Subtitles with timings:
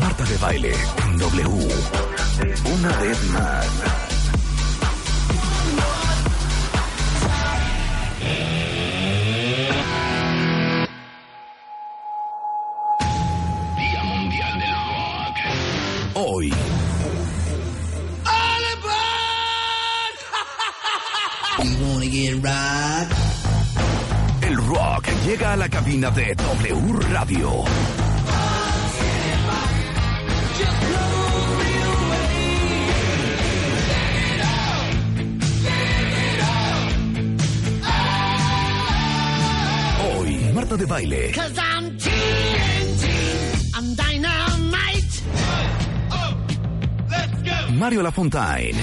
[0.00, 0.72] Marta de baile
[1.02, 1.68] en W.
[2.74, 3.66] Una vez más.
[13.76, 15.36] Día Mundial del Rock.
[16.14, 16.52] Hoy.
[24.42, 27.64] El rock llega a la cabina de W Radio.
[40.78, 41.32] De baile.
[41.32, 43.04] Cause I'm TNT.
[43.74, 45.22] I'm dynamite.
[47.72, 48.78] Mario Lafontaine.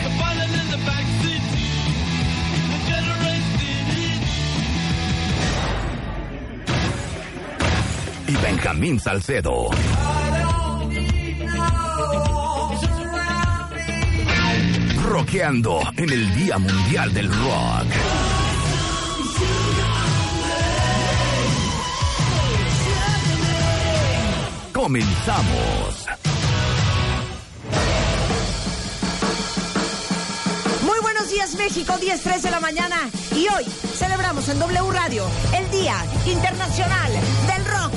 [8.28, 9.70] Y Benjamín Salcedo.
[15.04, 18.35] Rockeando en el Día Mundial del Rock.
[24.86, 26.06] Comenzamos.
[30.84, 35.26] Muy buenos días México, 10.03 de la mañana y hoy celebramos en W Radio
[35.58, 35.96] el Día
[36.28, 37.12] Internacional
[37.48, 37.94] del Rock.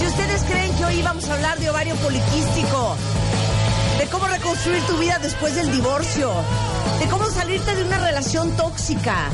[0.00, 2.96] Si ustedes creen que hoy vamos a hablar de ovario poliquístico,
[4.00, 6.32] de cómo reconstruir tu vida después del divorcio,
[7.10, 9.28] cómo salirte de una relación tóxica,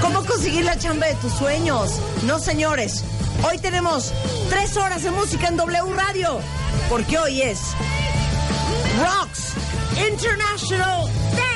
[0.00, 2.00] cómo conseguir la chamba de tus sueños.
[2.24, 3.04] No, señores,
[3.48, 4.12] hoy tenemos
[4.48, 6.40] tres horas de música en W Radio,
[6.88, 7.60] porque hoy es
[8.98, 9.54] Rocks
[9.96, 11.49] International Day.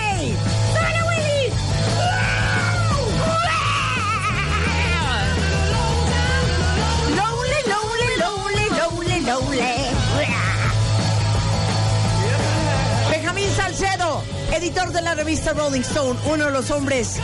[14.53, 17.17] Editor de la revista Rolling Stone, uno de los hombres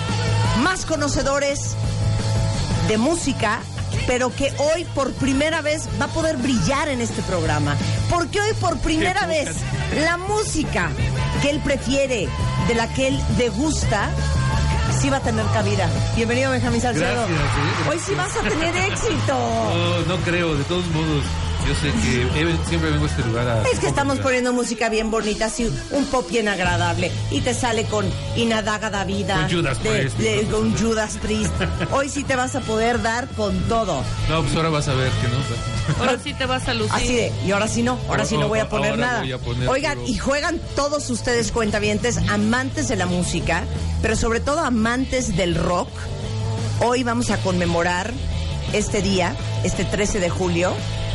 [0.63, 1.75] más conocedores
[2.89, 3.61] de música,
[4.07, 7.77] pero que hoy por primera vez va a poder brillar en este programa.
[8.09, 9.49] Porque hoy por primera vez
[10.05, 10.91] la música
[11.43, 12.29] que él prefiere,
[12.69, 14.11] de la que él degusta,
[15.01, 15.89] sí va a tener cabida.
[16.17, 17.27] Bienvenido Benjamín Salcedo.
[17.27, 19.35] Gracias, sí, Hoy sí vas a tener éxito.
[20.11, 21.25] No, no creo, de todos modos,
[21.67, 23.63] yo sé que siempre vengo a este lugar a...
[23.69, 27.11] Es que estamos poniendo música bien bonita, así un pop bien agradable.
[27.31, 28.07] Y te sale con
[28.37, 29.35] Inadaga da Vida.
[29.37, 30.19] Con Judas de- Priest.
[30.19, 31.53] de- con Judas Priest.
[31.93, 34.03] Hoy sí te vas a poder dar con todo.
[34.29, 36.01] No, pues ahora vas a ver que no.
[36.01, 36.93] Ahora sí te vas a lucir.
[36.95, 39.21] Así de, y ahora sí no, ahora sí no voy a poner Ahora nada.
[39.21, 43.65] voy a poner Oigan, puro- y juegan todos ustedes cuentavientes, amantes de la música,
[44.03, 45.89] pero sobre todo amantes del rock.
[46.81, 48.13] Hoy vamos a conmemorar
[48.73, 49.35] este día,
[49.65, 50.73] este 13 de julio,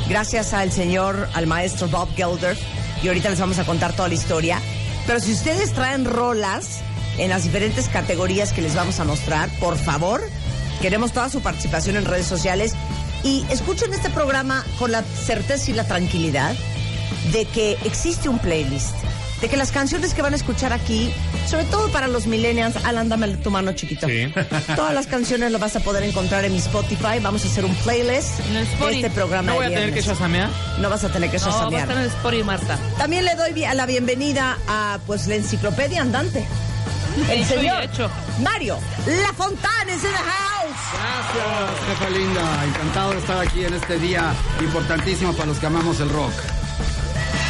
[0.10, 2.58] gracias al señor, al maestro Bob Gelder,
[3.02, 4.60] y ahorita les vamos a contar toda la historia.
[5.08, 6.82] Pero si ustedes traen rolas
[7.18, 10.22] en las diferentes categorías que les vamos a mostrar, por favor,
[10.82, 12.74] queremos toda su participación en redes sociales.
[13.24, 16.56] Y escuchen este programa con la certeza y la tranquilidad
[17.32, 18.96] de que existe un playlist,
[19.42, 21.14] de que las canciones que van a escuchar aquí,
[21.48, 24.08] sobre todo para los millennials, Alan, dame tu mano chiquito.
[24.08, 24.32] Sí.
[24.76, 27.20] Todas las canciones las vas a poder encontrar en mi Spotify.
[27.22, 29.52] Vamos a hacer un playlist En el de este programa.
[29.52, 30.50] ¿No voy a de tener que chasamear?
[30.80, 31.82] No vas a tener que No, va a chasamear.
[31.82, 32.80] estar en el Spotify, Marta.
[32.98, 36.46] También le doy la bienvenida a pues la enciclopedia andante.
[37.30, 38.10] El y señor hecho.
[38.42, 40.76] Mario La Fontana is in the house.
[40.94, 42.66] Gracias, jefa linda.
[42.66, 46.34] Encantado de estar aquí en este día importantísimo para los que amamos el rock.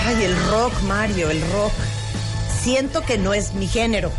[0.06, 1.74] Ay, el rock, Mario, el rock.
[2.62, 4.12] Siento que no es mi género.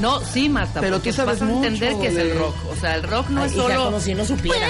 [0.00, 0.80] No, sí, Marta.
[0.80, 2.56] Pero tú sabes vas a entender mucho que es el rock.
[2.68, 3.84] O sea, el rock no Ay, es hija, solo...
[3.84, 4.66] como si no supiera.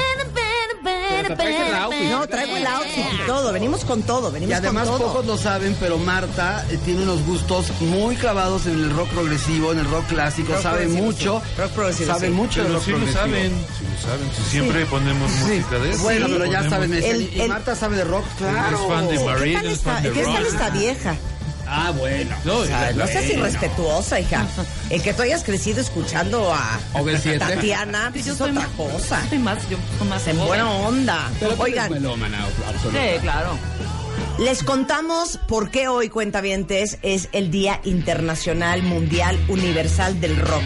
[1.37, 2.11] Pero te traes el outfit.
[2.11, 3.53] No, traigo el outfit y todo.
[3.53, 5.09] Venimos con todo, Y venimos además con todo.
[5.09, 9.73] pocos lo saben, pero Marta eh, tiene unos gustos muy clavados en el rock progresivo,
[9.73, 11.61] en el rock clásico, Rock sabe mucho, sí.
[11.63, 12.33] Rock progresivo, sabe sí.
[12.33, 14.31] mucho de Pero rock sí lo saben, sí lo saben.
[14.37, 16.03] Si siempre ponemos música de eso.
[16.03, 18.77] Bueno, sí, pero ya ponemos- saben, decían, El- y- y Marta sabe de rock, claro.
[18.77, 21.17] Es fan de ¿Qué Marín, tal es está, fan de ¿qué tal está vieja?
[21.73, 22.35] Ah, bueno.
[22.45, 23.41] No, O sea, no seas bueno.
[23.47, 24.45] irrespetuosa, hija.
[24.91, 27.39] El que tú hayas crecido escuchando a OV7.
[27.39, 29.29] Tatiana, pues Yo es soy otra más- cosa.
[29.29, 31.31] Soy más, yo soy más En buena onda.
[31.39, 31.93] Pero Oigan.
[31.93, 33.57] Sí, claro.
[34.39, 40.65] les contamos por qué hoy, cuentavientes, es el Día Internacional Mundial Universal del Rock.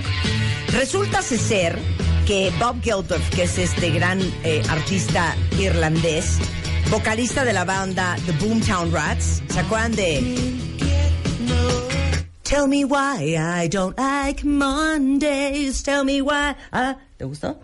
[0.72, 1.78] Resulta ser
[2.26, 6.38] que Bob Geldof, que es este gran eh, artista irlandés,
[6.90, 10.20] vocalista de la banda The Boomtown Rats, ¿se acuerdan de
[12.54, 15.82] Tell me why I don't like Mondays.
[15.82, 16.54] Tell me why.
[16.72, 17.58] Ah, ¿Te gustó?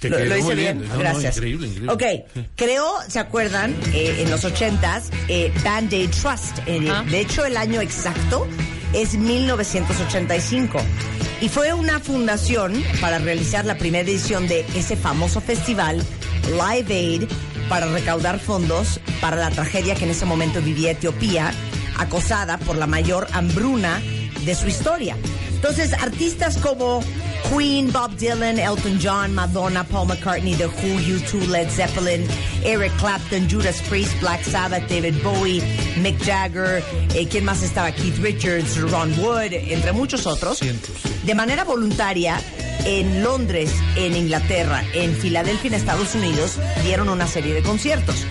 [0.00, 0.80] Te lo, hice muy bien.
[0.80, 1.36] No, no, Gracias.
[1.36, 1.92] increíble, increíble.
[1.92, 3.72] Ok, creó, ¿se acuerdan?
[3.94, 6.58] Eh, en los ochentas, eh, Band Aid Trust.
[6.66, 8.48] Eh, de hecho, el año exacto
[8.92, 10.80] es 1985.
[11.40, 16.02] Y fue una fundación para realizar la primera edición de ese famoso festival,
[16.50, 17.28] Live Aid,
[17.68, 21.52] para recaudar fondos para la tragedia que en ese momento vivía Etiopía,
[21.98, 24.00] acosada por la mayor hambruna
[24.44, 25.16] de su historia.
[25.54, 27.02] Entonces, artistas como
[27.50, 32.26] Queen, Bob Dylan, Elton John, Madonna, Paul McCartney, The Who, U2, Led Zeppelin,
[32.62, 35.62] Eric Clapton, Judas Priest, Black Sabbath, David Bowie,
[36.00, 36.82] Mick Jagger,
[37.14, 37.90] eh, ¿quién más estaba?
[37.92, 40.60] Keith Richards, Ron Wood, entre muchos otros.
[41.24, 42.38] De manera voluntaria,
[42.84, 48.24] en Londres, en Inglaterra, en Filadelfia, en Estados Unidos, dieron una serie de conciertos.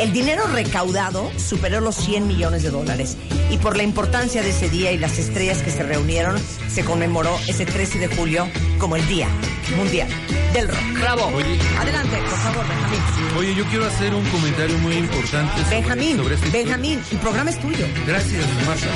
[0.00, 3.18] El dinero recaudado superó los 100 millones de dólares
[3.50, 6.38] y por la importancia de ese día y las estrellas que se reunieron,
[6.72, 8.48] se conmemoró ese 13 de julio
[8.78, 9.28] como el Día
[9.76, 10.08] Mundial
[10.54, 10.78] del Rock.
[11.00, 11.26] Bravo.
[11.34, 13.00] Oye, Adelante, por favor, Benjamín.
[13.36, 16.36] oye, yo quiero hacer un comentario muy importante sobre, Benjamín, sobre.
[16.50, 17.86] Benjamín, el programa es tuyo.
[18.06, 18.86] Gracias, Marta.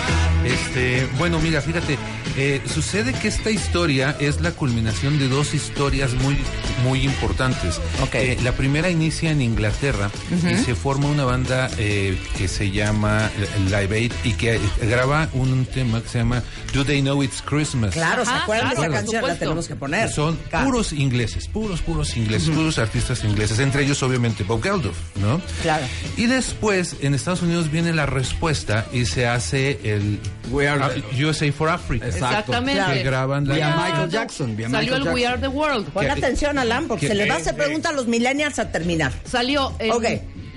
[0.44, 1.98] Este, bueno, mira, fíjate,
[2.36, 6.36] eh, sucede que esta historia es la culminación de dos historias muy,
[6.82, 7.80] muy importantes.
[8.02, 8.14] Ok.
[8.16, 13.30] Eh, la primera inicia en Inglaterra y se forma una banda eh, que se llama
[13.66, 16.42] Live Aid y que eh, graba un tema que se llama
[16.72, 17.94] Do They Know It's Christmas.
[17.94, 19.26] Claro, ¿se acuerdan de claro, esa canción?
[19.28, 20.10] La tenemos que poner.
[20.10, 20.66] Son Claro.
[20.66, 25.40] puros ingleses, puros, puros ingleses, puros artistas ingleses, entre ellos obviamente Bob Geldof, ¿no?
[25.62, 25.84] Claro.
[26.16, 30.18] Y después en Estados Unidos viene la respuesta y se hace el
[30.50, 32.06] We are Ah, USA for Africa.
[32.06, 32.23] Exacto.
[32.30, 32.92] Exactamente.
[32.94, 33.76] Que graban la a.
[33.76, 34.56] Michael Jackson.
[34.56, 35.26] vi a Salió Michael el We.
[35.26, 35.88] Are the World.
[35.90, 38.70] Pon atención, Alan, porque que- se les va a hacer pregunta a los millennials a
[38.70, 39.12] terminar.
[39.24, 40.04] Salió en, Ok.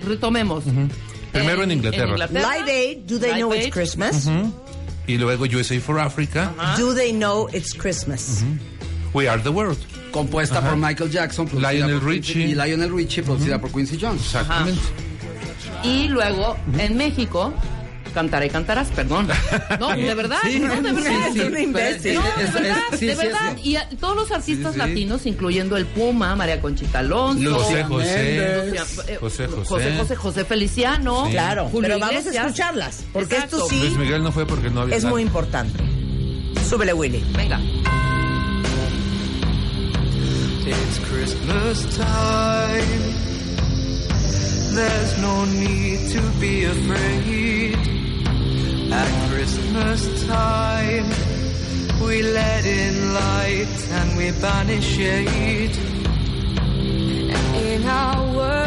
[0.05, 0.63] retomemos.
[1.31, 2.15] Primero en Inglaterra.
[2.27, 3.71] Live Aid, Do They Live Know It's Aid.
[3.73, 4.29] Christmas?
[5.07, 8.43] Y luego USA for Africa, Do They Know It's Christmas?
[9.13, 9.77] We Are the World.
[10.11, 11.47] Compuesta por Michael Jackson.
[11.47, 12.47] producida Lionel Richie.
[12.47, 14.21] Y Lionel Richie, producida por Quincy Jones.
[14.21, 14.81] Exactamente.
[15.83, 17.53] Y luego, en México,
[18.17, 19.27] cantaré, cantarás, perdón.
[19.79, 21.11] No, de verdad, Sí, no, de verdad.
[21.33, 21.63] sí, sí.
[21.63, 22.15] imbécil.
[22.15, 23.57] No, de verdad, de verdad.
[23.63, 24.87] Y a- todos los artistas Sí, sí.
[24.87, 29.47] latinos, incluyendo el Puma, María Conchita Alonso, José eh, José José.
[29.47, 31.31] José José, José Feliciano, Sí.
[31.33, 32.45] Claro, Julio pero vamos a Iglesias.
[32.45, 33.57] escucharlas, porque Exacto.
[33.57, 35.13] esto sí Luis Miguel no fue porque no había es nada.
[35.13, 35.83] muy importante.
[36.67, 37.23] Súbele, Willy.
[37.35, 37.59] Venga.
[40.65, 43.13] It's Christmas time.
[44.75, 47.77] There's no need to be afraid.
[48.91, 51.09] At Christmas time,
[52.01, 55.75] we let in light and we banish shade.
[57.55, 58.66] In our world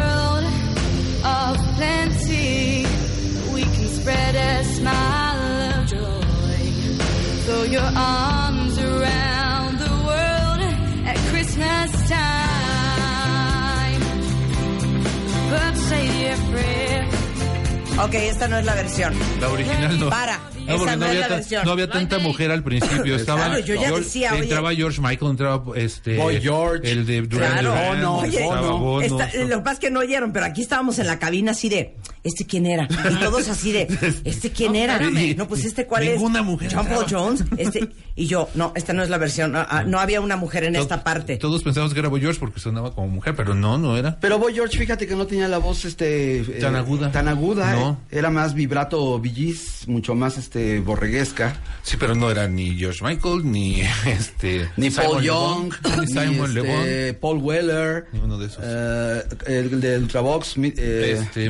[18.03, 19.13] Ok, esta no es la versión.
[19.39, 20.09] La original no.
[20.09, 21.65] Para, No, esa porque no no es había, la versión.
[21.65, 23.15] no había tanta mujer al principio.
[23.15, 24.41] Estaba Claro, yo ya George- decía, oye.
[24.43, 26.91] entraba George Michael, entraba este Boy George.
[26.91, 29.25] el de Duran Claro, Duran, Bono, Oye, estaba.
[29.27, 31.69] Esta- lo que pasa es que no oyeron, pero aquí estábamos en la cabina así
[31.69, 32.87] de, ¿este quién era?
[33.09, 33.87] Y todos así de,
[34.25, 34.99] ¿este quién No, era?
[35.37, 36.45] No, pues este cuál Ninguna es.
[36.45, 37.05] mujer John Paul.
[37.09, 37.43] Jones.
[37.57, 39.55] Este, y yo, no, esta no es la versión.
[39.55, 41.37] Ah, ah, No, había una mujer en To- esta parte.
[41.37, 44.19] Todos pensamos que era Boy George porque sonaba como mujer, pero no, no era.
[44.19, 47.11] Pero Boy George, fíjate que no tenía la voz este eh, Tan aguda.
[47.11, 47.73] Tan aguda.
[47.73, 47.99] No.
[48.11, 48.17] eh.
[48.19, 51.59] Era más vibrato billis, mucho más este borreguesca.
[51.83, 54.69] Sí, pero no era ni George Michael, ni este...
[54.77, 57.19] Ni Simon Paul Le Young, Bon, ni Simon este, Le Bon.
[57.19, 58.05] Paul Weller.
[58.13, 58.59] Ni uno de esos.
[58.63, 61.49] eh, el del Ultravox, mi- eh, Este,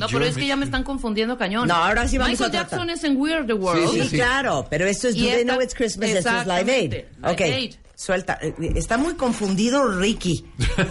[0.00, 1.68] No, pero es que ya me están confundiendo cañón.
[1.68, 2.70] No, ahora sí vamos Michael a tratar.
[2.70, 3.88] Jackson es en Weird the World.
[3.90, 4.16] Sí, Sí, sí.
[4.16, 6.92] claro, pero esto es Do They Know It's Christmas, esto es Live Aid.
[6.94, 7.74] Exactamente, Ok, Aid.
[7.94, 8.38] suelta.
[8.74, 10.44] Está muy confundido Ricky.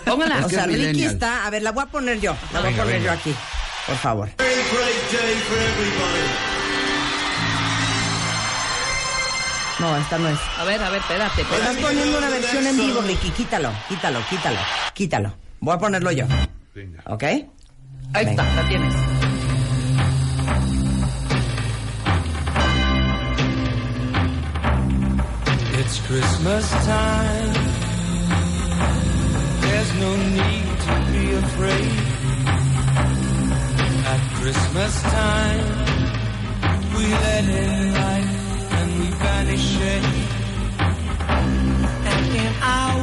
[0.05, 0.39] Póngala.
[0.39, 1.45] Es O sea, es Ricky está...
[1.45, 2.35] A ver, la voy a poner yo.
[2.53, 3.05] La voy a poner venga.
[3.05, 3.33] yo aquí,
[3.87, 4.29] por favor.
[9.79, 10.39] No, esta no es.
[10.59, 11.41] A ver, a ver, espérate.
[11.41, 11.81] Estás espérate.
[11.81, 13.29] poniendo una versión en vivo, Ricky.
[13.31, 14.59] Quítalo, quítalo, quítalo,
[14.93, 15.33] quítalo.
[15.59, 16.25] Voy a ponerlo yo.
[16.73, 17.01] Venga.
[17.07, 17.23] ¿Ok?
[18.13, 18.43] Ahí Venga.
[18.43, 18.93] está, la tienes.
[25.79, 27.53] It's Christmas time.
[29.61, 31.91] There's no need to be afraid.
[34.13, 35.65] At Christmas time,
[36.95, 38.29] we let in light
[38.77, 40.03] and we banish it.
[42.11, 43.02] And in our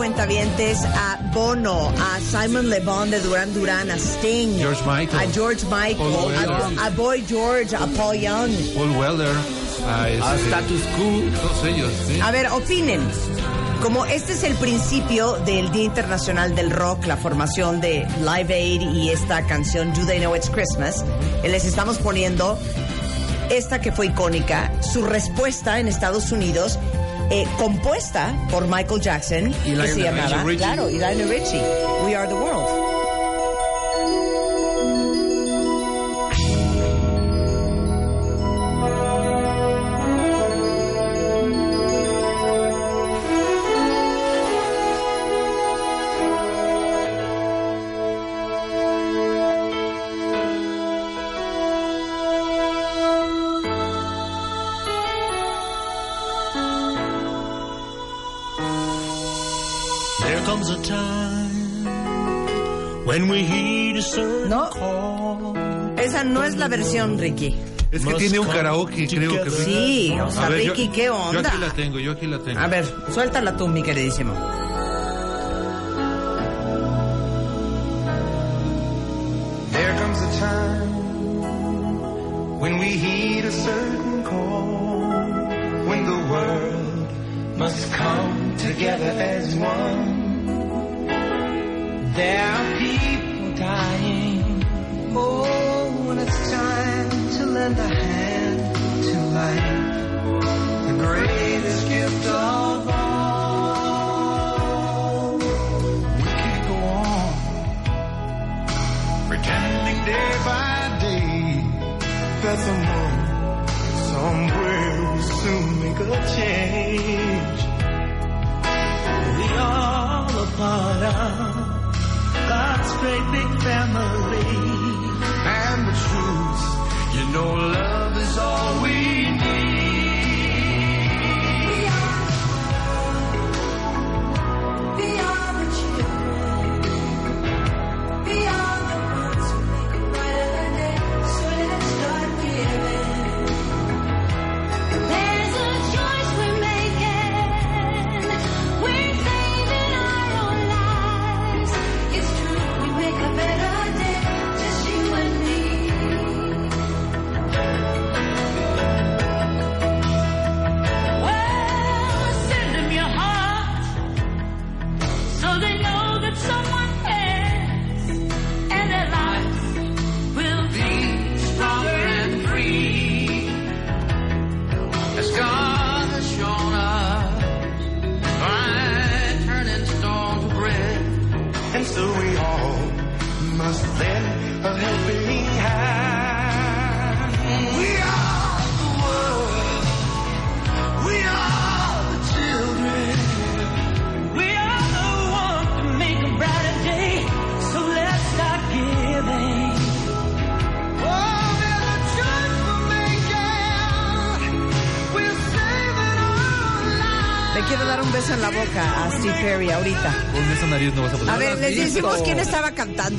[0.00, 5.28] cuentavientes a Bono, a Simon Le Bon de Duran Duran, a Sting, George Michael.
[5.28, 8.50] a George Michael, a, a Boy George, a Paul Young.
[8.74, 9.36] Paul Weller.
[9.86, 11.20] A, este, A Status Quo.
[11.42, 12.18] Todos ellos, sí.
[12.18, 13.02] A ver, opinen.
[13.82, 18.80] Como este es el principio del Día Internacional del Rock, la formación de Live Aid
[18.80, 21.04] y esta canción Do They Know It's Christmas,
[21.42, 22.58] les estamos poniendo
[23.50, 26.78] esta que fue icónica, su respuesta en Estados Unidos,
[27.30, 30.58] eh, compuesta por Michael Jackson, Y que Lionel se llamaba, Richie.
[30.58, 31.62] claro, y Lionel Richie,
[32.04, 32.79] We Are the World.
[64.48, 65.54] No.
[65.98, 67.56] Esa no es la versión, Ricky.
[67.92, 71.48] Es que tiene un karaoke, creo que Sí, o sea, yo- Ricky, ¿qué Yo onda?
[71.48, 72.60] aquí la tengo, yo aquí la tengo.
[72.60, 74.32] A ver, suéltala tú, mi queridísimo.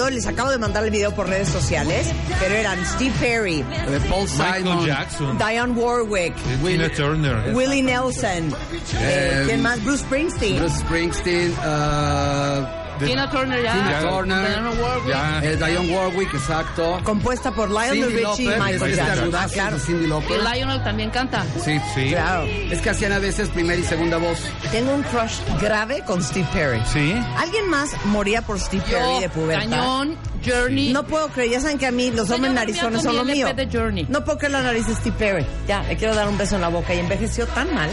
[0.10, 2.08] Les acabo de mandar el video por redes sociales.
[2.39, 3.63] Pero eran Steve Perry,
[4.10, 4.86] Paul Michael Simon.
[4.86, 5.38] Jackson.
[5.38, 7.53] Dionne Warwick, Tina Turner.
[7.53, 8.53] Willie Nelson.
[9.00, 9.84] eh, ¿Quién más?
[9.84, 10.58] Bruce Springsteen.
[10.60, 11.53] Bruce Springsteen.
[11.62, 13.74] ah, Tina Turner ya.
[13.74, 14.48] Tina Turner.
[14.48, 15.08] Diana Warwick.
[15.10, 15.41] Ya.
[15.43, 17.00] eh, Dionne Warwick, exacto.
[17.03, 19.31] Compuesta por Lionel Cindy Richie y Michael Jackson.
[19.36, 19.79] Ah, claro.
[19.79, 20.08] Cindy Y.
[20.55, 21.43] Lionel también canta.
[21.63, 22.10] Sí, Sí.
[22.10, 22.46] Claro.
[22.46, 24.39] Es que hacían a veces primera y segunda voz.
[24.71, 26.81] Tengo un crush grave con Steve Perry.
[26.85, 27.13] Sí.
[27.37, 29.69] ¿Alguien más moría por Steve Perry de pubertad?
[29.69, 30.93] Cañón, Journey.
[30.93, 33.47] No puedo creer, ya saben que a mí los hombres narizones son lo mío.
[33.47, 34.05] LP de Journey.
[34.09, 35.45] No puedo creer la nariz de Steve Perry.
[35.67, 37.89] Ya, le quiero dar un beso en la boca y envejeció tan mal,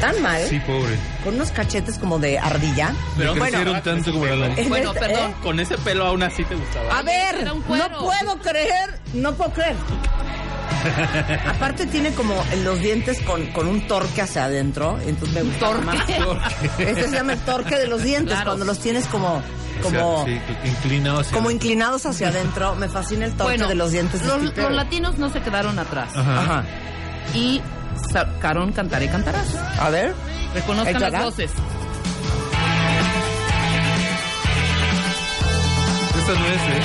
[0.00, 0.96] tan mal, Sí, pobre.
[1.22, 2.92] con unos cachetes como de ardilla.
[3.16, 4.58] Pero bueno, crecieron tanto como la nariz.
[4.58, 5.30] en Bueno, perdón.
[5.30, 5.34] ¿eh?
[5.44, 6.98] Con ese pelo aún así te gustaba.
[6.98, 9.76] A ver, no puedo creer, no puedo creer.
[11.48, 15.84] Aparte tiene como los dientes con, con un torque hacia adentro, entonces me gusta Torque.
[15.84, 15.96] más.
[16.78, 18.50] Este se llama el torque de los dientes, Claro.
[18.50, 19.42] cuando los tienes como,
[19.82, 22.74] como, O sea, sí, inclinado hacia como inclinados hacia adentro.
[22.76, 24.74] Me fascina el torque Bueno, de los dientes los, Perry.
[24.74, 26.10] latinos no se quedaron atrás.
[26.16, 26.40] Ajá.
[26.42, 26.64] Ajá.
[27.34, 27.60] Y
[28.12, 29.54] sacaron Cantar y Cantarás.
[29.80, 30.14] A ver.
[30.54, 31.50] Reconozcan las voces.
[36.18, 36.82] Esta no es, ¿eh?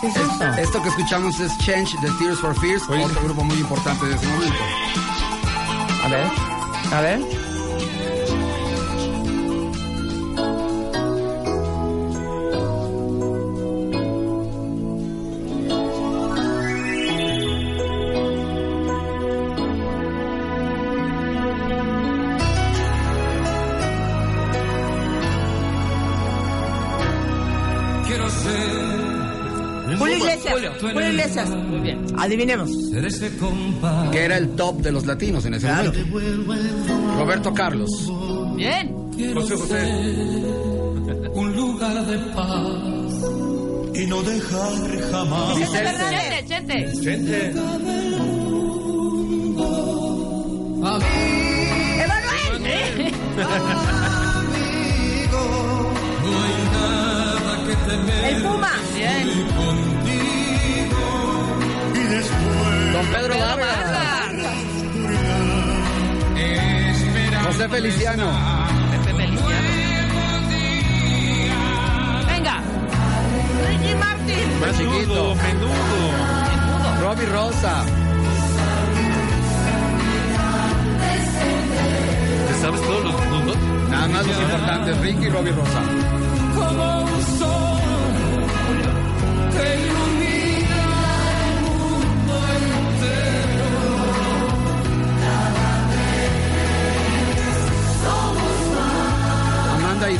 [0.00, 0.44] ¿Qué es esto?
[0.58, 3.04] Esto que escuchamos es Change de Tears for Fears, Oye.
[3.04, 4.62] otro grupo muy importante de ese momento.
[6.04, 6.26] A ver.
[6.92, 7.39] A ver.
[30.80, 31.48] Julio Iglesias.
[31.50, 32.06] Muy bien.
[32.18, 32.70] Adivinemos.
[34.12, 35.98] Que era el top de los latinos en ese momento.
[37.18, 37.90] Roberto Carlos.
[38.56, 38.94] Bien.
[39.34, 39.82] José José.
[41.34, 43.40] Un lugar de paz
[43.94, 44.72] y no dejar
[45.10, 46.90] jamás Chente, chente.
[47.02, 47.52] Gente.
[52.02, 53.14] ¡Emanuel!
[58.24, 58.72] El Puma.
[58.94, 59.89] Bien.
[63.00, 63.66] Don Pedro Vargas.
[67.46, 68.30] José Feliciano.
[68.90, 69.46] Pepe Feliciano.
[72.26, 72.60] Venga.
[73.68, 74.60] Ricky Martin.
[74.60, 75.34] Más chiquito.
[75.34, 77.00] Menudo, menudo.
[77.00, 77.84] Robbie Rosa.
[82.48, 83.56] ¿Te sabes todos los nudos?
[83.88, 84.98] Nada más los importantes.
[84.98, 85.80] Ricky y Robbie Rosa.
[86.54, 87.80] como un sol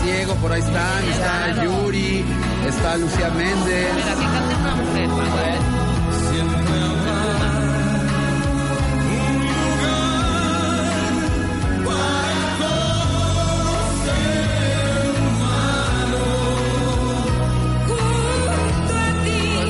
[0.04, 1.04] Diego por ahí están.
[1.04, 1.64] Está.
[1.64, 2.24] Yuri.
[2.66, 3.94] Está Lucía Méndez.
[3.94, 5.08] Mira, que cante una mujer,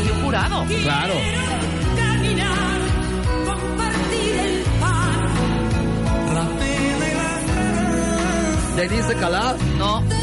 [0.02, 0.64] dio jurado.
[0.82, 1.14] Claro.
[8.76, 9.60] Denise Calaf.
[9.76, 10.19] No.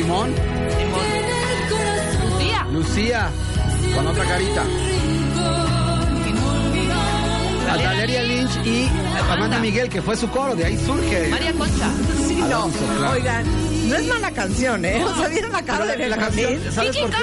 [0.00, 0.34] Simón.
[0.78, 2.30] Simón.
[2.30, 2.66] Lucía.
[2.72, 3.30] Lucía.
[3.94, 4.64] Con otra carita.
[7.68, 8.88] A Valeria Lynch y
[9.30, 10.56] Amanda Miguel, que fue su coro.
[10.56, 11.28] De ahí surge.
[11.28, 11.90] María Concha.
[12.26, 12.44] Sí, no.
[12.46, 13.12] Alonso, claro.
[13.12, 13.44] Oigan,
[13.90, 15.04] no es mala canción, ¿eh?
[15.04, 16.58] O sea, ¿vieron la cara de la, la canción?
[16.72, 17.16] ¿sabes por qué?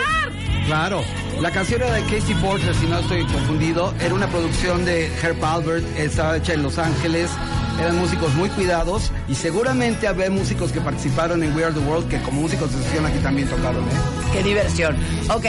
[0.68, 1.02] Claro,
[1.42, 5.44] la canción era de Casey Porter, si no estoy confundido, era una producción de Herb
[5.44, 7.32] Albert, estaba hecha en Los Ángeles,
[7.80, 12.10] eran músicos muy cuidados y seguramente había músicos que participaron en We Are the World
[12.10, 14.32] que como músicos de sesión aquí también tocaron, ¿eh?
[14.34, 14.96] Qué diversión.
[15.30, 15.46] Ok,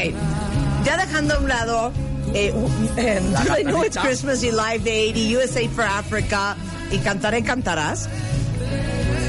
[0.85, 1.93] ya dejando a un lado
[2.35, 2.53] eh,
[2.97, 3.23] eh,
[3.55, 3.99] They Know It's.
[3.99, 6.57] Christmas y Live Aid y USA for Africa
[6.91, 8.09] y Cantaré Cantarás.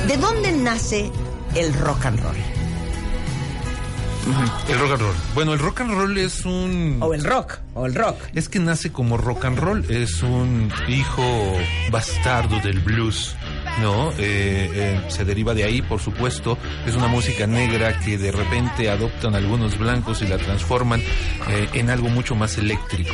[0.08, 1.12] ¿De dónde nace
[1.56, 2.49] el rock and roll?
[4.68, 5.15] El rock and roll.
[5.34, 6.98] Bueno, el rock and roll es un...
[7.02, 8.18] O el rock, o el rock.
[8.34, 11.24] Es que nace como rock and roll, es un hijo
[11.92, 13.36] bastardo del blues,
[13.82, 14.12] ¿no?
[14.12, 18.89] Eh, eh, se deriva de ahí, por supuesto, es una música negra que de repente
[18.89, 23.13] adoptan algunos blancos y la transforman eh, en algo mucho más eléctrico.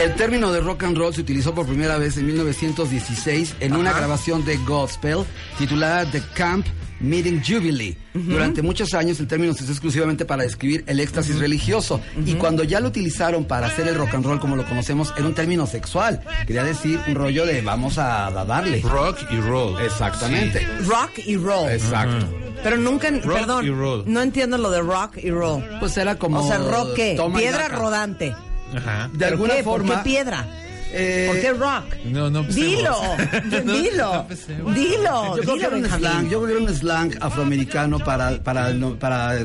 [0.00, 3.92] El término de rock and roll se utilizó por primera vez en 1916 en una
[3.92, 5.24] grabación de gospel
[5.58, 6.66] titulada The Camp
[7.08, 7.96] Meeting Jubilee.
[8.14, 12.00] Durante muchos años el término se usó exclusivamente para describir el éxtasis religioso.
[12.24, 15.26] Y cuando ya lo utilizaron para hacer el rock and roll como lo conocemos, era
[15.26, 16.20] un término sexual.
[16.46, 18.80] Quería decir un rollo de vamos a, a darle.
[18.82, 19.80] Rock y roll.
[19.82, 20.66] Exactamente.
[20.86, 21.70] Rock y roll.
[21.70, 22.26] Exacto.
[22.62, 24.04] Pero nunca, Rock perdón, y roll.
[24.06, 25.62] no entiendo lo de rock y roll.
[25.80, 26.40] Pues era como.
[26.40, 27.20] o sea, rock qué?
[27.36, 28.34] Piedra rodante.
[28.74, 29.08] Ajá.
[29.12, 29.62] De ¿Por alguna qué?
[29.62, 29.94] forma.
[29.94, 30.46] ¿Por qué piedra?
[30.96, 31.84] Eh, ¿Por qué rock?
[32.04, 32.42] No, no.
[32.44, 32.96] Dilo,
[33.44, 34.26] No, dilo,
[34.74, 37.98] dilo, Yo creo, que dilo, era un slang, yo creo que era un slang afroamericano
[37.98, 39.44] para, para, eh,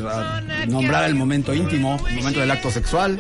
[0.68, 3.20] nombrar el momento íntimo, el momento del acto sexual.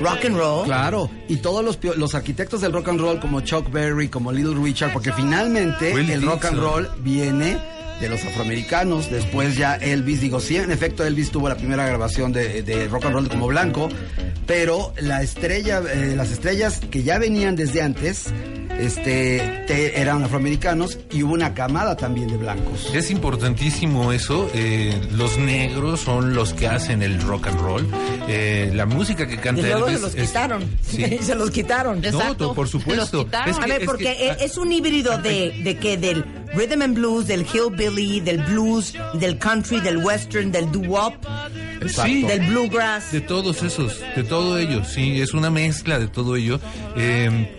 [0.00, 0.64] Rock and roll.
[0.64, 4.30] Claro, y todos los, pio- los arquitectos del rock and roll como Chuck Berry, como
[4.30, 7.58] Little Richard, porque finalmente el rock and roll viene
[8.00, 12.32] de los afroamericanos, después ya Elvis, digo, sí, en efecto Elvis tuvo la primera grabación
[12.32, 13.88] de, de rock and roll como blanco,
[14.46, 18.26] pero la estrella, eh, las estrellas que ya venían desde antes,
[18.78, 22.90] este, te- eran afroamericanos y hubo una camada también de blancos.
[22.94, 24.48] Es importantísimo eso.
[24.54, 27.86] eh, los negros son los que hacen el rock and roll.
[28.28, 30.64] Eh, la música que Y canta se Elvis los es- quitaron.
[30.82, 31.18] Sí.
[31.22, 32.00] se los quitaron.
[32.00, 32.54] No, Exacto.
[32.54, 33.06] por supuesto.
[33.06, 33.50] Se los quitaron.
[33.50, 36.24] Es A que- ver, es porque que- e- es un híbrido de, de que del
[36.54, 41.14] rhythm and blues, del hillbilly, del blues, del country, del western, del doo-wop,
[41.86, 42.22] Sí.
[42.22, 43.12] del bluegrass.
[43.12, 46.58] De todos esos, de todo ello, sí, es una mezcla de todo ello.
[46.96, 47.54] Eh,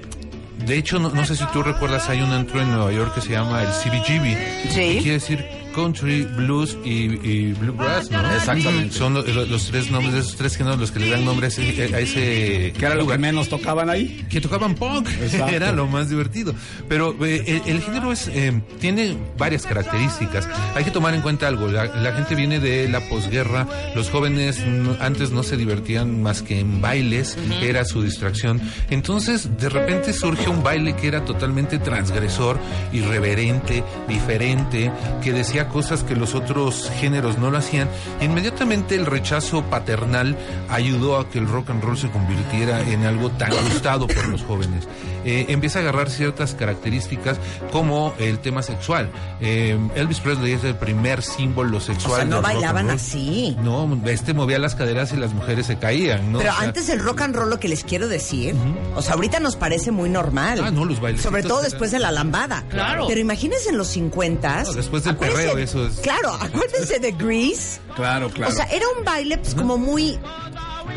[0.65, 3.21] de hecho, no, no sé si tú recuerdas, hay un antro en Nueva York que
[3.21, 4.38] se llama el CBGB.
[4.69, 4.75] Sí.
[4.75, 6.89] Que quiere decir country, blues y,
[7.27, 8.19] y bluegrass, ¿no?
[8.36, 8.95] Exactamente.
[8.95, 11.47] Son lo- lo- los, tres nombres de esos tres géneros los que le dan nombre
[11.47, 11.62] a ese,
[11.93, 13.19] a ese Que era lo que lugar.
[13.19, 14.25] menos tocaban ahí.
[14.29, 15.47] que tocaban punk, Exacto.
[15.55, 16.53] era lo más divertido.
[16.88, 20.47] Pero eh, el, el género es eh, tiene varias características.
[20.75, 21.67] Hay que tomar en cuenta algo.
[21.67, 23.67] La, la gente viene de la posguerra.
[23.95, 24.60] Los jóvenes
[24.99, 28.62] antes no se divertían más que en bailes, era su distracción.
[28.89, 32.60] Entonces, de repente surge un baile que era totalmente transgresor,
[32.93, 34.91] irreverente, diferente,
[35.23, 37.89] que decía cosas que los otros géneros no lo hacían.
[38.21, 40.37] Y inmediatamente el rechazo paternal
[40.69, 44.41] ayudó a que el rock and roll se convirtiera en algo tan gustado por los
[44.43, 44.87] jóvenes.
[45.25, 47.37] Eh, empieza a agarrar ciertas características
[47.71, 49.09] como el tema sexual.
[49.41, 52.15] Eh, Elvis Presley es el primer símbolo O sexual.
[52.21, 53.57] sea, no bailaban así.
[53.61, 56.39] No, este movía las caderas y las mujeres se caían, ¿no?
[56.39, 58.55] Pero O sea, antes el rock and roll, lo que les quiero decir,
[58.95, 60.61] o sea, ahorita nos parece muy normal.
[60.63, 62.63] Ah, no, los bailecitos Sobre todo después de la lambada.
[62.69, 63.05] Claro.
[63.07, 67.79] Pero imagínense en los 50 No, después del perreo, eso es- Claro, acuérdense de Grease.
[67.95, 68.51] Claro, claro.
[68.51, 70.19] O sea, era un baile pues como muy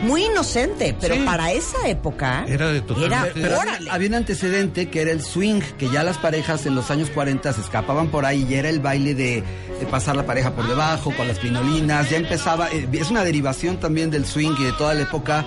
[0.04, 1.20] muy inocente, pero Sí.
[1.24, 3.88] para esa época Era de totalmente- Pero órale.
[3.90, 7.52] había, un antecedente que era el swing, que ya las parejas en los años 40
[7.52, 9.44] se escapaban por ahí y era el baile de,
[9.78, 13.78] de pasar la pareja por debajo, con las crinolinas, ya empezaba, eh, es una derivación
[13.78, 15.44] también del swing y de toda la época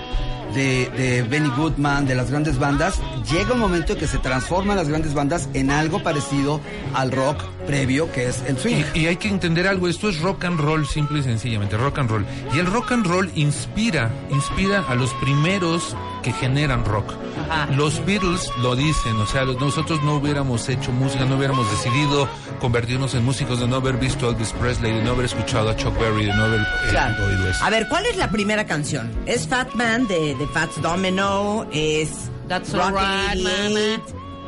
[0.54, 3.00] de, de Benny Goodman, de las grandes bandas.
[3.30, 6.60] Llega un momento en que se transforman las grandes bandas en algo parecido
[6.94, 8.82] al rock previo, que es el swing.
[8.94, 11.98] Y, y hay que entender algo, esto es rock and roll, simple y sencillamente, rock
[11.98, 12.26] and roll.
[12.54, 17.12] Y el rock and roll inspira, inspira a los primeros que generan rock.
[17.48, 17.68] Ajá.
[17.76, 22.28] Los Beatles lo dicen, o sea, los- nosotros no hubiéramos hecho música, no hubiéramos decidido
[22.60, 25.76] convertirnos en músicos de no haber visto a Elvis Presley, de no haber escuchado a
[25.76, 27.24] Chuck Berry, de no haber eh, Claro.
[27.26, 27.64] oído eso.
[27.64, 29.08] A ver, ¿cuál es la primera canción?
[29.24, 31.64] ¿Es Fat Man de, de Fats Domino?
[31.72, 32.10] ¿Es
[32.48, 34.02] That's Alright, 88?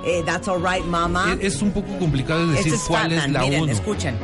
[0.05, 1.37] Eh, That's Alright Mama.
[1.41, 3.73] Es, es un poco complicado decir Este es cuál Fat es Man, la miren, uno.
[3.73, 4.17] escuchen.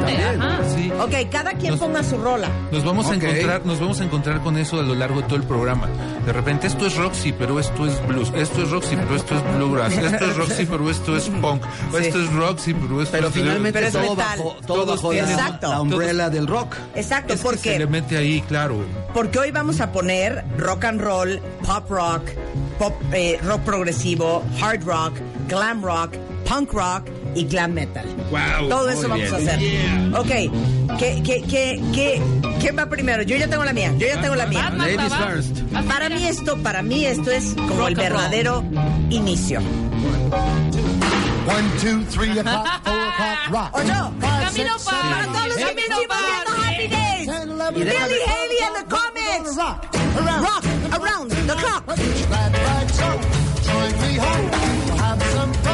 [0.00, 0.42] También.
[0.42, 0.58] ajá.
[0.74, 0.92] Sí.
[1.00, 2.48] Ok, cada quien Nos- ponga su rola.
[2.72, 5.36] Nos vamos a encontrar, nos vamos a encontrar con eso a lo largo de todo
[5.36, 5.88] el programa.
[6.26, 8.30] De repente esto es Roxy, pero esto es blues.
[8.34, 9.92] Esto es Roxy, pero esto es bluegrass.
[9.96, 11.62] Esto es Roxy, pero esto es punk.
[11.90, 11.96] Sí.
[12.06, 14.38] Esto es Roxy, pero esto Pero es finalmente Pero es todo metal.
[14.38, 15.68] bajo, todo bajo la, tienen- Exacto.
[15.70, 16.74] la umbrella del rock.
[16.94, 18.76] Exacto, Es que se le porque, mete ahí, claro.
[19.14, 22.22] porque hoy vamos a poner rock and roll, pop rock,
[22.78, 25.14] pop, eh, rock progresivo, hard rock,
[25.48, 26.12] glam rock,
[26.48, 28.04] punk rock y glam metal.
[28.30, 29.34] Wow, Todo eso vamos bien.
[29.34, 29.58] a hacer.
[30.16, 32.20] Ok, ¿Qué, qué, qué, qué,
[32.60, 33.22] ¿quién va primero?
[33.22, 34.70] Yo ya tengo la mía, yo ya tengo la mía.
[34.76, 35.58] Ladies first.
[35.88, 38.64] Para mí esto, para mí esto es como el verdadero
[39.10, 39.60] inicio.
[41.46, 43.70] One, two, three o'clock, four o'clock, rock.
[43.74, 44.12] Ocho.
[44.20, 47.26] Five, Camino six, para Todos los eight, amigos viendo Happy Days.
[47.74, 49.56] Billy Haley and the Comets.
[49.56, 50.64] rock, around, Rock
[51.00, 51.84] around the clock.
[53.62, 54.46] Join me home.
[54.98, 55.69] Have some fun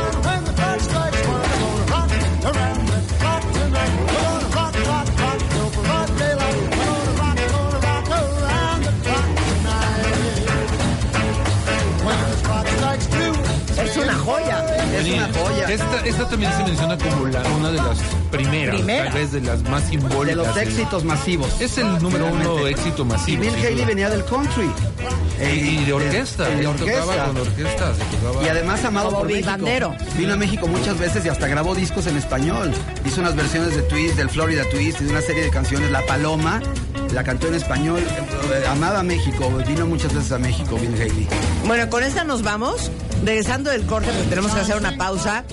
[13.78, 14.65] Es una joya.
[14.98, 15.68] Es una joya.
[15.72, 17.98] esta, esta también se menciona como la, una de las
[18.30, 20.26] primeras, tal vez de las más simbólicas.
[20.26, 21.60] De los éxitos masivos.
[21.60, 23.42] Es el número uno éxito Y masivo.
[23.42, 23.86] Bill sin Haley duda.
[23.86, 24.70] venía del country.
[25.40, 26.48] Y de orquesta.
[26.50, 27.00] Y de él orquesta.
[27.02, 27.94] Tocaba con orquesta.
[27.94, 29.46] se tocaba- Y además amado Como por México.
[29.50, 29.94] Bandero.
[30.16, 32.72] Vino a México muchas veces y hasta grabó discos en español.
[33.04, 35.90] Hizo unas versiones de Twist, del Florida Twist y de una serie de canciones.
[35.90, 36.62] La Paloma,
[37.12, 38.00] la cantó en español.
[38.00, 39.50] Eh, Amaba México.
[39.66, 41.28] Vino muchas veces a México, Bill Haley.
[41.66, 42.90] Bueno, con esta nos vamos.
[43.24, 45.44] Regresando del corte, porque tenemos que hacer una pausa.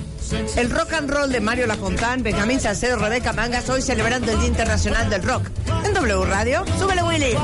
[0.55, 4.47] El rock and roll de Mario Lafontán, Benjamín Salcedo, Rebeca Mangas, hoy celebrando el Día
[4.47, 5.43] Internacional del Rock.
[5.85, 7.37] En W Radio, súbele Willy.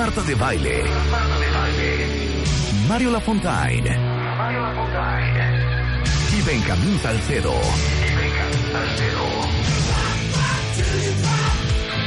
[0.00, 0.82] Marta de baile.
[2.88, 3.98] Mario Lafontaine.
[6.32, 7.52] Y Benjamín Salcedo.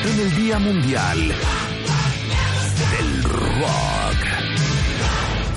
[0.06, 1.20] En el Día Mundial
[2.98, 4.26] del Rock.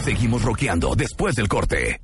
[0.04, 2.02] Seguimos rockeando después del corte.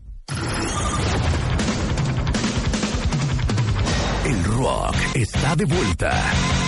[4.24, 6.61] El rock está de vuelta.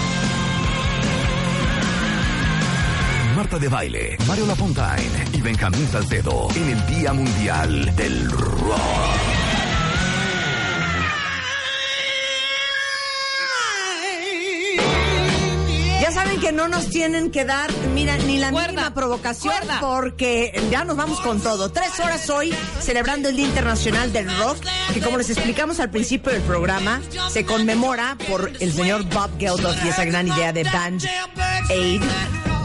[3.36, 8.78] Marta de Baile, Mario Lafontaine y Benjamín Salcedo en el Día Mundial del Rock.
[16.00, 19.80] Ya saben que no nos tienen que dar, mira, ni la Cuerda, mínima provocación cuerda.
[19.80, 21.72] porque ya nos vamos con todo.
[21.72, 24.58] Tres horas hoy celebrando el Día Internacional del Rock,
[24.92, 29.76] que como les explicamos al principio del programa, se conmemora por el señor Bob Geldof
[29.84, 31.04] y esa gran idea de Band
[31.70, 32.02] Aid.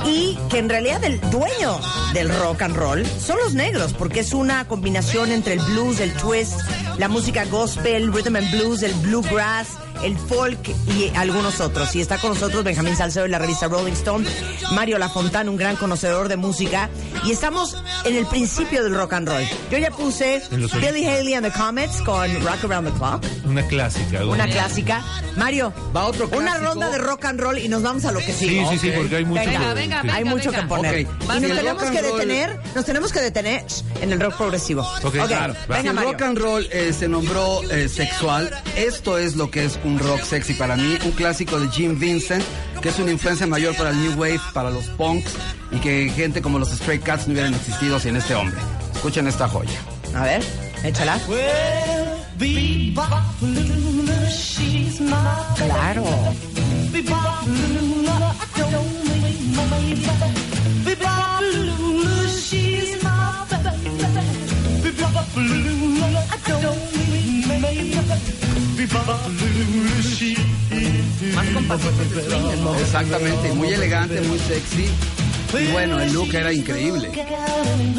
[0.06, 1.80] Y que en realidad el dueño
[2.14, 6.14] del rock and roll son los negros, porque es una combinación entre el blues, el
[6.14, 6.60] twist,
[6.98, 9.68] la música gospel, rhythm and blues, el bluegrass,
[10.04, 11.96] el folk y algunos otros.
[11.96, 14.28] Y está con nosotros Benjamín Salcedo de la revista Rolling Stone,
[14.74, 16.90] Mario Lafontán, un gran conocedor de música.
[17.26, 19.44] Y estamos en el principio del rock and roll.
[19.72, 24.26] Yo ya puse Billy Haley and the Comets con Rock Around the Clock, Una clásica.
[24.26, 25.04] una clásica.
[25.36, 26.66] Mario, Va otro una clásico.
[26.66, 28.68] ronda de rock and roll y nos vamos a lo que Sí, sigue.
[28.72, 28.96] sí, sí, Ok.
[28.98, 30.16] porque hay mucho Venga, que- venga, venga.
[30.16, 31.06] Hay mucho que poner.
[31.06, 31.12] Ok.
[31.24, 33.66] Y nos tenemos que roll- detener, nos tenemos que detener
[34.02, 34.82] en el rock progresivo.
[35.04, 35.76] Ok, claro, va.
[35.78, 36.12] venga Si el Mario.
[36.12, 40.22] rock and roll eh, se nombró eh, sexual, esto es lo que es un rock
[40.24, 42.44] sexy para mí, un clásico de Jim Vincent,
[42.82, 45.34] que es una influencia mayor para el New Wave, para los punks,
[45.72, 48.60] y que gente como los Stray Cats no hubieran existido sin este hombre.
[48.94, 49.80] Escuchen esta joya.
[50.14, 50.44] A ver,
[50.84, 51.20] échala.
[55.56, 56.04] Claro.
[72.64, 72.82] Más.
[72.82, 74.86] Exactamente, muy elegante, muy sexy.
[75.62, 77.10] Y bueno, el look era increíble.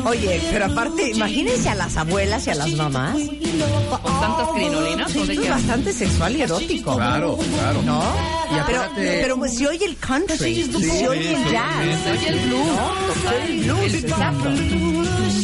[0.05, 3.17] Oye, pero aparte, imagínense a las abuelas y a las mamás.
[3.17, 5.17] Con tantas crinolinas.
[5.17, 6.97] ¿o de Esto es bastante sexual y erótico.
[6.97, 7.83] Claro, claro.
[7.83, 8.03] ¿No?
[8.51, 12.03] Y Pero, aparte- pero pues, si oye el country, y si oye el sí, jazz,
[12.05, 12.69] Se oye el blues.
[13.49, 14.51] el blues, exacto.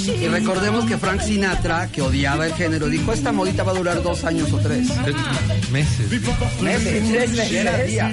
[0.08, 4.02] Y recordemos que Frank Sinatra, que odiaba el género, dijo, esta modita va a durar
[4.02, 4.88] dos años o tres.
[5.70, 6.10] Meses.
[6.62, 7.86] Meses.
[7.86, 8.12] Día.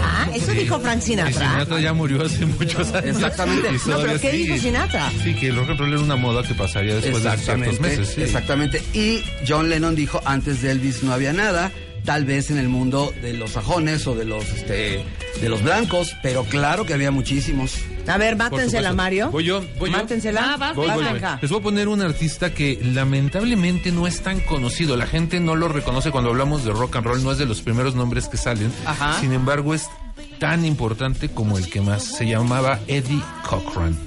[0.00, 1.32] Ah, eso dijo Frank Sinatra.
[1.32, 3.16] Sinatra ya murió hace muchos años.
[3.16, 3.70] Exactamente.
[3.86, 5.10] No, pero ¿qué dijo Sinatra?
[5.22, 8.12] Sí, que el rock and roll era una moda que pasaría después de ciertos meses.
[8.14, 8.22] sí.
[8.22, 8.82] exactamente.
[8.94, 11.70] Y John Lennon dijo, antes de Elvis no había nada,
[12.04, 15.04] tal vez en el mundo de los sajones o de los este,
[15.40, 17.74] de los blancos, pero claro que había muchísimos.
[18.08, 18.92] A ver, mátensela.
[18.92, 19.30] Mario.
[19.30, 19.96] Voy yo, voy yo.
[19.96, 20.54] Mátensela.
[20.54, 21.20] Ah, vas, Voy, vas, voy.
[21.42, 24.96] Les voy a poner un artista que lamentablemente no es tan conocido.
[24.96, 27.22] La gente no lo reconoce cuando hablamos de rock and roll.
[27.24, 28.72] No es de los primeros nombres que salen.
[28.84, 29.18] Ajá.
[29.20, 29.88] Sin embargo, es
[30.38, 32.04] tan importante como el que más.
[32.04, 33.98] Se llamaba Eddie Cochran.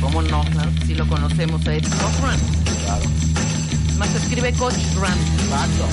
[0.00, 0.42] ¿Cómo no?
[0.52, 2.38] Claro que sí lo conocemos a Eddie Cochran.
[3.98, 5.18] Más se escribe Cochran.
[5.42, 5.88] Exacto.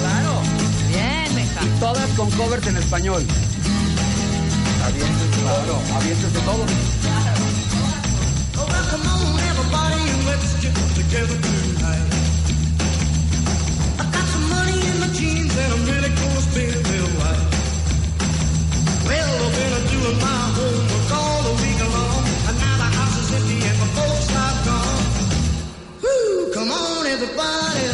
[0.00, 0.40] Claro.
[0.88, 1.60] Bien, Benja.
[1.80, 3.24] Todas con covers en español.
[4.84, 6.70] Aviéntense, claro, aviéntense todos.
[8.90, 12.04] Come on, everybody, let's get together tonight.
[13.98, 17.42] I got some money in my jeans and I'm really gonna spend it real right.
[19.08, 23.32] Well, I've been doing my homework all the week long, and now the house is
[23.32, 25.06] empty and my folks are gone.
[26.04, 27.88] Woo, come on, everybody.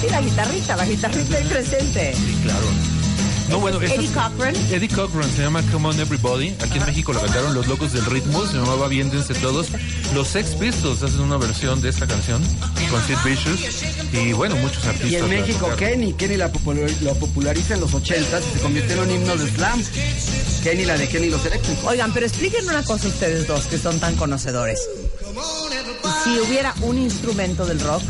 [0.00, 2.14] Sí, la guitarrita, la guitarrita es presente.
[2.14, 2.91] Sí, claro.
[3.52, 4.54] No, bueno, Eddie es- Cochran.
[4.70, 6.54] Eddie Cochran se llama Come On Everybody.
[6.60, 8.44] Aquí en México lo cantaron Los Locos del Ritmo.
[8.46, 9.68] Se llamaba Viéndense Todos.
[10.14, 12.42] Los Sex Pistols hacen una versión de esta canción
[12.90, 13.84] con Sid Vicious.
[14.12, 15.10] Y bueno, muchos artistas.
[15.12, 15.68] Y en México.
[15.76, 16.12] Kenny.
[16.14, 19.50] Kenny la popular- lo populariza en los 80 y se convirtió en un himno de
[19.50, 19.82] slam.
[20.62, 21.84] Kenny, la de Kenny y los eléctricos.
[21.84, 24.80] Oigan, pero expliquen una cosa ustedes dos que son tan conocedores.
[26.24, 28.02] Si hubiera un instrumento del rock,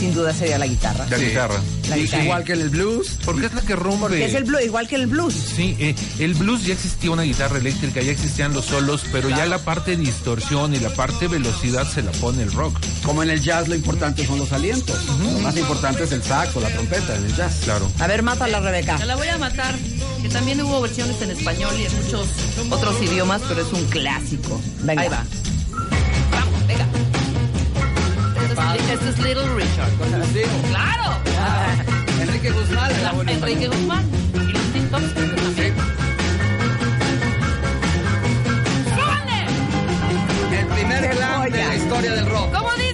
[0.00, 1.06] sin duda sería la guitarra.
[1.10, 1.24] La Sí.
[1.26, 1.60] guitarra.
[1.88, 2.24] La Sí, guitarra.
[2.24, 3.18] Igual que en el blues.
[3.24, 4.00] Porque es la que rompe.
[4.00, 5.34] Porque es el blues, igual que el blues.
[5.34, 9.46] Sí, eh, el blues ya existía una guitarra eléctrica, ya existían los solos, pero ya
[9.46, 12.78] la parte de distorsión y la parte de velocidad se la pone el rock.
[13.04, 14.98] Como en el jazz lo importante son los alientos.
[15.20, 17.60] Lo más importante es el saxo, la trompeta en el jazz.
[17.64, 17.90] Claro.
[17.98, 18.96] A ver, mátala, Rebeca.
[18.96, 19.74] Te la voy a matar.
[20.22, 22.26] Que también hubo versiones en español y en muchos
[22.70, 24.60] otros idiomas, pero es un clásico.
[24.82, 25.02] Venga.
[25.02, 25.24] Ahí va.
[26.30, 26.86] Vamos, venga.
[28.60, 29.90] Este es, este es Little Richard.
[30.68, 31.18] ¡Claro!
[32.20, 32.92] Enrique Guzmán.
[33.14, 33.30] bueno.
[33.30, 34.04] Enrique Guzmán.
[34.34, 35.72] Y.
[40.54, 42.52] El primer ¡Qué glam de la historia del rock.
[42.52, 42.89] ¿Cómo dice?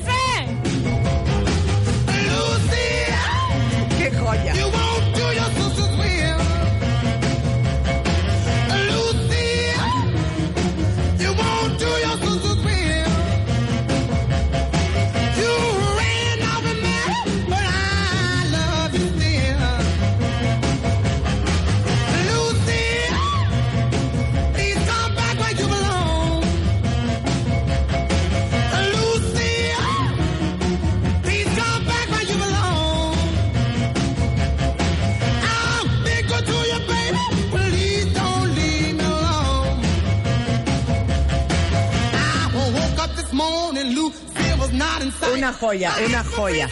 [45.36, 46.66] Una joya, una joya.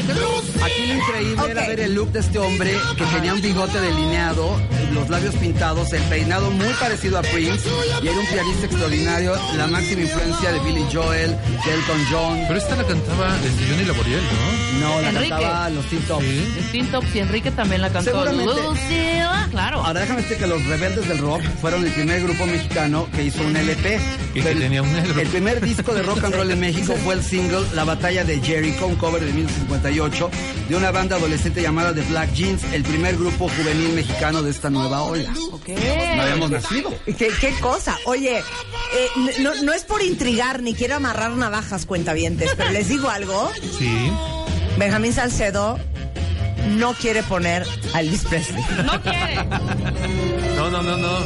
[0.00, 1.68] Aquí lo increíble era Ok.
[1.68, 4.60] ver el look de este hombre que tenía un bigote delineado,
[4.92, 7.68] los labios pintados, el peinado muy parecido a Prince
[8.02, 12.38] y era un pianista extraordinario, la máxima influencia de Billy Joel, de Elton John.
[12.48, 14.88] Pero esta la cantaba este Johnny Laboriel, ¿no?
[14.88, 15.28] No, la Enrique.
[15.30, 16.24] cantaba los Teen Tops.
[16.24, 16.54] Sí.
[16.58, 18.10] El Teen Tops y Enrique también la cantó.
[18.10, 18.62] Seguramente.
[18.62, 19.48] Lucía.
[19.50, 19.84] Claro.
[19.84, 23.42] Ahora déjame decirte que los Rebeldes del Rock fueron el primer grupo mexicano que hizo
[23.42, 24.00] un LP.
[24.34, 25.18] Y Fue que el- tenía un negro.
[25.20, 28.38] El primer disco de rock and roll en México fue el single La Batalla de
[28.40, 29.32] Jericho, un cover de
[29.90, 30.30] 1958
[30.68, 34.70] de una banda adolescente llamada The Black Jeans, el primer grupo juvenil mexicano de esta
[34.70, 35.32] nueva ola.
[35.52, 35.68] Ok.
[36.16, 36.92] No habíamos nacido.
[37.04, 37.96] ¿Qué, qué cosa?
[38.06, 39.08] Oye, eh,
[39.40, 43.50] no, no es por intrigar ni quiero amarrar navajas, cuentavientes, pero les digo algo.
[43.78, 44.10] Sí.
[44.78, 45.78] Benjamín Salcedo
[46.76, 48.64] no quiere poner a Elvis Presley.
[48.84, 49.44] No quiere.
[50.56, 51.18] No, no, no, no.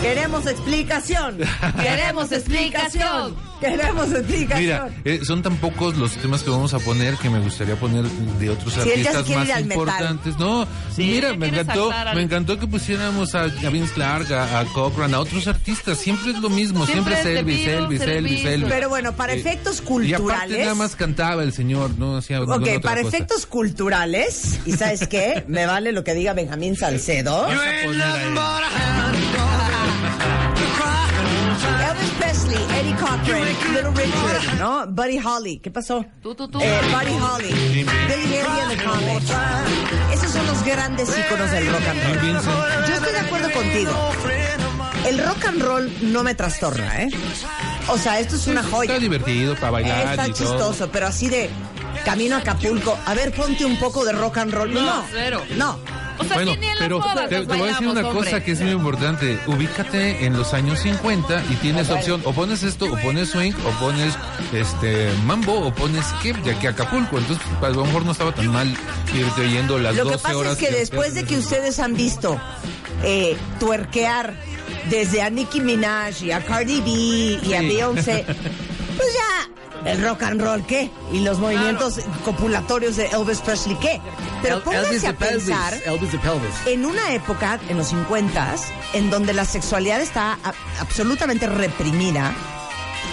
[0.00, 1.38] Queremos explicación.
[1.82, 3.51] Queremos explicación.
[3.62, 4.60] Queremos explicación.
[4.62, 8.04] Mira, eh, son tan pocos los temas que vamos a poner que me gustaría poner
[8.04, 10.36] de otros artistas más importantes.
[10.38, 14.60] No, Sí, mira, me encantó, al- me encantó que pusiéramos a, a Vince Clark, a,
[14.60, 15.96] a Cochran, a otros artistas.
[15.98, 18.44] Siempre es lo mismo, siempre, Siempre es Elvis, Elvis, Elvis.
[18.44, 18.68] Elvis.
[18.70, 20.58] Pero bueno, para Eh, efectos Y aparte culturales.
[20.60, 23.16] nada más cantaba el señor, no hacía Ok, otra para cosa.
[23.16, 25.44] efectos culturales, y ¿sabes qué?
[25.48, 27.46] Me vale lo que diga Benjamín Salcedo.
[32.52, 34.86] Presley, Eddie Cochran, Little Richard, ¿no?
[34.86, 36.04] Buddy Holly, ¿qué pasó?
[36.22, 36.58] Tú, tú, tú.
[36.60, 39.32] Eh, Buddy Holly, Billy Haley and the Comets.
[40.12, 42.86] Esos son los grandes íconos del rock and roll.
[42.88, 43.92] Yo estoy de acuerdo contigo.
[45.06, 47.10] El rock and roll no me trastorna, ¿eh?
[47.88, 48.92] O sea, esto es una joya.
[48.92, 50.38] Está divertido para bailar Está y todo.
[50.50, 51.50] chistoso, pero así de
[52.04, 52.98] camino a Acapulco.
[53.06, 54.72] A ver, ponte un poco de rock and roll.
[54.72, 55.42] No, No, cero.
[55.56, 55.78] no.
[56.18, 58.24] O sea, Bueno, pero te, te voy a decir una hombre.
[58.24, 59.40] cosa que es muy importante.
[59.46, 62.20] Ubícate en los años 50 y tienes opción.
[62.24, 64.14] O pones esto, o pones swing, o pones
[64.52, 67.18] este mambo, o pones skip, de aquí a Acapulco.
[67.18, 68.68] Entonces, a lo mejor no estaba tan mal
[69.14, 70.52] irte oyendo las Lo que 12 pasa horas.
[70.52, 72.38] es que después de que ustedes han visto
[73.02, 74.34] eh, tuerquear
[74.90, 76.90] desde a Nicki Minaj y a Cardi B
[77.42, 77.62] y a.
[77.62, 78.26] Beyoncé,
[78.96, 84.00] pues ya el rock and roll qué y los movimientos copulatorios de Elvis Presley qué.
[84.42, 86.66] Pero pónganse Elvis a pensar Elvis the Pelvis.
[86.66, 88.54] en una época, en los 50
[88.94, 90.38] en donde la sexualidad está
[90.80, 92.32] absolutamente reprimida,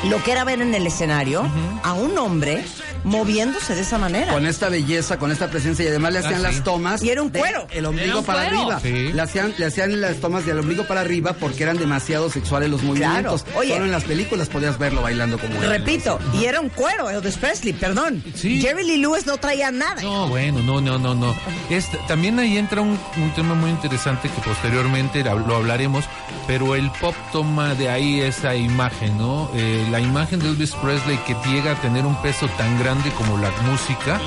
[0.10, 1.46] lo que era ver en el escenario
[1.84, 2.64] a un hombre
[3.04, 4.34] moviéndose de esa manera.
[4.34, 6.56] Con esta belleza, con esta presencia y además le hacían Ah, sí.
[6.56, 7.04] las tomas.
[7.04, 7.68] Y era un cuero.
[7.72, 8.72] El ombligo para cuero.
[8.74, 8.80] arriba.
[8.82, 9.14] Sí.
[9.14, 12.84] Le, hacían, le hacían las tomas del ombligo para arriba porque eran demasiado sexuales los
[12.84, 13.44] movimientos.
[13.44, 13.60] Claro.
[13.60, 13.74] Oye.
[13.74, 15.70] Solo en las películas podías verlo bailando como él.
[15.70, 18.24] Repito, y era un cuero, Elvis Presley, perdón.
[18.36, 18.62] Sí.
[18.62, 20.02] Jerry Lee Lewis no traía nada.
[20.02, 21.36] No, bueno, no, no, no, no.
[21.70, 26.06] Este, también ahí entra un, un tema muy interesante que posteriormente lo hablaremos,
[26.48, 29.50] pero el pop toma de ahí esa imagen, ¿no?
[29.56, 33.38] Eh, la imagen de Elvis Presley que llega a tener un peso tan grande como
[33.38, 34.20] la música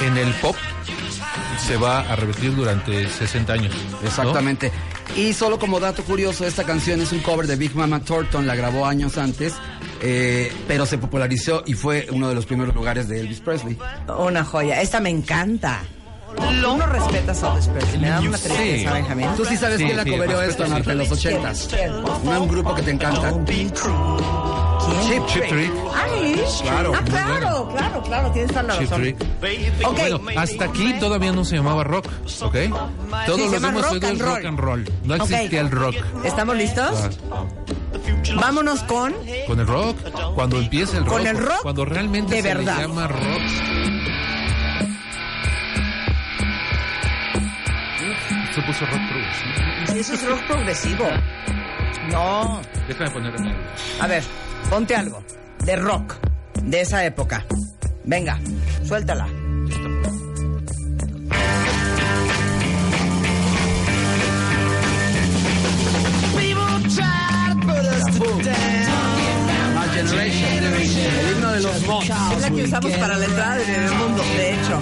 [0.00, 0.56] en el pop
[1.58, 3.74] se va a repetir durante 60 años.
[3.90, 4.06] ¿no?
[4.06, 4.72] Exactamente.
[5.14, 8.54] Y solo como dato curioso, esta canción es un cover de Big Mama Thornton, la
[8.54, 9.54] grabó años antes,
[10.00, 13.76] eh, pero se popularizó y fue uno de los primeros lugares de Elvis Presley.
[14.18, 14.80] Una joya.
[14.80, 15.82] Esta me encanta.
[16.36, 17.98] Tú no respetas a Elvis Presley.
[18.00, 18.48] Me da una Sí.
[18.48, 19.28] tristeza, Benjamín.
[19.36, 20.70] Tú sí sabes Sí, quién la respeto, esto, sí.
[20.70, 21.68] Marta, en los ochentas.
[22.24, 23.32] Un grupo que te encanta.
[23.46, 23.72] ¿Quién?
[25.26, 25.72] Chip Trick.
[25.94, 28.30] Ay, Claro, Ah, claro, claro, claro.
[28.30, 29.02] Tienes toda la Chip razón.
[29.02, 29.22] Trick.
[29.84, 29.98] Ok.
[29.98, 32.06] Bueno, hasta aquí todavía no se llamaba rock,
[32.42, 32.54] ¿ok?
[33.26, 34.46] Todos Sí, los demás rock and rock roll.
[34.46, 34.92] and roll.
[35.04, 35.94] No existía el rock.
[36.24, 37.10] ¿Estamos listos?
[37.30, 37.44] Ah,
[38.40, 39.14] Vámonos con
[39.46, 39.96] Con el rock,
[40.34, 41.12] cuando empieza el rock.
[41.18, 42.76] Con el rock Cuando realmente de se verdad.
[42.76, 43.42] le llama rock.
[48.58, 50.00] Se puso rock progresivo.
[50.00, 51.04] Eso es rock progresivo.
[52.10, 52.60] No.
[52.88, 53.56] Déjame poner el...
[54.00, 54.24] A ver,
[54.68, 55.22] ponte algo
[55.64, 56.14] de rock
[56.64, 57.44] de esa época.
[58.02, 58.36] Venga,
[58.84, 59.28] suéltala.
[70.10, 72.10] Generation, el himno de los Mods.
[72.32, 74.80] Es la que usamos para la entrada de Bebemundo, de hecho.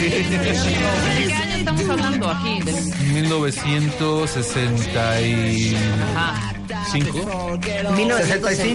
[0.00, 2.60] ¿De qué año estamos hablando aquí?
[2.62, 2.72] De...
[3.12, 5.78] 1965.
[6.16, 6.53] Ajá.
[6.66, 7.58] 65,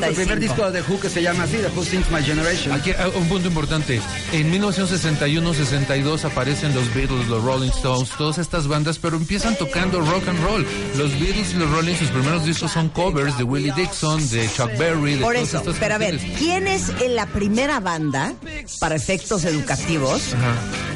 [0.08, 2.74] el primer disco de Who que se llama así, The Who Sings My Generation.
[2.74, 4.02] Aquí ah, un punto importante.
[4.32, 10.28] En 1961-62 aparecen los Beatles, los Rolling Stones, todas estas bandas, pero empiezan tocando rock
[10.28, 10.66] and roll.
[10.98, 14.72] Los Beatles y los Rolling, sus primeros discos son covers de Willie Dixon, de Chuck
[14.78, 16.20] Berry, de Por todas eso, estas pero a ver.
[16.38, 18.34] ¿quién es en la primera banda,
[18.80, 20.22] para efectos educativos,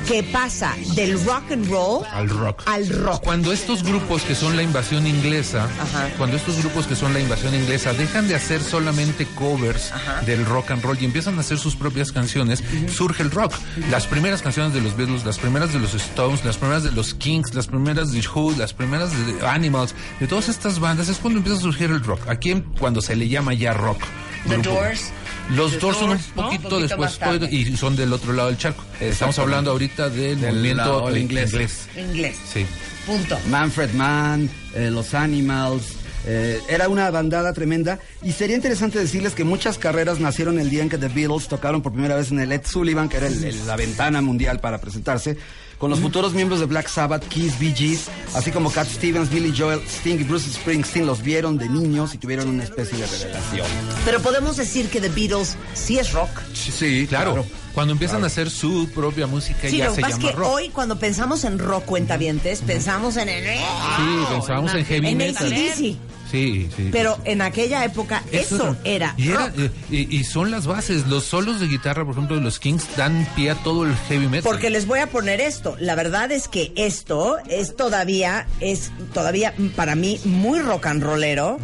[0.08, 2.62] que pasa del rock and roll Al rock.
[2.66, 3.24] al rock?
[3.24, 6.10] Cuando estos grupos que son la invasión inglesa, Ajá.
[6.18, 9.92] cuando estos grupos que son la invasión inglesa dejan de hacer solamente covers
[10.26, 12.64] del rock and roll y empiezan a hacer sus propias canciones,
[12.94, 13.54] surge el rock.
[13.90, 17.14] Las primeras canciones de los Beatles, las primeras de los Stones, las primeras de los
[17.14, 21.40] Kings, las primeras de Who, las primeras de Animals, de todas estas bandas es cuando
[21.40, 22.28] empieza a surgir el rock.
[22.28, 24.02] Aquí cuando se le llama ya rock.
[24.48, 24.72] The Grupo.
[24.72, 25.12] Doors.
[25.50, 26.44] Los Doors son un ¿no?
[26.44, 27.20] poquito, poquito después
[27.52, 28.84] y son del otro lado del charco.
[29.00, 31.88] Estamos hablando ahorita del, Del movimiento lado eh, inglés.
[31.98, 32.38] Inglés.
[32.52, 32.66] Sí.
[33.06, 33.38] Punto.
[33.50, 36.03] Manfred Mann, eh, los Animals.
[36.26, 40.84] Eh, era una bandada tremenda y sería interesante decirles que muchas carreras nacieron el día
[40.84, 43.44] en que The Beatles tocaron por primera vez en el Ed Sullivan, que era el-
[43.44, 45.38] el- la ventana mundial para presentarse,
[45.78, 48.06] con los futuros miembros de Black Sabbath, Kiss, Bee Gees,
[48.36, 52.18] así como Cat Stevens, Billy Joel, Sting y Bruce Springsteen los vieron de niños y
[52.18, 53.68] tuvieron una especie de revelación.
[54.06, 56.30] Pero podemos decir que The Beatles sí es rock.
[56.54, 57.46] Sí, claro.
[57.74, 60.48] Cuando empiezan a hacer su propia música Sí, ya lo que se llama que rock.
[60.48, 63.44] hoy cuando pensamos en rock cuentavientes, pensamos en el...
[63.44, 65.48] sí, pensábamos en heavy en metal.
[65.52, 65.98] AC/DC.
[66.34, 66.90] Sí, sí.
[66.92, 69.52] Pero en aquella época eso, era, y, rock.
[69.60, 71.06] eh, y, y son las bases.
[71.08, 74.28] Los solos de guitarra, por ejemplo, de los Kings dan pie a todo el heavy
[74.28, 74.44] metal.
[74.52, 75.76] Porque les voy a poner esto.
[75.80, 81.60] La verdad es que esto es todavía, es todavía para mí muy rock and rollero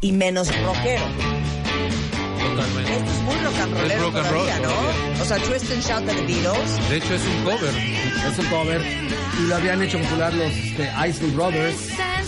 [0.00, 1.04] y menos rockero.
[2.56, 2.92] Totalmente.
[2.96, 4.68] Esto es muy rock and rollero Es rock and roll ¿no?
[4.68, 5.22] todavía.
[5.22, 6.88] O sea, Twist and Shout de The Beatles.
[6.88, 7.74] De hecho, es un cover.
[8.30, 8.82] Es un cover
[9.38, 11.76] y lo habían hecho popular los este, Isley Brothers.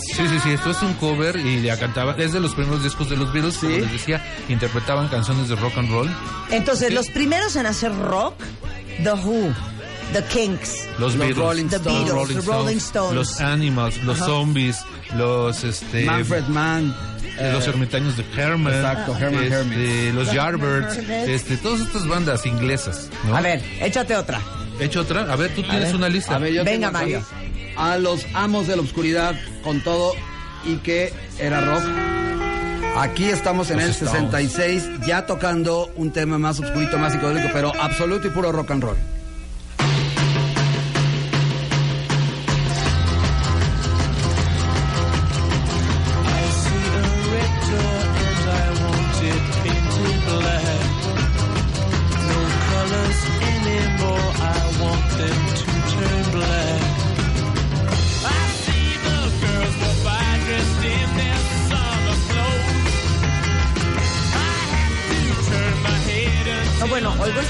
[0.01, 0.51] Sí, sí, sí.
[0.51, 2.15] Esto es un cover y ya cantaba.
[2.19, 3.59] Es de los primeros discos de los Beatles.
[3.59, 6.11] Como les decía, interpretaban canciones de rock and roll.
[6.51, 8.35] Entonces, los primeros en hacer rock,
[9.03, 9.55] The Who,
[10.13, 12.05] The Kinks, Los, Los Beatles, Rolling The Stones.
[12.05, 13.15] Beatles, The Rolling Stones.
[13.15, 14.27] los Animals, los Ajá.
[14.27, 14.77] Zombies,
[15.17, 16.95] los este Manfred Mann.
[17.39, 20.97] eh, los ermitaños de Herman, Exacto, Herman este, los Yardbirds,
[21.29, 23.37] este, todas estas bandas inglesas, ¿no?
[23.37, 24.41] A ver, échate otra.
[24.79, 26.37] Hecho otra, a ver, tú tienes una lista.
[26.37, 27.23] A ver, yo Venga, Mario.
[27.77, 29.35] A los amos de la oscuridad
[29.65, 30.13] con todo
[30.65, 31.83] y que era rock.
[32.99, 34.31] Aquí estamos en Los el Stones.
[34.33, 38.83] 66, ya tocando un tema más oscurito, más psicodélico, pero absoluto y puro rock and
[38.85, 38.97] roll.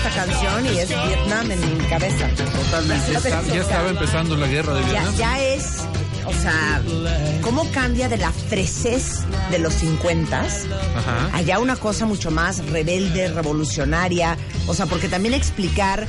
[0.06, 2.28] Esta canción y es Vietnam en mi cabeza.
[2.28, 3.18] Totalmente.
[3.20, 3.52] ¿Sabes?
[3.52, 5.16] Ya estaba empezando la guerra de Vietnam.
[5.16, 5.78] ya es,
[6.24, 6.82] o sea,
[7.42, 11.30] ¿cómo cambia de la fresez de los 50 Ajá.
[11.32, 14.36] allá una cosa mucho más rebelde, revolucionaria?
[14.66, 16.06] O sea, porque también explicar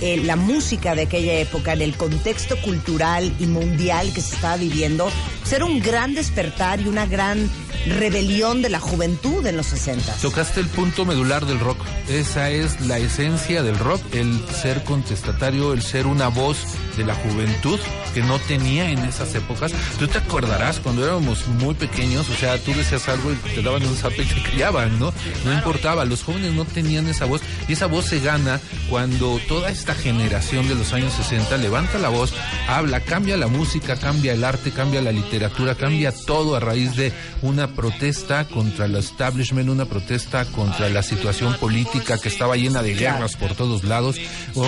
[0.00, 4.56] eh, la música de aquella época en el contexto cultural y mundial que se estaba
[4.56, 5.10] viviendo,
[5.40, 7.50] pues era un gran despertar y una gran
[7.86, 10.12] rebelión de la juventud en los 60.
[10.20, 11.78] Tocaste el punto medular del rock.
[12.08, 16.58] Esa es la esencia del rock, el ser contestatario, el ser una voz
[16.96, 17.78] de la juventud
[18.12, 19.72] que no tenía en esas épocas.
[19.98, 23.86] Tú te acordarás cuando éramos muy pequeños, o sea, tú decías algo y te daban
[23.86, 25.12] un zape y te callaban, ¿no?
[25.44, 28.60] No importaba, los jóvenes no tenían esa voz y esa voz se gana
[28.90, 32.32] cuando toda esta generación de los años 60 levanta la voz,
[32.68, 37.12] habla, cambia la música, cambia el arte, cambia la literatura, cambia todo a raíz de
[37.42, 42.94] una protesta contra el establishment, una protesta contra la situación política que estaba llena de
[42.94, 44.16] guerras por todos lados,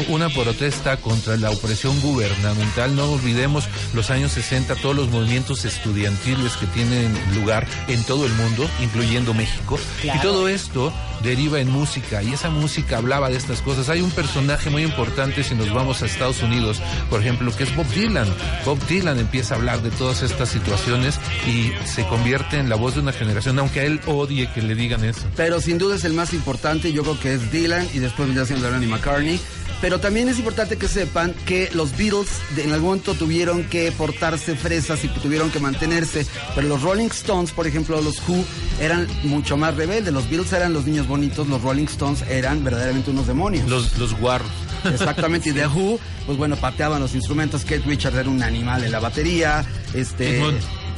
[0.09, 2.95] una protesta contra la opresión gubernamental.
[2.95, 8.33] No olvidemos los años 60, todos los movimientos estudiantiles que tienen lugar en todo el
[8.33, 9.79] mundo, incluyendo México.
[10.03, 10.19] Claro.
[10.19, 10.93] Y todo esto
[11.23, 13.89] deriva en música y esa música hablaba de estas cosas.
[13.89, 17.75] Hay un personaje muy importante si nos vamos a Estados Unidos, por ejemplo, que es
[17.77, 18.29] Bob Dylan.
[18.65, 22.95] Bob Dylan empieza a hablar de todas estas situaciones y se convierte en la voz
[22.95, 25.23] de una generación, aunque a él odie que le digan eso.
[25.37, 28.47] Pero sin duda es el más importante, yo creo que es Dylan y después vendría
[28.47, 29.41] siendo Lennon y McCartney.
[29.81, 33.91] Pero también es importante que sepan que los Beatles de- en algún momento tuvieron que
[33.93, 36.27] portarse fresas y tuvieron que mantenerse.
[36.55, 38.45] Pero los Rolling Stones, por ejemplo, los Who,
[38.81, 40.13] eran mucho más rebeldes.
[40.13, 43.69] Los Beatles eran los niños bonitos, los Rolling Stones eran verdaderamente unos demonios.
[43.71, 44.51] Los, los guarros.
[44.85, 47.63] Exactamente, y The Who, pues bueno, pateaban los instrumentos.
[47.63, 49.65] Kate Richards era un animal en la batería.
[49.95, 50.41] Este.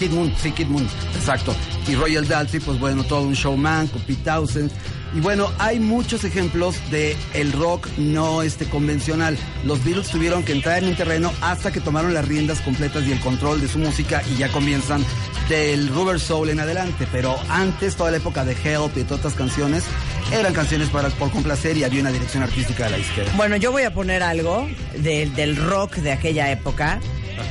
[0.02, 0.84] Kid Moon, sí, Kid Moon,
[1.14, 1.54] exacto.
[1.86, 4.68] Y Royal Daltrey, pues bueno, todo un showman con Pete Townsend.
[5.14, 9.38] Y bueno, hay muchos ejemplos de el rock no este convencional.
[9.64, 13.12] Los Beatles tuvieron que entrar en un terreno hasta que tomaron las riendas completas y
[13.12, 15.04] el control de su música y ya comienzan
[15.48, 17.06] del Rubber Soul en adelante.
[17.12, 19.84] Pero antes, toda la época de Help y de todas estas canciones,
[20.40, 23.32] eran canciones para por complacer y había una dirección artística de la izquierda.
[23.36, 24.68] Bueno, yo voy a poner algo
[24.98, 27.00] de- del rock de aquella época.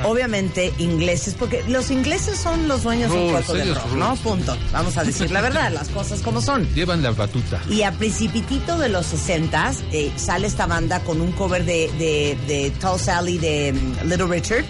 [0.03, 3.97] Obviamente ingleses, porque los ingleses son los dueños un Rules, poco del rock, rules.
[4.07, 4.15] ¿no?
[4.17, 4.57] Punto.
[4.71, 6.67] Vamos a decir la verdad, las cosas como son.
[6.75, 7.59] Llevan la batuta.
[7.69, 12.37] Y a principitito de los 60 eh, sale esta banda con un cover de, de,
[12.47, 14.65] de Tall Sally de mm, Little Richard.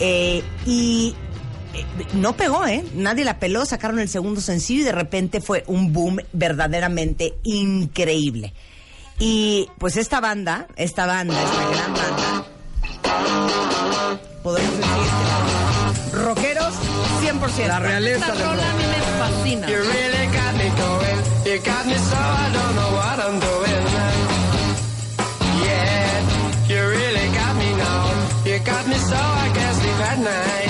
[0.00, 1.14] Eh, y
[2.14, 2.84] no pegó, ¿eh?
[2.94, 8.52] Nadie la peló, sacaron el segundo sencillo y de repente fue un boom verdaderamente increíble.
[9.18, 12.46] Y pues esta banda, esta banda, esta gran banda,
[14.42, 14.90] podemos decir
[16.12, 16.74] que rockeros
[17.22, 17.66] 100%.
[17.66, 19.68] La realeza Esta rola a mí me fascina.
[19.68, 21.20] You really got me going.
[21.44, 23.84] You got me so I don't know what I'm doing.
[25.64, 28.10] Yeah, you really got me now.
[28.46, 30.69] You got me so I can't sleep at night.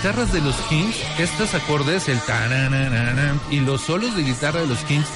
[0.00, 4.78] Guitarras de los Kings, estos acordes, el taranananan, y los solos de guitarra de los
[4.84, 5.06] Kings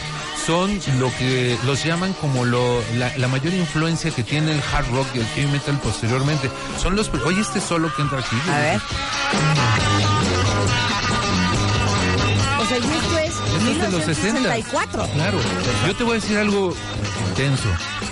[0.45, 4.87] son lo que los llaman como lo, la, la mayor influencia que tiene el hard
[4.93, 6.51] rock y el heavy metal posteriormente.
[6.78, 8.37] Son los, oye este solo que entra aquí.
[8.47, 8.80] A ver.
[12.61, 14.41] O sea, esto es Esto es de los 60.
[14.41, 15.09] 1964.
[15.14, 15.39] Claro.
[15.87, 16.76] Yo te voy a decir algo
[17.30, 17.70] intenso.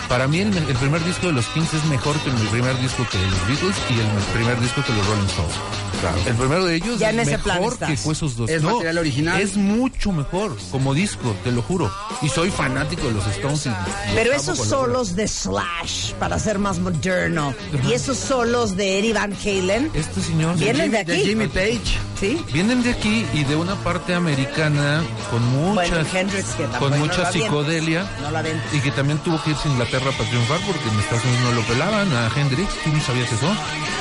[0.08, 3.06] Para mí el, el primer disco de los Kings es mejor que el primer disco
[3.10, 5.91] que los Beatles y el primer disco que los Rolling Stones.
[6.26, 7.90] El primero de ellos Ya en es ese plan mejor estás.
[7.90, 8.50] que fue esos dos.
[8.50, 9.40] ¿Es material original?
[9.40, 11.90] Es mucho mejor como disco, te lo juro.
[12.22, 13.66] Y soy fanático de los Stones.
[13.66, 13.78] y los
[14.14, 17.54] Pero esos solos de Slash, para ser más moderno,
[17.88, 21.24] y esos solos de Eddie Van Halen, Este señor vienen de De aquí.
[21.24, 21.80] Jimmy Page.
[22.18, 22.40] ¿Sí?
[22.52, 26.90] vienen de aquí y de una parte americana con Bueno, muchas Hendrix, que tampoco con
[26.92, 27.32] no mucha avienta.
[27.32, 31.24] psicodelia No y que también tuvo que irse a Inglaterra para triunfar porque en Estados
[31.24, 33.52] Unidos no lo pelaban a Hendrix, tú no sabías eso.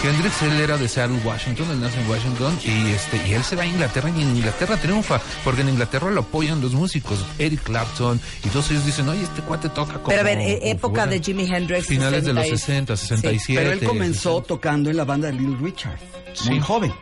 [0.04, 3.64] Hendrix él era de Seattle, Washington, él en Washington y este y él se va
[3.64, 8.20] a Inglaterra y en Inglaterra triunfa porque en Inglaterra lo apoyan los músicos, Eric Clapton
[8.44, 11.12] y todos ellos dicen, "Oye, este cuate toca como Pero a ver, como época fuera".
[11.12, 11.88] de Jimi Hendrix.
[11.88, 13.62] finales de los 60 60, y- 67.
[13.62, 15.98] Pero él comenzó tocando en la banda de Little Richard,
[16.46, 16.60] muy Sí.
[16.62, 16.94] joven.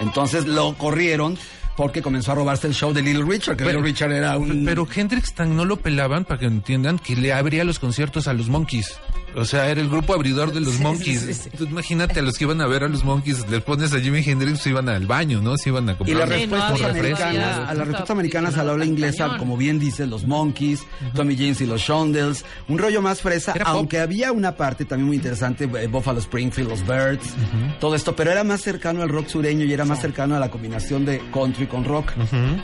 [0.00, 1.38] Entonces lo corrieron
[1.76, 4.64] porque comenzó a robarse el show de Little Richard, que Pero- Little Richard era un...
[4.64, 8.32] Pero Hendrix tan no lo pelaban para que entiendan que le abría los conciertos a
[8.32, 8.94] los Monkeys.
[9.36, 11.48] O sea, era el grupo abridor de los Monkeys.
[11.56, 14.22] Tú imagínate a los que iban a ver a los Monkeys, les pones a Jimi
[14.24, 15.56] Hendrix, se iban al baño, ¿no?
[15.56, 18.72] Se iban a Y comprar las un respuestas americanas, a las respuestas americanas a la
[18.72, 23.20] habla inglesa, como bien dice, los Monkeys, Tommy James y los Shondells, un rollo más
[23.20, 23.74] fresa, Era pop.
[23.76, 27.34] aunque había una parte también muy interesante, eh, Buffalo Springfield, los Birds,
[27.80, 30.50] todo esto, pero era más cercano al rock sureño y era más cercano a la
[30.50, 32.12] combinación de country con rock.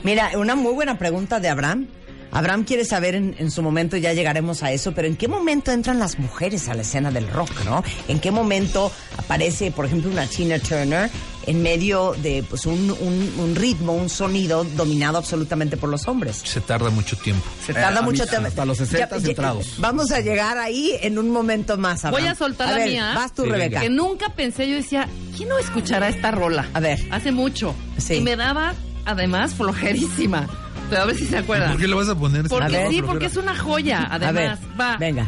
[0.03, 1.87] Mira, una muy buena pregunta de Abraham.
[2.33, 5.73] Abraham quiere saber en, en su momento, ya llegaremos a eso, pero ¿en qué momento
[5.73, 7.83] entran las mujeres a la escena del rock, no?
[8.09, 11.11] ¿En qué momento aparece, por ejemplo, una Tina Turner
[11.47, 16.41] en medio de pues, un, un- un ritmo, un sonido dominado absolutamente por los hombres?
[16.45, 17.45] Se tarda mucho tiempo.
[17.67, 18.49] Se tarda Eh, mucho tiempo.
[18.49, 19.75] hasta los 60 entrados.
[19.79, 22.23] Vamos a llegar ahí en un momento más, Abraham.
[22.25, 23.13] Voy a soltar A la ver, mía.
[23.15, 23.65] Vas tú, Sí, venga.
[23.65, 23.81] Rebeca.
[23.81, 26.69] Que nunca pensé, yo decía, ¿quién no escuchará esta rola?
[26.75, 27.01] A ver.
[27.11, 27.75] Hace mucho.
[27.99, 28.15] Sí.
[28.15, 28.75] Y me daba,
[29.05, 30.49] además, flojerísima.
[30.91, 31.71] Pero a ver si se acuerdan.
[31.73, 32.49] ¿Por qué lo vas a poner?
[32.49, 32.89] Porque A ver.
[32.91, 34.59] sí, porque es una joya, A ver, además.
[34.79, 34.97] Va.
[34.99, 35.27] venga.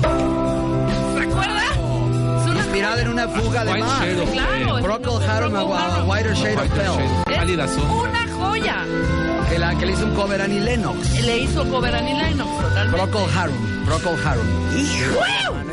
[0.00, 1.62] ¿Se acuerda?
[2.40, 4.08] Es una Inspirada en una fuga de White mar.
[4.32, 6.04] Claro, Procol Harum, a-.
[6.04, 6.74] Whiter Shade of White
[7.24, 7.64] Pale.
[7.64, 8.76] Es una joya.
[9.50, 11.20] Que, la, que le hizo un cover a Annie Lennox.
[11.22, 12.96] Le hizo cover a Annie Lennox, totalmente.
[12.96, 14.46] Procol Harum, Procol Harum.
[14.76, 15.20] ¡Hijo!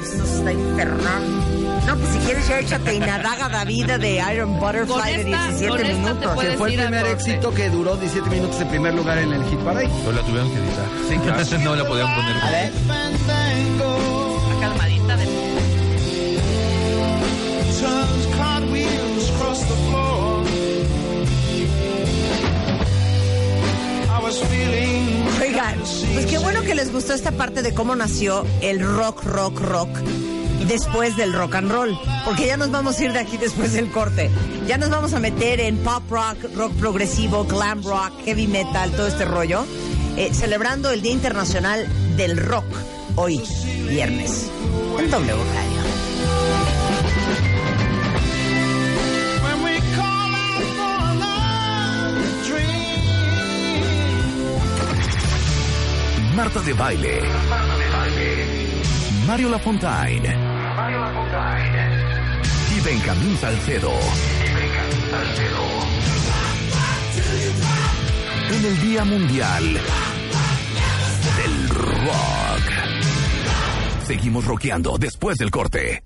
[0.02, 1.66] Eso está infernando.
[1.88, 5.80] No, pues si quieres ya échate Inadaga David de Iron Butterfly de esta- 17 con
[5.80, 6.44] esta te minutos.
[6.44, 9.60] Que fue el primer éxito que duró 17 minutos en primer lugar en el hit
[9.60, 9.90] parade.
[10.04, 10.86] Pero la tuvieron que editar.
[11.08, 11.58] Sí, claro.
[11.64, 12.38] no la podían poner.
[12.44, 12.74] A ver.
[14.50, 15.26] La calmadita de...
[17.80, 20.44] Turns cartwheels across the floor.
[24.10, 25.80] I was feeling Oigan,
[26.14, 29.90] pues qué bueno que les gustó esta parte de cómo nació el rock, rock, rock
[30.68, 31.97] después del rock and roll.
[32.26, 34.30] Porque ya nos vamos a ir de aquí después del corte.
[34.68, 39.07] Ya nos vamos a meter en pop rock, rock progresivo, glam rock, heavy metal, todo
[39.07, 39.65] este rollo.
[40.18, 41.88] eh, celebrando el Día Internacional
[42.18, 42.65] del Rock
[43.15, 43.41] hoy,
[43.88, 44.49] viernes,
[44.97, 45.78] en W Radio.
[49.95, 53.15] for love dream.
[56.36, 57.22] Marta de baile.
[59.28, 60.57] Mario Lafontaine.
[62.76, 63.91] Y Benjamín Salcedo.
[68.50, 69.64] En el Día Mundial
[71.38, 72.72] del Rock.
[74.06, 76.04] Seguimos rockeando después del corte.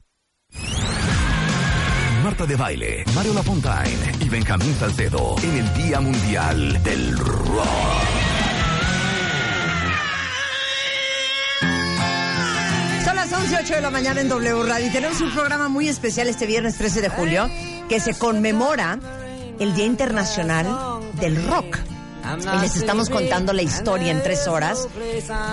[2.23, 8.30] Marta de baile, Mario Lafontaine y Benjamín Salcedo en el Día Mundial del Rock.
[13.51, 16.29] Son las 11.08 de la mañana en W Radio y tenemos un programa muy especial
[16.29, 17.49] este viernes 13 de julio
[17.89, 18.97] que se conmemora
[19.59, 21.77] el Día Internacional del Rock.
[22.39, 24.87] Y les estamos contando la historia en tres horas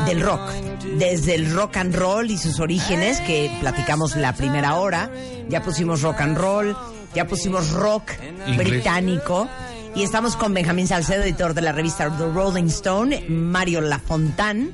[0.06, 0.52] del rock.
[0.98, 5.10] Desde el rock and roll y sus orígenes, que platicamos la primera hora.
[5.48, 6.76] Ya pusimos rock and roll,
[7.14, 8.12] ya pusimos rock
[8.46, 8.68] Inglés.
[8.68, 9.48] británico.
[9.96, 14.70] Y estamos con Benjamín Salcedo, editor de la revista The Rolling Stone, Mario Lafontán.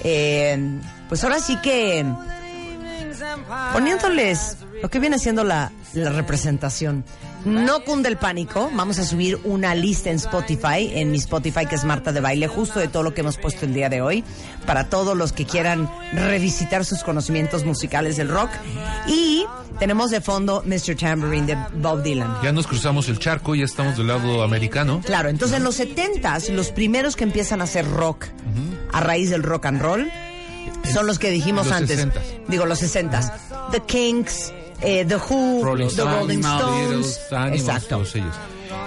[0.00, 0.58] Eh,
[1.14, 2.04] pues ahora sí que
[3.72, 7.04] poniéndoles lo que viene siendo la, la representación.
[7.44, 11.76] No cunde el pánico, vamos a subir una lista en Spotify, en mi Spotify que
[11.76, 14.24] es Marta de Baile, justo de todo lo que hemos puesto el día de hoy,
[14.66, 18.50] para todos los que quieran revisitar sus conocimientos musicales del rock.
[19.06, 19.46] Y
[19.78, 20.96] tenemos de fondo Mr.
[20.96, 22.38] Tambourine de Bob Dylan.
[22.42, 25.00] Ya nos cruzamos el charco, ya estamos del lado americano.
[25.04, 28.24] Claro, entonces en los 70s, los primeros que empiezan a hacer rock
[28.92, 30.10] a raíz del rock and roll
[30.92, 31.98] son los que dijimos Los antes.
[32.06, 32.20] 60s.
[32.48, 33.32] Digo, los 60s.
[33.72, 37.88] The Kinks, eh, The Who, Rolling The Rolling Stones, Animals, Exacto.
[37.88, 38.34] todos ellos.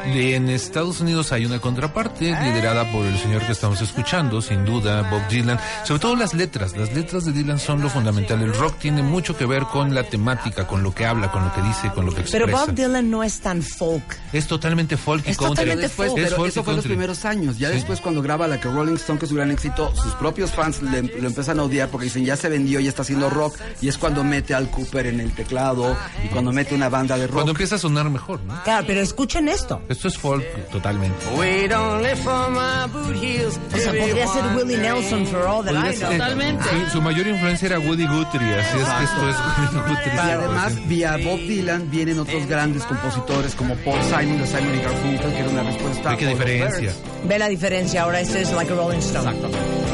[0.05, 5.01] En Estados Unidos hay una contraparte liderada por el señor que estamos escuchando, sin duda,
[5.09, 5.59] Bob Dylan.
[5.83, 6.77] Sobre todo las letras.
[6.77, 8.41] Las letras de Dylan son lo fundamental.
[8.41, 11.53] El rock tiene mucho que ver con la temática, con lo que habla, con lo
[11.53, 12.45] que dice, con lo que expresa.
[12.45, 14.03] Pero Bob Dylan no es tan folk.
[14.31, 15.55] Es totalmente folk y Es country.
[15.55, 16.19] totalmente Después, folk.
[16.19, 16.89] Es pero folk eso fue los country.
[16.95, 17.57] primeros años.
[17.57, 17.75] Ya Sí.
[17.75, 20.81] después cuando graba la que Rolling Stone, que es un gran éxito, sus propios fans
[20.81, 23.57] le- lo empiezan a odiar porque dicen ya se vendió, ya está haciendo rock.
[23.81, 27.27] Y es cuando mete al Cooper en el teclado y cuando mete una banda de
[27.27, 27.33] rock.
[27.35, 28.63] Cuando empieza a sonar mejor, ¿no?
[28.63, 29.76] Claro, pero escuchen esto.
[29.89, 31.15] Esto es folk totalmente.
[31.37, 33.59] Wait only for my boot heels.
[33.73, 36.09] O sea, podría ser Willie Nelson for all that Podría I know.
[36.09, 36.63] ser- Totalmente.
[36.69, 40.15] Sí, su mayor influencia era Woody Guthrie, así es que esto es Woody Guthrie.
[40.15, 40.87] Y además, 100%.
[40.87, 45.39] vía Bob Dylan vienen otros grandes compositores como Paul Simon de Simon y Garfunkel, que
[45.39, 46.17] era una respuesta.
[46.17, 46.91] Qué diferencia.
[47.25, 49.31] Ve la diferencia, ahora esto es Like a Rolling Stone.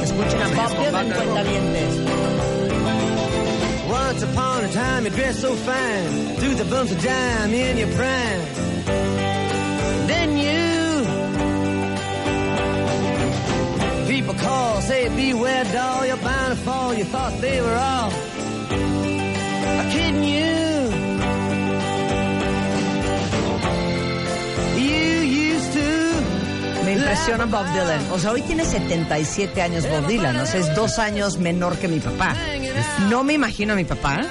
[0.04, 2.00] Escuchen a Bob Dylan, cuentavientes.
[3.90, 6.36] Once upon a time, you dressed so fine.
[6.38, 9.03] Threw the bumps of dime in your prime.
[10.14, 10.64] Then you.
[14.14, 16.94] People call, say, beware, doll, you're bound to fall.
[16.94, 18.12] You thought they were all
[19.94, 20.24] kidding.
[20.24, 20.53] You
[26.94, 28.12] Me impresiona Bob Dylan.
[28.12, 30.40] O sea, hoy tiene 77 años Bob Dylan.
[30.40, 32.36] O sea, es dos años menor que mi papá.
[33.10, 34.22] No me imagino a mi papá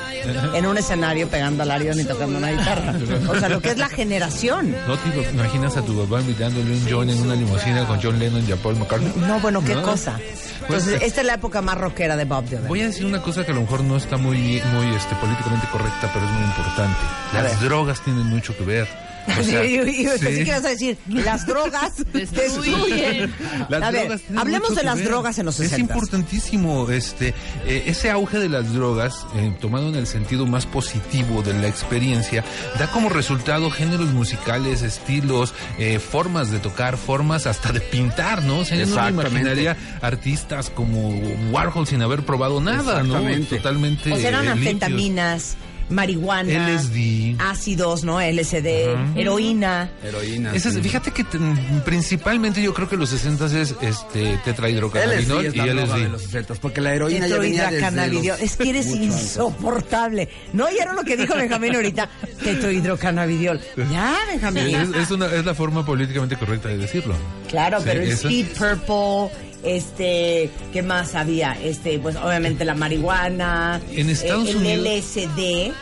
[0.55, 2.95] en un escenario pegando al arión y tocando una guitarra.
[3.29, 4.75] O sea, lo que es la generación.
[4.87, 8.45] ¿No te imaginas a tu papá invitándole un John en una limusina con John Lennon
[8.49, 9.13] y a Paul McCartney?
[9.17, 9.83] No, bueno, qué ¿No?
[9.83, 10.19] cosa.
[10.61, 12.69] Entonces, esta es la época más rockera de Bob Dylan.
[12.69, 15.67] Voy a decir una cosa que a lo mejor no está muy, muy este, políticamente
[15.73, 16.99] correcta, pero es muy importante.
[17.35, 19.12] Las drogas tienen mucho que ver.
[19.39, 20.51] O sea, y, y- y- sí.
[20.51, 23.33] a decir, las drogas destruyen.
[23.69, 25.09] Las a ver, hablemos de las ver.
[25.09, 25.93] drogas en los Es 60.
[25.95, 27.35] importantísimo este
[27.67, 31.69] eh, ese auge de las drogas, eh, tomado en el sentido más positivo de la
[31.69, 32.45] experiencia,
[32.79, 38.59] da como resultado géneros musicales, estilos, eh, formas de tocar, formas hasta de pintar, ¿no?
[38.61, 41.11] O sea, yo no me imaginaría artistas como
[41.53, 43.21] Warhol sin haber probado nada, ¿no?
[43.49, 44.73] Totalmente O sea, eran eh, limpios.
[44.75, 45.57] anfetaminas,
[45.93, 47.37] marihuana, LSD.
[47.39, 48.21] ácidos, ¿no?
[48.21, 49.13] LSD, Ajá.
[49.15, 49.91] heroína.
[50.03, 50.55] Heroína.
[50.55, 50.81] Ese es- sí.
[50.83, 51.39] fíjate que t-
[51.85, 56.01] principalmente yo creo que los 60 es este LSD tetrahidrocannabinol es y la droga de
[56.03, 56.09] LSD.
[56.13, 59.21] los 60, porque la heroína ya venía desde los- Es que eres mucho antes.
[59.23, 60.29] insoportable.
[60.53, 62.09] ¿No oyeron lo que dijo Benjamín ahorita?
[62.43, 63.61] Tetrohidrocannabidiol.
[63.91, 64.75] Ya, Benjamín.
[64.75, 67.15] Es, es una, es la forma políticamente correcta de decirlo.
[67.49, 68.29] Claro, Sí, pero el eso.
[68.29, 71.53] Speed Purple, este, ¿qué más había?
[71.63, 75.73] Este, pues obviamente la marihuana, En Estados el, Unidos- LSD.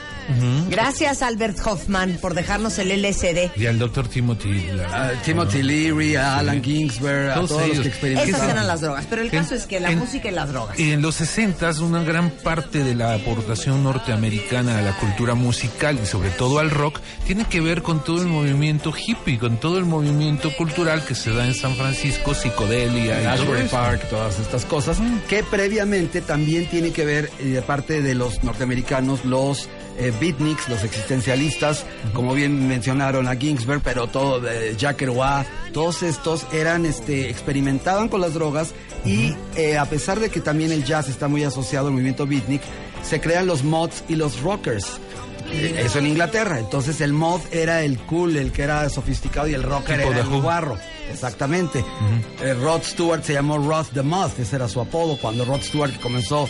[0.68, 3.51] Gracias Albert Hoffman por dejarnos el LSD.
[3.57, 4.66] Y al doctor Timothy.
[4.72, 7.83] la- A Timothy Leary, a Alan Ginsberg, a Todos todos, los ellos.
[7.83, 8.35] que experimentaron.
[8.35, 10.49] Esas eran las drogas, pero el En- caso es que la en- música y las
[10.53, 10.78] drogas.
[10.78, 15.99] Y en los 60 una gran parte de la aportación norteamericana a la cultura musical
[16.03, 19.78] y sobre todo al rock tiene que ver con todo el movimiento hippie, con todo
[19.78, 23.68] el movimiento cultural que se da en San Francisco, psicodelia y todo Ashbury.
[23.68, 28.43] Park, todas estas cosas, que previamente también tiene que ver, eh, de parte de los
[28.43, 29.68] norteamericanos, los
[30.01, 31.84] eh, beatniks, los existencialistas,
[32.14, 38.09] como bien mencionaron a Ginsberg, pero todo, eh, Jack Kerouac, todos estos eran, este, experimentaban
[38.09, 38.72] con las drogas
[39.05, 42.62] y eh, a pesar de que también el jazz está muy asociado al movimiento beatnik,
[43.03, 45.01] se crean los mods y los rockers.
[45.53, 46.59] Eh, Eso en Inglaterra.
[46.59, 50.40] Entonces el mod era el cool, el que era sofisticado y el rocker era el
[50.40, 50.76] guarro.
[51.11, 51.84] Exactamente.
[52.42, 55.98] Eh, Rod Stewart se llamó Rod the Moth, ese era su apodo cuando Rod Stewart
[56.01, 56.48] comenzó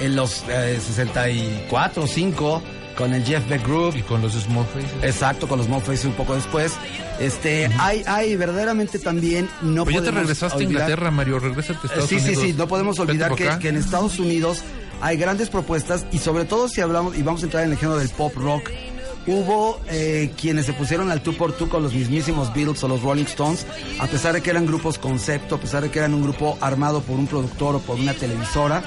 [0.00, 2.62] en los eh, 64 o 5
[2.96, 3.96] con el Jeff Beck Group.
[3.96, 4.90] Y con los Small Faces.
[5.02, 6.72] Exacto, con los Small Faces un poco después.
[7.20, 11.38] Este, hay, hay verdaderamente también no Pues ya te podemos regresaste a olvidar- Inglaterra, Mario,
[11.38, 14.62] regrésate a Estados Sí, sí, sí, no podemos olvidar que, que en Estados Unidos
[15.00, 17.98] hay grandes propuestas y sobre todo si hablamos, y vamos a entrar en el género
[17.98, 18.70] del pop rock,
[19.26, 23.02] hubo eh, quienes se pusieron al tú por tú con los mismísimos Beatles o los
[23.02, 23.66] Rolling Stones,
[24.00, 27.00] a pesar de que eran grupos concepto, a pesar de que eran un grupo armado
[27.02, 28.82] por un productor o por una televisora,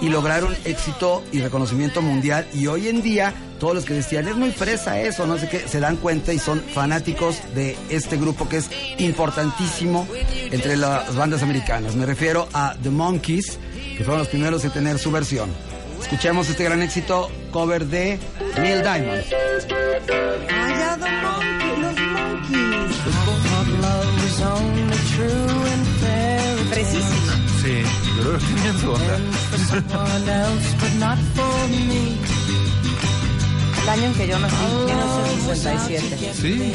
[0.00, 2.46] y lograron éxito y reconocimiento mundial.
[2.54, 5.66] Y hoy en día, todos los que decían, es muy fresa eso, no sé qué,
[5.66, 10.06] se dan cuenta y son fanáticos de este grupo que es importantísimo
[10.50, 11.96] entre las bandas americanas.
[11.96, 13.58] Me refiero a The Monkeys,
[13.96, 15.50] que fueron los primeros en tener su versión.
[16.00, 18.18] Escuchemos este gran éxito cover de
[18.60, 19.22] Neil Diamond.
[26.70, 27.14] Preciso.
[27.62, 27.82] Sí,
[28.16, 29.18] yo creo que tenía su onda.
[33.82, 34.54] El año en que yo nací,
[34.86, 36.32] yo nací en 57.
[36.34, 36.72] Sí.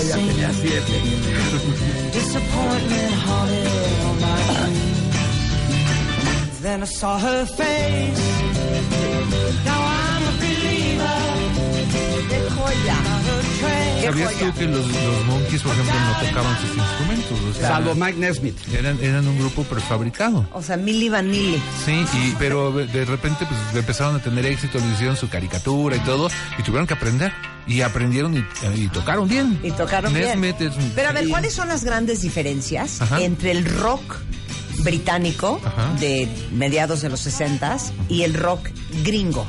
[0.00, 0.82] Ella tenía 7.
[6.62, 8.20] Then I saw her face.
[9.64, 11.18] Now I'm a believer.
[12.28, 12.96] ¡Qué joya!
[13.26, 14.00] Her train.
[14.00, 14.52] ¡Qué ¿Sabías joya!
[14.52, 17.40] tú que los, los Monkeys, por ejemplo, no tocaban sus instrumentos?
[17.50, 18.56] O sea, Salvo Mike Nesmith.
[18.74, 20.46] eran, eran un grupo prefabricado.
[20.52, 21.60] O sea, Milli Vanilli.
[21.84, 26.00] Sí, y, pero de repente pues empezaron a tener éxito, le hicieron su caricatura y
[26.00, 27.32] todo, y tuvieron que aprender.
[27.66, 28.44] Y aprendieron y,
[28.76, 29.58] y tocaron bien.
[29.62, 30.40] Y tocaron bien.
[30.40, 33.20] Nesmith es un- Pero a ver, ¿cuáles son las grandes diferencias Ajá.
[33.20, 34.16] entre el rock
[34.78, 35.94] británico Ajá.
[36.00, 37.76] de mediados de los 60
[38.08, 38.68] y el rock
[39.04, 39.46] gringo?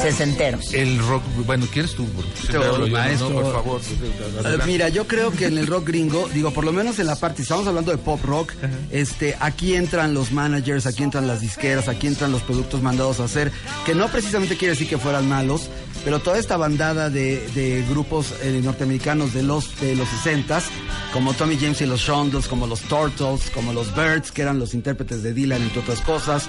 [0.00, 0.72] Sesenteros.
[0.72, 2.06] El rock, bueno, ¿quieres tú?
[2.52, 3.30] Yo, no, maestro.
[3.30, 3.80] No, por favor.
[3.82, 7.16] Eh, mira, yo creo que en el rock gringo, digo, por lo menos en la
[7.16, 8.52] parte, estamos hablando de pop rock,
[8.90, 13.24] este, aquí entran los managers, aquí entran las disqueras, aquí entran los productos mandados a
[13.24, 13.52] hacer,
[13.84, 15.68] que no precisamente quiere decir que fueran malos,
[16.04, 20.60] pero toda esta bandada de, grupos eh, norteamericanos de los de los 60
[21.12, 24.74] como Tommy James y los Shondells, como los Turtles, como los Birds, que eran los
[24.74, 26.48] intérpretes de Dylan, entre otras cosas,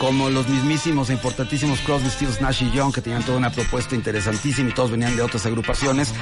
[0.00, 3.94] como los mismísimos e importantísimos Crosby, Stills, Nash y Young, que tenían toda una propuesta
[3.94, 6.12] interesantísima y todos venían de otras agrupaciones.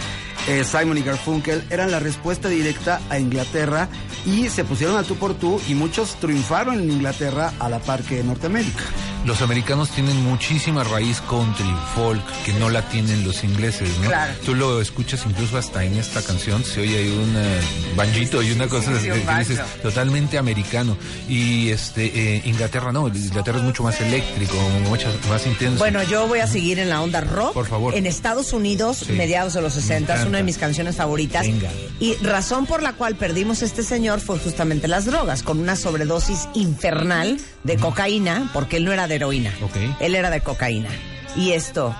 [0.46, 3.88] eh, Simon y Garfunkel eran la respuesta directa a Inglaterra
[4.26, 8.02] y se pusieron a tú por tú y muchos triunfaron en Inglaterra a la par
[8.02, 8.84] que en Norteamérica.
[9.26, 11.66] Los americanos tienen muchísima raíz country,
[11.96, 14.06] folk, que no la tienen los ingleses, ¿no?
[14.08, 14.32] Claro.
[14.44, 17.60] Tú lo escuchas incluso hasta en esta canción, se oye ahí un eh,
[17.96, 20.96] banjito y una cosa sí, que, dices totalmente americano.
[21.28, 24.54] Y este eh, Inglaterra no, Inglaterra es mucho más eléctrico,
[24.88, 25.78] mucho más intenso.
[25.78, 27.52] Bueno, yo voy a seguir en la onda rock.
[27.52, 27.96] Por favor.
[27.96, 29.12] En Estados Unidos, Sí.
[29.12, 30.28] mediados de los 60, encanta.
[30.28, 31.44] una de mis canciones favoritas.
[31.44, 31.70] Venga.
[31.98, 35.74] Y razón por la cual perdimos a este señor fue justamente las drogas, con una
[35.74, 39.52] sobredosis infernal de cocaína, porque él no era de heroína.
[39.62, 39.76] Ok.
[40.00, 40.88] Él era de cocaína.
[41.34, 41.94] Y esto,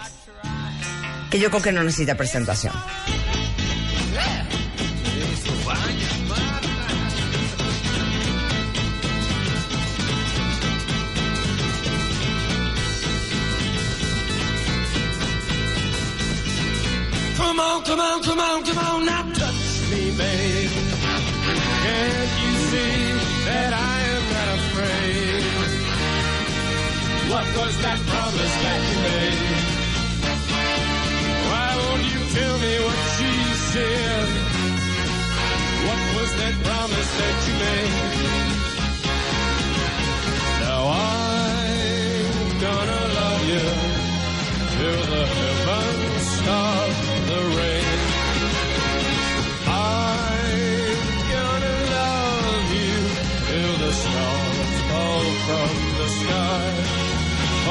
[1.31, 2.73] que yo creo que no necesita presentación.
[17.37, 20.71] Come on, come on, come on, come on, now touch me, babe.
[21.85, 23.13] Can't you see
[23.45, 25.36] that I am not afraid?
[27.29, 29.41] What was that promise that you made?
[31.51, 33.33] Why won't you tell me what she
[33.73, 34.29] said?
[35.87, 37.93] What was that promise that you made?
[40.63, 43.67] Now I'm gonna love you
[44.77, 45.25] till the
[45.67, 46.91] heavens stop
[47.31, 47.99] the rain.
[49.67, 51.01] I'm
[51.35, 52.99] gonna love you
[53.51, 55.86] till the stars fall from.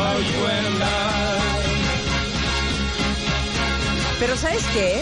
[0.06, 0.86] For you and I.
[4.20, 5.01] Pero ¿sabes qué?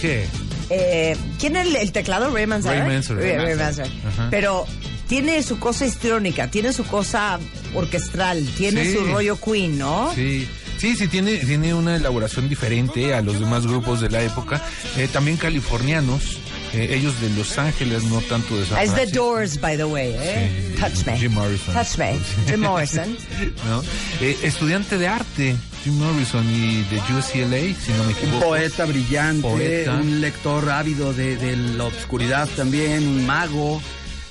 [0.00, 0.26] ¿Qué?
[0.70, 2.30] Eh, ¿Quién es el, el teclado?
[2.30, 2.80] Ray Manzarek.
[2.84, 3.22] Ray Manzarek.
[3.24, 3.92] Ray- Ray Manzarek.
[4.06, 4.28] Ajá.
[4.30, 4.66] Pero
[5.08, 7.38] tiene su cosa histriónica, tiene su cosa
[7.74, 8.94] orquestral, tiene Sí.
[8.94, 10.12] su rollo Queen, ¿no?
[10.14, 10.48] Sí.
[10.78, 14.60] Sí, sí, tiene, tiene una elaboración diferente a los demás grupos de la época.
[14.96, 16.38] Eh, también californianos,
[16.74, 19.24] eh, ellos de Los Ángeles, no tanto de San Ah, Es The Francisco.
[19.24, 20.72] Doors, by the way, ¿eh?
[20.74, 20.80] Sí.
[20.80, 21.18] Touch me.
[21.18, 21.74] Jim Morrison.
[21.74, 22.18] Touch me.
[22.48, 23.16] Jim Morrison.
[23.68, 23.82] ¿no?
[24.20, 28.46] Eh, estudiante de arte, Jim Morrison y de UCLA, si no me Un equivoco.
[28.46, 29.92] poeta brillante, Poeta.
[29.94, 33.80] un lector ávido de, de la obscuridad también, un mago,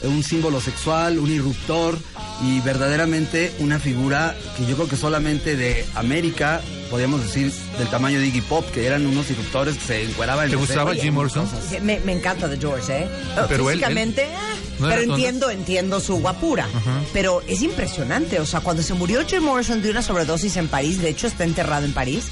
[0.04, 1.97] un símbolo sexual, un irruptor
[2.43, 8.20] y verdaderamente una figura que yo creo que solamente de América, podríamos decir, del tamaño
[8.20, 11.47] de Iggy Pop, que eran unos irruptores que se encueraban en ¿Te gustaba Jim Morrison?
[11.84, 13.08] Me, me encanta The Doors, ¿eh?
[13.47, 15.16] Pero Físicamente, él- ah, ¿No era pero tonto?
[15.16, 16.68] entiendo, entiendo su guapura.
[17.14, 20.99] Pero es impresionante, o sea, cuando se murió Jim Morrison de una sobredosis en París,
[21.02, 22.26] de hecho está enterrado en París,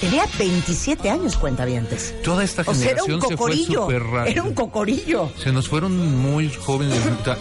[0.00, 2.14] tenía 27 años, cuentavientes.
[2.22, 3.82] Toda esta O sea, era un generación se fue cocorillo.
[3.82, 4.26] súper rápido.
[4.26, 5.32] Era un cocorillo.
[5.42, 6.98] Se nos fueron muy jóvenes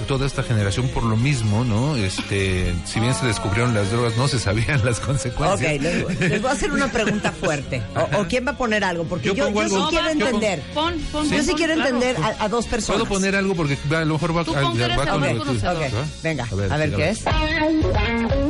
[0.07, 1.95] toda esta generación por lo mismo, ¿no?
[1.95, 5.81] Este, si bien se descubrieron las drogas, no se sabían las Ok, consecuencias.
[5.81, 7.81] les, les voy a hacer una pregunta fuerte.
[7.95, 10.61] O, o quién va a poner algo, porque Yo yo, pongo yo sí quiero entender.
[10.73, 11.89] Pon, pon, Yo pon, sí quiero claro.
[11.95, 13.01] entender a, a dos personas.
[13.01, 14.69] Puedo poner algo porque a lo mejor va, Tú a- va.
[14.69, 16.05] Ok, ¿Va?
[16.23, 17.23] venga, a ver, qué es.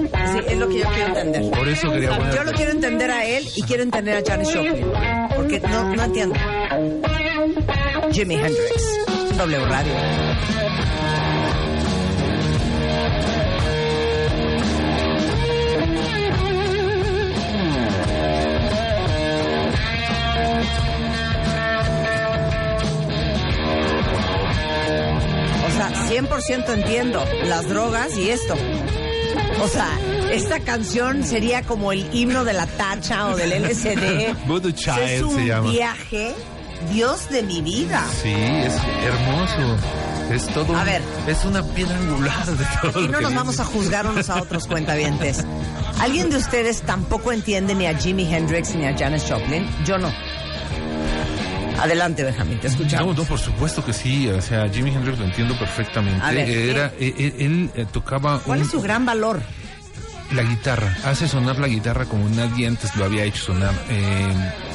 [0.07, 1.51] Sí, es lo que yo quiero entender.
[1.51, 2.35] Por eso quería poner.
[2.35, 4.85] Yo lo quiero entender a él y quiero entender a Janis Joplin.
[5.35, 6.35] Porque no, no entiendo.
[8.11, 9.37] Jimi Hendrix.
[9.37, 9.93] W Radio.
[25.65, 28.55] O sea, 100% entiendo las drogas y esto.
[29.61, 29.89] O sea,
[30.31, 34.45] esta canción sería como el himno de la tacha o del LSD.
[34.47, 35.71] Voodoo es Child un se llama.
[35.71, 36.33] viaje,
[36.91, 38.05] Dios de mi vida.
[38.21, 39.77] Sí, es hermoso.
[40.31, 40.75] Es todo.
[40.75, 41.01] A ver.
[41.25, 44.67] Es una piedra angular de todo lo no nos vamos a juzgar unos a otros
[44.67, 45.45] cuentavientes.
[46.01, 49.65] ¿Alguien de ustedes tampoco entiende ni a Jimi Hendrix ni a Janis Joplin?
[49.85, 50.11] Yo no.
[51.79, 53.15] Adelante, Benjamín, te No, escuchamos.
[53.17, 54.27] no, por supuesto que sí.
[54.29, 56.25] O sea, Jimi Hendrix lo entiendo perfectamente.
[56.33, 59.41] Ver, Era, eh, eh, él eh, tocaba ¿Cuál un- es su gran valor?
[60.33, 60.93] la guitarra.
[61.05, 63.73] Hace sonar la guitarra como nadie antes lo había hecho sonar.
[63.89, 64.27] Eh,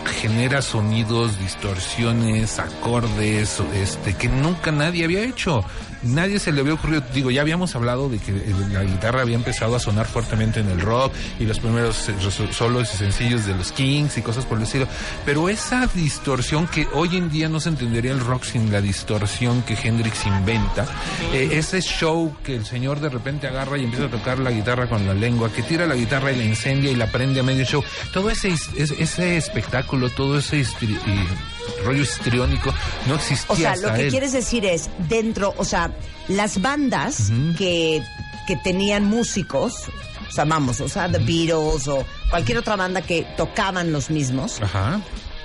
[0.05, 5.65] genera sonidos, distorsiones, acordes, este, que nunca nadie había hecho.
[6.05, 7.01] Nadie se le había ocurrido.
[7.15, 10.69] Digo, ya habíamos hablado de que eh, la guitarra había empezado a sonar fuertemente en
[10.69, 14.45] el rock y los primeros eh, so- solos y sencillos de los Kings y cosas
[14.45, 14.89] por el estilo.
[15.25, 19.63] Pero esa distorsión que hoy en día no se entendería el rock sin la distorsión
[19.63, 20.87] que Hendrix inventa,
[21.33, 24.89] eh, ese show que el señor de repente agarra y empieza a tocar la guitarra
[24.89, 27.65] con la lengua, que tira la guitarra y la incendia y la prende a medio
[27.65, 29.37] show, todo ese, ese, ese
[30.11, 32.73] todo ese histri- y rollo histriónico
[33.07, 34.11] no existía O sea, hasta lo que él.
[34.11, 35.91] quieres decir es, dentro, o sea,
[36.29, 38.03] las bandas que,
[38.47, 39.75] que tenían músicos,
[40.29, 44.61] o sea, vamos, o sea, The Beatles o cualquier otra banda que tocaban los mismos,
[44.63, 45.01] Ajá.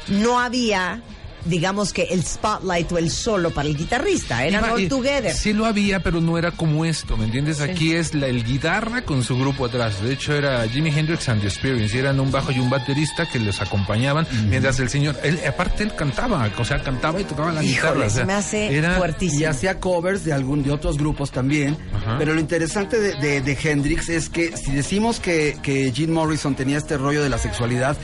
[0.08, 1.02] no había
[1.48, 4.46] digamos que el spotlight o el solo para el guitarrista.
[4.46, 5.34] Eran Iba- all together.
[5.34, 7.62] Sí lo había, pero no era como esto, ¿me entiendes?
[7.62, 10.02] Aquí es la, el guitarra con su grupo atrás.
[10.02, 11.96] De hecho, era Jimi Hendrix and the Experience.
[11.96, 14.28] Y eran un bajo y un baterista que los acompañaban.
[14.50, 18.06] Mientras el señor, él, aparte él cantaba, o sea, cantaba y tocaba la Híjole, guitarra.
[18.06, 19.42] o sea, se me hace era- fuertísimo.
[19.42, 21.78] Y hacía covers de algún de otros grupos también.
[21.94, 22.16] Ajá.
[22.18, 26.56] Pero lo interesante de, de- de Hendrix es que si decimos que, que Jim Morrison
[26.56, 27.98] tenía este rollo de la sexualidad,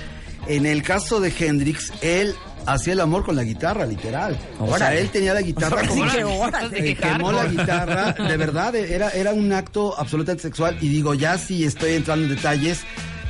[0.48, 2.36] en el caso de Hendrix, él
[2.66, 4.38] hacía el amor con la guitarra, literal.
[4.60, 6.10] O sea, él tenía la guitarra Ahora como...
[6.10, 6.90] sí que órale.
[6.92, 10.78] Eh, quemó la guitarra, de verdad, era, era un acto absolutamente sexual.
[10.82, 12.82] Y digo, ya si estoy entrando en detalles,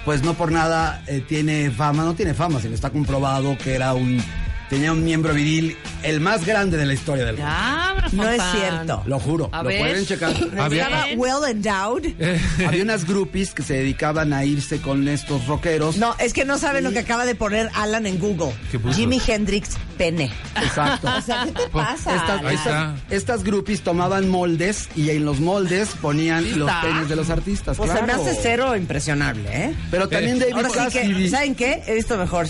[0.05, 3.93] pues no por nada eh, tiene fama, no tiene fama, sino está comprobado que era
[3.93, 4.21] un.
[4.69, 7.37] Tenía un miembro viril el más grande de la historia del.
[7.37, 9.03] Ya, No es cierto.
[9.05, 9.79] Lo juro, A lo ver.
[9.79, 10.33] pueden checar.
[10.59, 12.05] Había- Estaba well endowed.
[12.67, 15.97] Había unas groupies que se dedicaban a irse con estos rockeros.
[15.97, 18.53] No, es que no saben lo que acaba de poner Alan en Google.
[18.93, 20.31] Jimi Hendrix pene.
[20.61, 21.07] Exacto.
[21.17, 22.15] O sea, ¿qué te Pues, pasa?
[22.15, 22.95] Estas, Ahí estas, está.
[23.15, 27.77] estas groupies tomaban moldes y en los moldes ponían ¿Sí los penes de los artistas.
[27.77, 28.21] Pues se me claro.
[28.23, 29.75] hace cero impresionable, ¿eh?
[29.91, 31.83] Pero también David Ahora sí que, ¿saben qué?
[31.85, 32.47] He visto mejor.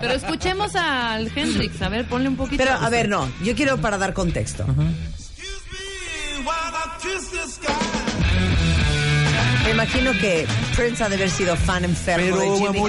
[0.00, 1.80] Pero escuchemos al Hendrix.
[1.82, 2.62] A ver, ponle un poquito.
[2.62, 3.28] Pero, a ver, no.
[3.42, 4.64] Yo quiero para dar contexto.
[9.66, 10.46] Me imagino que
[10.76, 12.44] Prince ha de haber sido fan enfermo Pero de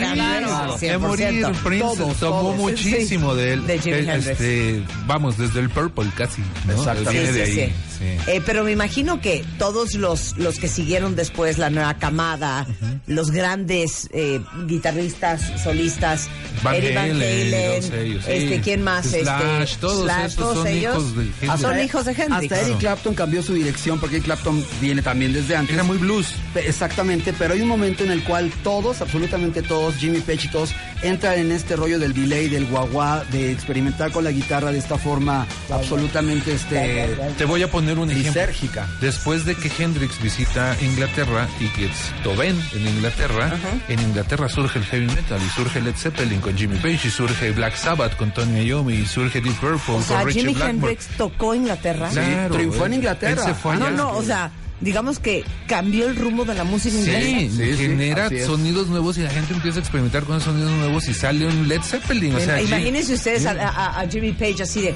[0.06, 0.92] a Hendrix.
[0.94, 1.54] a morir, 100%.
[1.64, 2.56] Prince Todos, tomó todos.
[2.58, 3.68] muchísimo Sí, de él.
[3.68, 4.28] de Jimi Eh, Hendrix.
[4.28, 6.74] este, vamos, desde el Purple casi, ¿no?
[6.74, 7.12] Exactamente.
[7.12, 7.54] Viene de ahí.
[7.54, 7.74] sí.
[7.98, 8.06] sí.
[8.32, 12.68] Eh, pero me imagino que todos los, los que siguieron después la nueva camada,
[13.08, 16.30] los grandes eh, guitarristas, solistas,
[16.64, 17.22] Van Eddie Van Halen,
[17.54, 18.32] Halen, todos ellos, sí.
[18.32, 19.06] este, ¿quién más?
[19.08, 21.62] Slash, este, todos todos son ellos hijos de Hendrix.
[21.62, 22.52] son hijos de Hendrix.
[22.54, 25.74] Hasta Eric Clapton cambió su dirección porque Eric Clapton viene también desde antes.
[25.74, 26.28] Era muy blues.
[26.54, 30.52] Pe- Exactamente, pero hay un momento en el cual todos, absolutamente todos, Jimmy Page y
[30.52, 34.80] todos, entran en este rollo del delay, del guaguá, de experimentar con la guitarra de
[34.80, 38.32] esta forma absolutamente este Te voy a poner un ejemplo.
[38.32, 38.88] lisérgica.
[39.02, 41.90] Después de que Hendrix visita Inglaterra y que
[42.38, 43.52] ven en Inglaterra,
[43.88, 47.52] en Inglaterra surge el heavy metal y surge Led Zeppelin con Jimmy Page y surge
[47.52, 50.70] Black Sabbath con Tony Iommi y surge Deep Purple O sea, con Richie Blackmore.
[50.72, 52.10] Hendrix tocó Inglaterra.
[52.10, 53.42] Claro, triunfó en Inglaterra.
[53.42, 54.52] él se fue Ah, no, no, o sea,
[54.82, 57.56] digamos que cambió el rumbo de la música Sí, inglesa.
[57.58, 61.08] Sí, sí, genera sonidos nuevos y la gente empieza a experimentar con esos sonidos nuevos
[61.08, 62.36] y sale un Led Zeppelin.
[62.36, 64.96] O sea, Imagínense ustedes a, a- a Jimmy Page así de,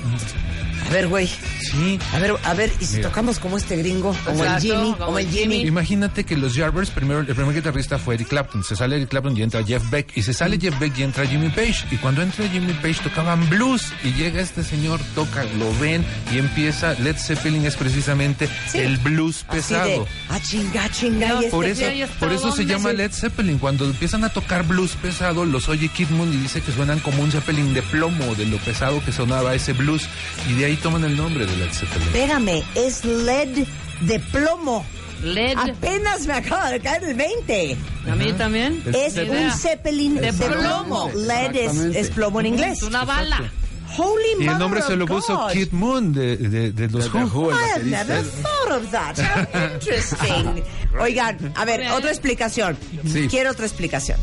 [0.87, 1.99] a ver, güey, sí.
[2.13, 3.09] a ver, a ver, y si Mira.
[3.09, 5.55] tocamos como este gringo, como Exacto, el Jimmy, como como el Jimmy.
[5.57, 5.67] Jimmy.
[5.67, 8.63] Imagínate que los Yardbirds, primero, el primer guitarrista fue Eric Clapton.
[8.63, 10.11] Se sale Eric Clapton y entra Jeff Beck.
[10.15, 11.85] Y se sale Jeff Beck y entra Jimmy Page.
[11.91, 13.93] Y cuando entra Jimmy Page tocaban blues.
[14.03, 16.03] Y llega este señor, toca, lo ven
[16.33, 16.93] y empieza.
[16.95, 18.79] Led Zeppelin es precisamente Sí.
[18.79, 20.07] el blues Así de, pesado.
[20.29, 21.85] ah, chinga, chinga, y este Por eso,
[22.19, 23.59] por eso se llama Led Zeppelin.
[23.59, 27.21] Cuando empiezan a tocar blues pesado, los oye Kid Moon y dice que suenan como
[27.23, 30.07] un Zeppelin de plomo, de lo pesado que sonaba ese blues.
[30.49, 32.07] Y de ahí toman el nombre de Led Zeppelin.
[32.07, 33.65] Espérame, es LED
[34.01, 34.85] de plomo.
[35.23, 35.55] LED.
[35.57, 37.77] Apenas me acaba de caer el 20.
[38.09, 38.81] A mí también.
[38.93, 39.51] Es un idea.
[39.55, 41.09] Zeppelin de, De plomo.
[41.09, 41.11] plomo.
[41.13, 42.79] LED es, es plomo en inglés.
[42.79, 43.51] Es una bala.
[43.97, 45.51] Holy Y el nombre se lo puso God.
[45.51, 47.19] Kid Moon de, de, de los Who.
[47.27, 49.17] Who, I never thought of that.
[49.19, 50.63] How interesting.
[50.99, 52.77] Oigan, a ver, otra explicación.
[53.05, 53.27] Sí.
[53.29, 54.17] Quiero otra explicación.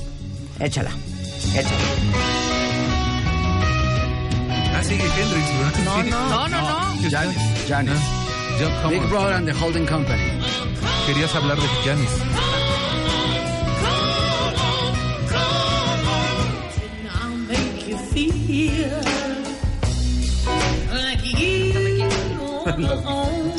[0.59, 0.91] Échala.
[1.55, 2.48] Échala.
[4.79, 5.73] Ah, sigue Hendrix, ¿verdad?
[5.85, 6.29] No, no.
[6.29, 7.11] No, no, no.
[7.11, 7.99] Janis, Janis.
[8.61, 9.03] John Big.
[9.09, 10.23] Brother and the Holding Company.
[11.05, 12.11] Querías hablar de Janis.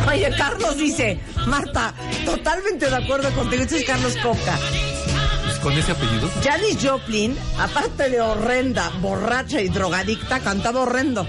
[0.09, 1.93] Oye, Carlos dice, Marta,
[2.25, 3.63] totalmente de acuerdo contigo.
[3.63, 4.59] Este es Carlos Coca.
[5.45, 6.31] Pues, Con ese apellido.
[6.43, 11.27] Janis Joplin, aparte de horrenda, borracha y drogadicta, cantaba horrendo.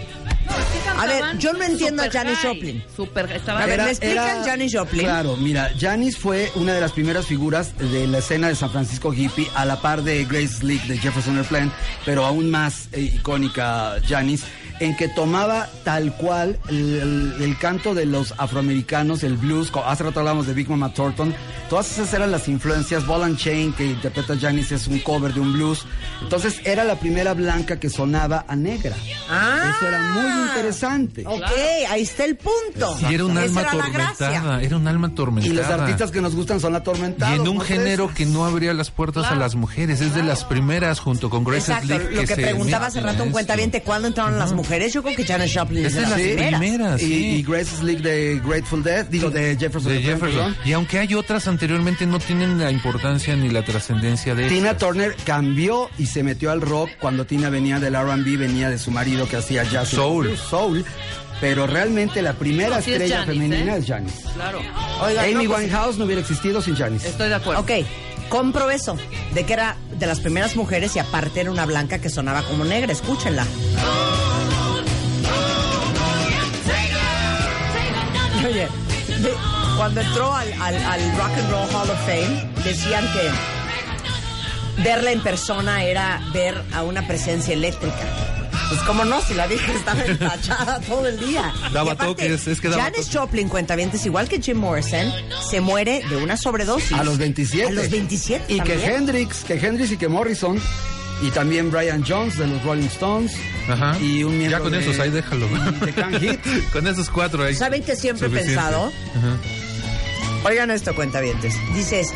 [0.97, 2.39] A ver, yo no entiendo a Janis.
[2.41, 2.83] Joplin.
[2.95, 5.01] Super, estaba A ver, Era- ¿me explican Janis Joplin?
[5.03, 9.13] Claro, mira, Janis fue una de las primeras figuras de la escena de San Francisco
[9.13, 11.71] hippie, a la par de Grace Slick de Jefferson Airplane,
[12.03, 14.43] pero aún más eh, icónica Janis,
[14.79, 20.03] en que tomaba tal cual el, el- el canto de los afroamericanos, el blues, hace
[20.03, 21.33] rato hablábamos de Big Mama Thornton,
[21.69, 25.39] todas esas eran las influencias, Ball and Chain, que interpreta Janis, es un cover de
[25.41, 25.85] un blues,
[26.21, 28.95] entonces era la primera blanca que sonaba a negra.
[29.29, 29.73] Ah.
[29.77, 31.23] Eso era muy interesante.
[31.27, 31.43] Ok,
[31.89, 32.97] ahí está el punto.
[33.09, 34.61] Y era un alma era atormentada.
[34.61, 35.53] Era un alma Y atormentada.
[35.53, 37.37] los artistas que nos gustan son atormentados.
[37.37, 39.99] Y en un ¿no género que no abría las puertas a las mujeres.
[40.01, 43.31] Es de las primeras junto con Grace Exacto, lo que se preguntaba hace rato un
[43.31, 46.17] cuentaviente, ¿cuándo entraron las mujeres mujeres, yo creo que Janis Joplin es de las es
[46.17, 46.59] la primeras.
[46.59, 47.13] primera, Y, sí.
[47.37, 49.91] y Grace Slick de Grateful Dead, digo, de Jefferson.
[49.91, 50.55] de Jefferson.
[50.63, 54.77] Y aunque hay otras anteriormente, no tienen la importancia ni la trascendencia de Tina estas.
[54.89, 58.91] Turner cambió y se metió al rock cuando Tina venía del R&B, venía de su
[58.91, 59.91] marido que hacía jazz.
[59.93, 60.37] y Soul.
[60.37, 60.85] Soul.
[61.41, 63.79] Pero realmente la primera No, es estrella Janis, femenina ¿eh?
[63.79, 64.13] es Janis.
[64.35, 64.59] Claro.
[65.01, 67.05] Oiga, Amy no, pues, Winehouse no hubiera existido sin Janis.
[67.05, 67.61] Estoy de acuerdo.
[67.61, 67.71] Ok,
[68.29, 68.95] compro eso,
[69.33, 72.63] de que era de las primeras mujeres y aparte era una blanca que sonaba como
[72.65, 72.91] negra.
[72.93, 73.45] Escúchenla.
[78.47, 78.67] Oye,
[79.77, 85.21] cuando entró al, al- al Rock and Roll Hall of Fame, decían que verla en
[85.21, 88.05] persona era ver a una presencia eléctrica.
[88.69, 91.51] Pues como no, si la vieja estaba empachada todo el día.
[91.73, 93.17] Daba aparte, toques, es que daba Janis toques.
[93.19, 95.11] Joplin, cuentavientes, igual que Jim Morrison,
[95.49, 96.91] se muere de una sobredosis.
[96.93, 97.67] A los 27.
[97.67, 98.91] A los 27 Y que también.
[98.93, 100.59] Hendrix, que Hendrix y que Morrison.
[101.21, 103.33] Y también Brian Jones de los Rolling Stones.
[103.67, 103.97] Ajá.
[103.99, 105.47] Y un miembro Ya con de- esos ahí déjalo.
[105.47, 106.39] de
[106.71, 107.55] con esos cuatro ahí.
[107.55, 108.85] ¿Saben que siempre he pensado?
[109.17, 110.47] Ajá.
[110.47, 111.53] Oigan esto, cuentavientes.
[111.75, 112.13] Dices,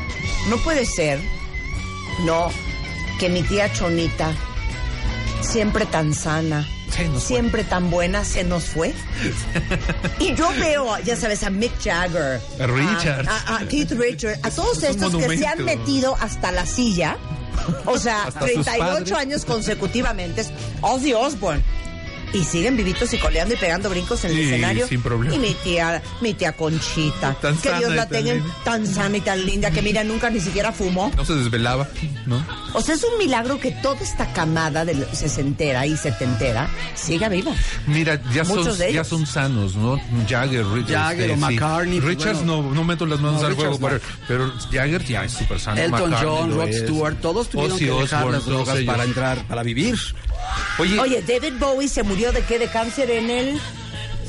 [0.49, 1.19] no puede ser,
[2.25, 2.49] no,
[3.19, 4.31] que mi tía Chonita,
[5.43, 7.19] siempre tan sana, fue.
[7.19, 8.93] siempre tan buena, se nos fue.
[10.19, 13.27] y yo veo, ya sabes, a Mick Jagger, A Richards.
[13.29, 17.17] a, a Keith Richards, a todos Es estos que se han metido hasta la silla.
[17.85, 19.11] O sea, Hasta sus 38 padres.
[19.13, 20.43] años consecutivamente.
[20.81, 21.63] Ozzy Osbourne.
[22.33, 24.87] Y siguen vivitos y coleando y pegando brincos en el Sí, escenario.
[24.87, 25.35] sin problema.
[25.35, 29.21] Y mi tía, mi tía Conchita, Tan que sana Dios la tenga tan sana y
[29.21, 31.11] tan linda, que mira, nunca ni siquiera fumó.
[31.15, 31.87] No se desvelaba,
[32.25, 32.43] ¿no?
[32.73, 37.53] O sea, es un milagro que toda esta camada de sesentera y setentera siga viva.
[37.85, 40.01] Mira, ya son, Muchos ya son sanos, ¿no?
[40.27, 40.91] Jagger, Richards.
[40.91, 41.39] Jagger o sí.
[41.39, 42.63] McCartney, pues, Richards bueno.
[42.63, 45.59] no, no meto las manos No, al fuego, Richards pero, pero Jagger ya es súper
[45.59, 45.79] sano.
[45.79, 46.71] Elton McCartney John, Rod.
[46.73, 49.95] Stewart, todos tuvieron Ozzy que dejar las drogas para entrar, para vivir.
[50.79, 52.59] Oye, Oye, David Bowie se murió de qué?
[52.59, 53.59] ¿De cáncer en el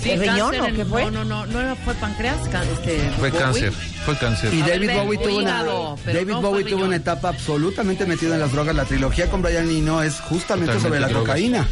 [0.01, 1.05] Sí, ¿El riñón o en- qué fue?
[1.05, 3.43] No, no, no, no era- fue páncreas, ca- este, fue Bowie.
[3.45, 3.73] cáncer,
[4.05, 4.53] fue cáncer.
[4.53, 5.65] Y David ver, Bowie tuvo una,
[6.05, 8.75] David no Bowie tuvo una etapa absolutamente metido en las drogas.
[8.75, 11.27] La trilogía con Brian Eno es justamente sobre la drogas.
[11.29, 11.67] cocaína.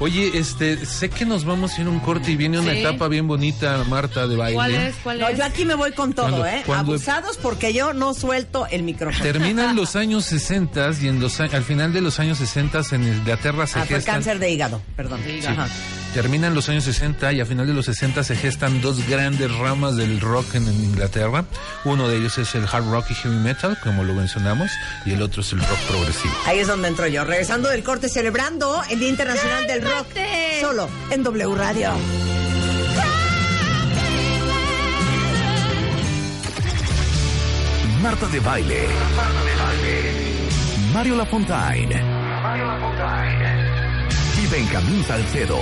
[0.00, 2.78] Oye, este, sé que nos vamos a ir a un corte y viene una Sí.
[2.80, 4.54] etapa bien bonita, Marta, de baile.
[4.54, 4.94] ¿Cuál es?
[5.02, 5.38] ¿Cuál No, es?
[5.38, 6.62] yo aquí me voy con todo, Cuando- ¿eh?
[6.66, 9.22] cuando- Abusados porque yo no suelto el micrófono.
[9.22, 13.04] Terminan los años 60 y en los, a- al final de los años 60 en
[13.04, 14.16] Inglaterra se Ah, fue gestan...
[14.16, 15.20] cáncer de hígado, perdón.
[15.24, 15.40] Sí.
[16.14, 19.96] Terminan los años 60 y a final de los 60 se gestan dos grandes ramas
[19.96, 21.44] del rock en, en Inglaterra.
[21.84, 24.70] Uno de ellos es el hard rock y heavy metal, como lo mencionamos,
[25.04, 26.32] y el otro es el rock progresivo.
[26.46, 27.24] Ahí es donde entro yo.
[27.24, 30.06] Regresando del corte, celebrando el Día Internacional del Rock.
[30.60, 31.90] Solo en W Radio.
[38.00, 38.86] Marta de baile.
[40.92, 42.00] Mario Lafontaine.
[43.70, 43.73] Y
[44.54, 45.58] Benjamín Salcedo.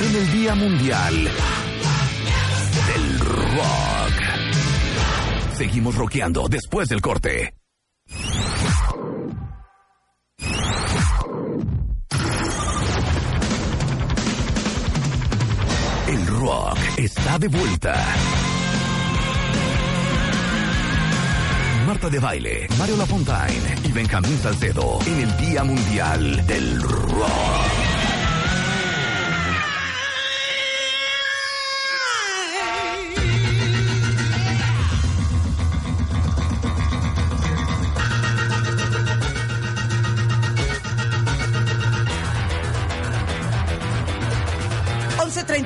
[0.00, 1.14] En el Día Mundial
[2.86, 4.12] del Rock.
[5.54, 7.52] Seguimos rockeando después del corte.
[16.06, 18.14] El rock está de vuelta.
[21.88, 27.97] Marta de Baile, Mario Lafontaine y Benjamín Salcedo en el Día Mundial del Rock.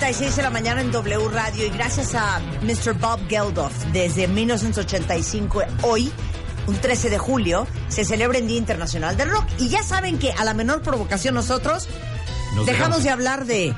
[0.02, 2.94] Once 11.36 de la mañana en W Radio y gracias a Mr.
[2.94, 6.12] Bob Geldof desde 1985 hoy
[6.66, 10.32] un 13 de julio se celebra el Día Internacional del Rock y ya saben que
[10.32, 11.88] a la menor provocación nosotros
[12.56, 13.04] Nos dejamos dejamos.
[13.04, 13.74] de hablar de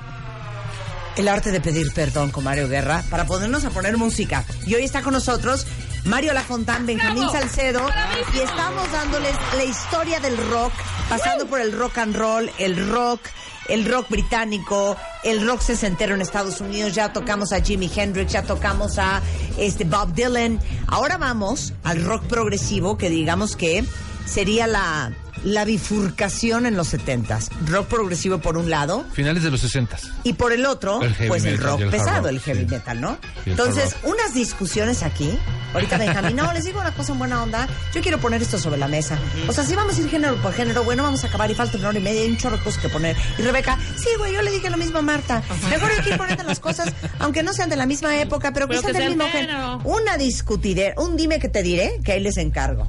[1.16, 4.44] el arte de pedir perdón con Mario Guerra para ponernos a poner música.
[4.66, 5.66] Y hoy está con nosotros
[6.05, 7.86] Mario Lafontán, Benjamín Salcedo
[8.34, 10.72] y estamos dándoles la historia del rock,
[11.09, 13.20] pasando por el rock and roll, el rock,
[13.69, 16.95] el rock británico, el rock sesentero en Estados Unidos.
[16.95, 19.23] Ya tocamos a Jimi Hendrix, ya tocamos a
[19.59, 20.61] este Bob Dylan.
[20.86, 23.85] Ahora vamos al rock progresivo, que digamos que
[24.27, 25.12] sería la
[25.45, 27.51] la bifurcación en los setentas.
[27.66, 29.97] Rock progresivo por un lado, Finales de los 60.
[30.25, 32.66] y por el otro, El pues el rock el pesado, rock, el heavy sí.
[32.71, 33.19] metal, ¿no?
[33.47, 35.39] Entonces, unas discusiones aquí.
[35.75, 37.69] Ahorita Benjamín, no, les digo una cosa en buena onda.
[37.93, 39.19] Yo quiero poner esto sobre la mesa.
[39.49, 41.77] O sea, si vamos a ir género por género, bueno, vamos a acabar y falta
[41.79, 43.16] una hora y media y hay un chorro de cosas que poner.
[43.39, 45.43] Y Rebeca, sí, güey, yo le dije lo mismo a Marta.
[45.69, 48.66] Mejor hay que ir poniendo las cosas, aunque no sean de la misma época, pero
[48.69, 49.81] que Pero sean que del mismo género.
[49.81, 49.81] género.
[49.85, 52.89] Una discutidera, un dime que te diré, que ahí les encargo.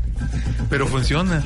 [0.70, 1.44] Pero funciona.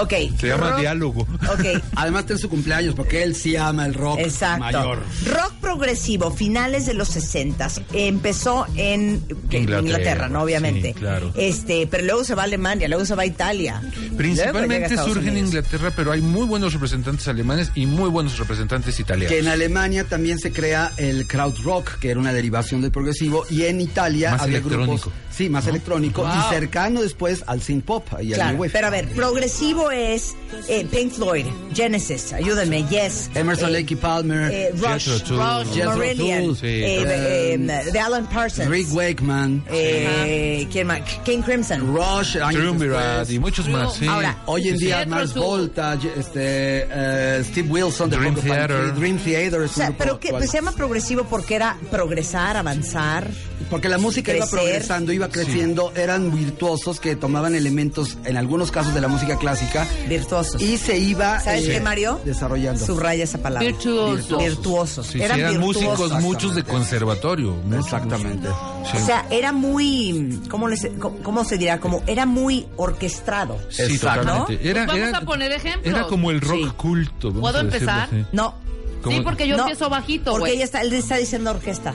[0.00, 1.22] Ok, Se llama Rock- diálogo.
[1.22, 4.60] Ok, Además está en su cumpleaños, porque él sí ama el rock Exacto.
[4.60, 5.02] mayor.
[5.26, 10.42] Rock progresivo, finales de los 60 Empezó en Inglaterra, Inglaterra, ¿no?
[10.42, 10.88] Obviamente.
[10.88, 11.32] sí, claro.
[11.36, 13.78] Este, pero luego se va a Alemania, luego se va a Italia.
[13.78, 15.36] A Principalmente surge en.
[15.38, 19.32] Inglaterra, pero hay muy buenos representantes alemanes y muy buenos representantes italianos.
[19.32, 23.62] Que en Alemania también se crea el krautrock, que era una derivación del progresivo, y
[23.64, 24.92] en Italia Más había electrónico.
[25.10, 26.32] grupos, sí, más electrónico Wow.
[26.32, 28.70] y cercano después al synth pop y al Claro, new wave.
[28.72, 30.25] pero a ver, progresivo es
[30.68, 33.30] eh, Pink Floyd, Genesis, ayúdenme, Yes.
[33.34, 35.08] Emerson, eh, Lake Palmer, eh, Rush.
[35.28, 36.66] Rush, Jethro Marillion, sí.
[36.66, 41.00] eh, eh, de Alan Parsons, Rick Wakeman, eh, ¿quién más?
[41.24, 41.80] King Crimson.
[41.94, 43.30] Rush, años Triumvirate después.
[43.32, 43.94] y muchos más.
[43.94, 44.06] sí.
[44.06, 45.34] Ahora, Hoy en día Mars.
[45.34, 48.94] Volta, este, eh, Steve Wilson de Dream Porcupine Theater.
[48.94, 53.28] Dream Theater es O sea, pero que pues, se llama progresivo porque era progresar, avanzar.
[53.70, 54.60] Porque la música iba crecer.
[54.60, 59.86] progresando, iba creciendo, eran virtuosos que tomaban elementos, en algunos casos de la música clásica,
[60.18, 60.60] Virtuosos.
[60.62, 62.20] y se iba ¿Sabes eh, qué, Mario?
[62.24, 62.84] desarrollando.
[62.84, 63.66] Subraya esa palabra.
[63.68, 64.38] Virtuoso.
[64.38, 65.06] Virtuosos.
[65.06, 65.82] Sí, sí, eran, eran virtuosos.
[65.98, 67.52] músicos, muchos de conservatorio.
[67.64, 68.48] muchos, Exactamente.
[68.48, 68.90] muchos.
[68.92, 68.96] Sí.
[69.02, 70.88] O sea, era muy, ¿cómo, les-
[71.22, 71.80] cómo- se dirá?
[71.80, 73.58] Como era muy orquestado.
[73.68, 74.20] Sí, Exacto.
[74.26, 74.68] totalmente.
[74.68, 75.94] Era, Pues vamos era- a poner ejemplos.
[75.94, 76.72] Era como el rock Sí.
[76.76, 77.32] culto.
[77.32, 78.08] ¿Puedo empezar?
[78.32, 78.54] No.
[79.06, 80.52] Como- Sí, porque yo no, empiezo bajito, Porque güey.
[80.56, 81.94] ella está, él está diciendo orquesta.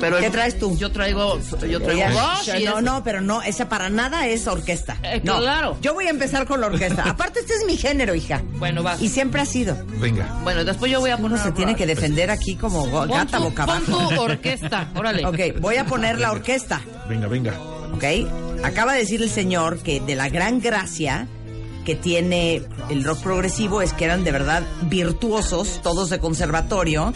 [0.00, 0.76] Pero ¿Qué el- traes tú?
[0.76, 1.38] Yo traigo,
[1.68, 4.96] yo traigo Ella- Rush y no, es- no, pero no, esa para nada es orquesta.
[5.02, 5.76] Eh, no, claro.
[5.82, 7.02] Yo voy a empezar con la orquesta.
[7.08, 8.42] Aparte, este es mi género, hija.
[8.54, 8.96] Bueno, va.
[9.00, 9.76] Y siempre ha sido.
[9.98, 10.26] Venga.
[10.42, 13.38] Bueno, después yo voy a Uno poner se tiene que defender aquí como Pon gata
[13.38, 14.08] tu- boca pon abajo.
[14.14, 15.24] tu orquesta, órale.
[15.26, 16.80] Ok, voy a poner la orquesta.
[17.08, 17.54] Venga, venga.
[17.94, 18.64] ¿ok?
[18.64, 21.26] Acaba de decir el señor que de la gran gracia
[21.84, 27.12] que tiene el rock progresivo es que eran de verdad virtuosos, todos de conservatorio,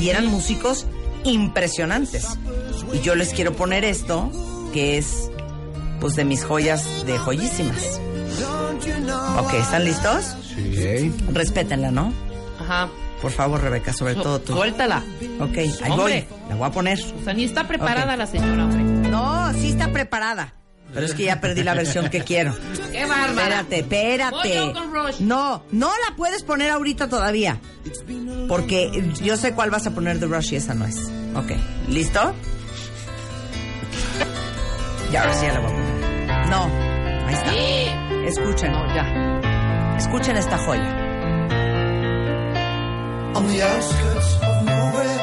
[0.00, 0.86] y eran músicos
[1.24, 2.26] impresionantes.
[2.92, 4.30] Y yo les quiero poner esto,
[4.72, 5.30] que es
[6.00, 8.00] pues de mis joyas de joyísimas.
[9.38, 10.36] Ok, ¿están listos?
[10.54, 11.12] Sí.
[11.32, 12.12] Respétenla, ¿no?
[12.60, 12.88] Ajá.
[13.22, 14.52] Por favor, Rebeca, sobre Su- todo tú.
[14.54, 15.02] Suéltala.
[15.40, 16.26] Ok, ahí Hombre.
[16.30, 16.38] voy.
[16.50, 17.00] La voy a poner.
[17.20, 18.82] O sea, ni está preparada la señora, hombre.
[19.10, 20.54] No, sí está preparada.
[20.92, 22.54] Pero es que ya perdí la versión que quiero.
[22.92, 23.60] ¡Qué bárbara!
[23.60, 24.36] Espérate, espérate.
[24.36, 25.20] Voy yo con Rush.
[25.20, 27.60] No, no la puedes poner ahorita todavía.
[28.48, 30.96] Porque yo sé cuál vas a poner de Rush y esa no es.
[31.34, 31.52] Ok,
[31.88, 32.34] ¿listo?
[35.12, 36.48] Ya, ahora sí ya la voy a poner.
[36.48, 36.70] No,
[37.26, 37.52] ahí está.
[38.28, 38.72] Escuchen.
[38.72, 39.96] No, ya.
[39.96, 41.04] Escuchen esta joya.
[43.34, 45.17] On the outskirts of nowhere,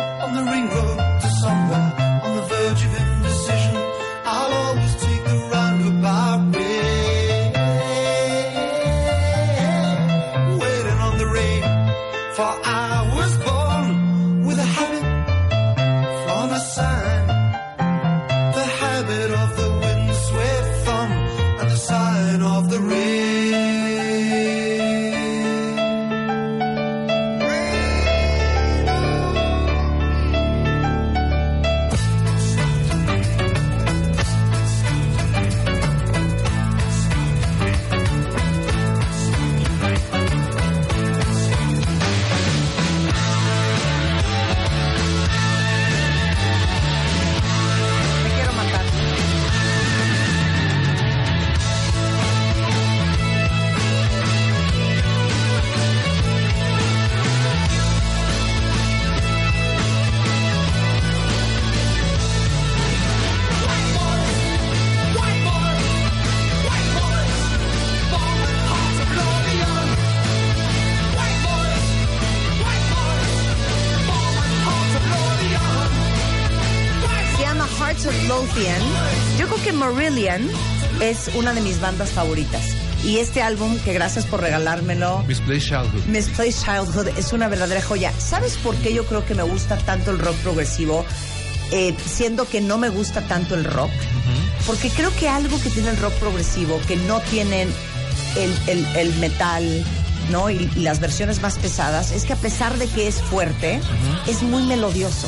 [79.76, 80.49] Marillion
[81.02, 82.61] es una de mis bandas favoritas.
[83.03, 86.06] Y este álbum, que gracias por regalármelo, Misplaced Childhood.
[86.07, 88.11] Misplaced Childhood, es una verdadera joya.
[88.18, 91.06] ¿Sabes por qué yo creo que me gusta tanto el rock progresivo?
[91.72, 93.91] Eh, siendo que no me gusta tanto el rock.
[94.65, 97.69] Porque creo que algo que tiene el rock progresivo, que no tienen
[98.38, 99.85] el, el- el metal,
[100.30, 100.49] ¿no?
[100.49, 103.80] Y, y las versiones más pesadas, es que a pesar de que es fuerte,
[104.27, 105.27] es muy melodioso.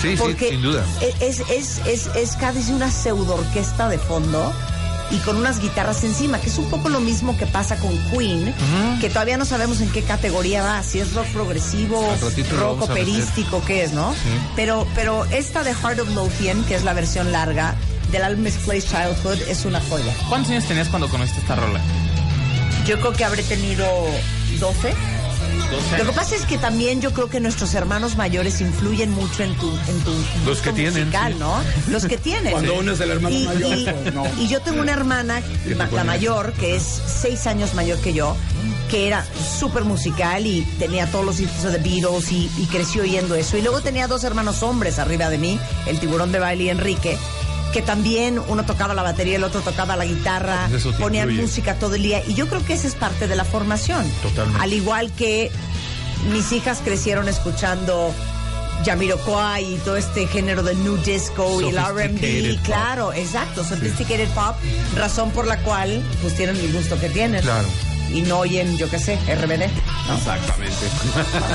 [0.00, 0.84] Sí, sí, Porque sin duda.
[1.20, 4.52] Es, es, es, es casi una pseudo orquesta de fondo
[5.12, 8.54] y con unas guitarras encima, que es un poco lo mismo que pasa con Queen,
[9.00, 12.02] que todavía no sabemos en qué categoría va, si es rock progresivo,
[12.58, 14.12] rock operístico, qué es, ¿no?
[14.12, 14.18] Sí.
[14.56, 17.74] Pero, pero esta de Heart of Lothian, que es la versión larga
[18.10, 20.14] del álbum Misplaced Childhood, es una joya.
[20.28, 21.80] ¿Cuántos años tenías cuando conociste esta rola?
[22.86, 23.86] Yo creo que habré tenido
[24.58, 24.94] 12.
[25.98, 29.54] Lo que pasa es que también yo creo que nuestros hermanos mayores influyen mucho en
[29.56, 30.12] tu, en tu
[30.44, 31.38] Los que tienen, musical, sí.
[31.38, 31.54] ¿no?
[31.88, 32.52] Los que tienen.
[32.52, 34.24] Cuando uno es el hermano y, mayor, y- pues, no.
[34.38, 35.40] y yo tengo una hermana,
[35.92, 38.36] la mayor, que es seis años mayor que yo,
[38.90, 39.24] que era
[39.58, 43.56] súper musical y tenía todos los discos de Beatles y, y creció oyendo eso.
[43.56, 47.16] Y luego tenía dos hermanos hombres arriba de mí, el tiburón de baile y Enrique,
[47.72, 51.74] que también uno tocaba la batería, el otro tocaba la guitarra, Eso te ponían música
[51.74, 52.22] todo el día.
[52.26, 54.08] Y yo creo que esa es parte de la formación.
[54.22, 54.62] Totalmente.
[54.62, 55.50] Al igual que
[56.30, 58.14] mis hijas crecieron escuchando
[58.84, 64.56] Jamiroquai y todo este género del new disco y el R&B, claro, exacto, sophisticated pop,
[64.96, 67.42] razón por la cual pues tienen el gusto que tienen.
[67.42, 67.68] Claro.
[68.12, 69.68] Y no oyen, yo qué sé, RBD.
[70.08, 70.14] ¿no?
[70.16, 70.76] Exactamente.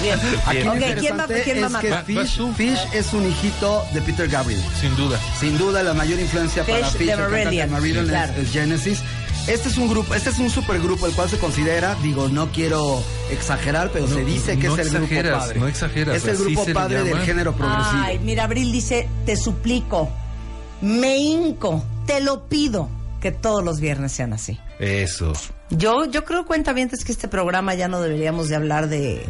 [0.01, 0.19] Bien.
[0.45, 2.53] Aquí lo Ok, ¿quién va, interesante quién va a es que Fish.
[2.55, 4.61] Fish es un hijito de Peter Gabriel.
[4.79, 5.19] Sin duda.
[5.39, 8.33] Sin duda, la mayor influencia Fish para de Fish, Marillion, Marillion sí, es- claro.
[8.41, 8.99] es, Genesis.
[9.47, 13.01] Este es un grupo, este es un supergrupo el cual se considera, digo, no quiero
[13.31, 15.59] exagerar, pero se dice que no es el grupo padre.
[15.61, 18.01] no exageras, Es el grupo padre del género progresivo.
[18.03, 20.09] Ay, mira, Abril dice, te suplico,
[20.81, 22.89] me hinco, te lo pido,
[23.21, 24.59] que todos los viernes sean así.
[24.79, 25.33] Eso.
[25.69, 29.25] Yo, yo creo, cuentavientes, que este programa ya no deberíamos de hablar de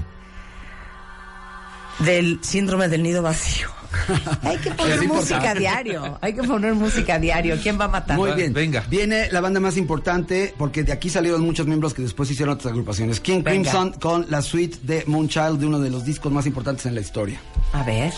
[2.00, 3.70] del síndrome del nido vacío.
[4.44, 5.48] Hay que poner Es música importante.
[5.48, 6.20] a diario.
[6.22, 7.58] Hay que poner música a diario.
[7.64, 8.18] ¿Quién va a matar?
[8.18, 8.54] Muy bien.
[8.54, 8.84] venga.
[8.90, 12.72] Viene la banda más importante porque de aquí salieron muchos miembros que después hicieron otras
[12.72, 13.20] agrupaciones.
[13.20, 13.72] King Venga.
[13.72, 17.02] Crimson con la suite de Moonchild de uno de los discos más importantes en la
[17.02, 17.40] historia.
[17.74, 18.14] A ver.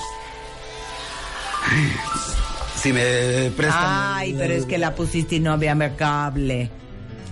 [2.76, 3.85] Si me prestan.
[3.85, 6.69] Ay, pero es que la pusiste y no había cable.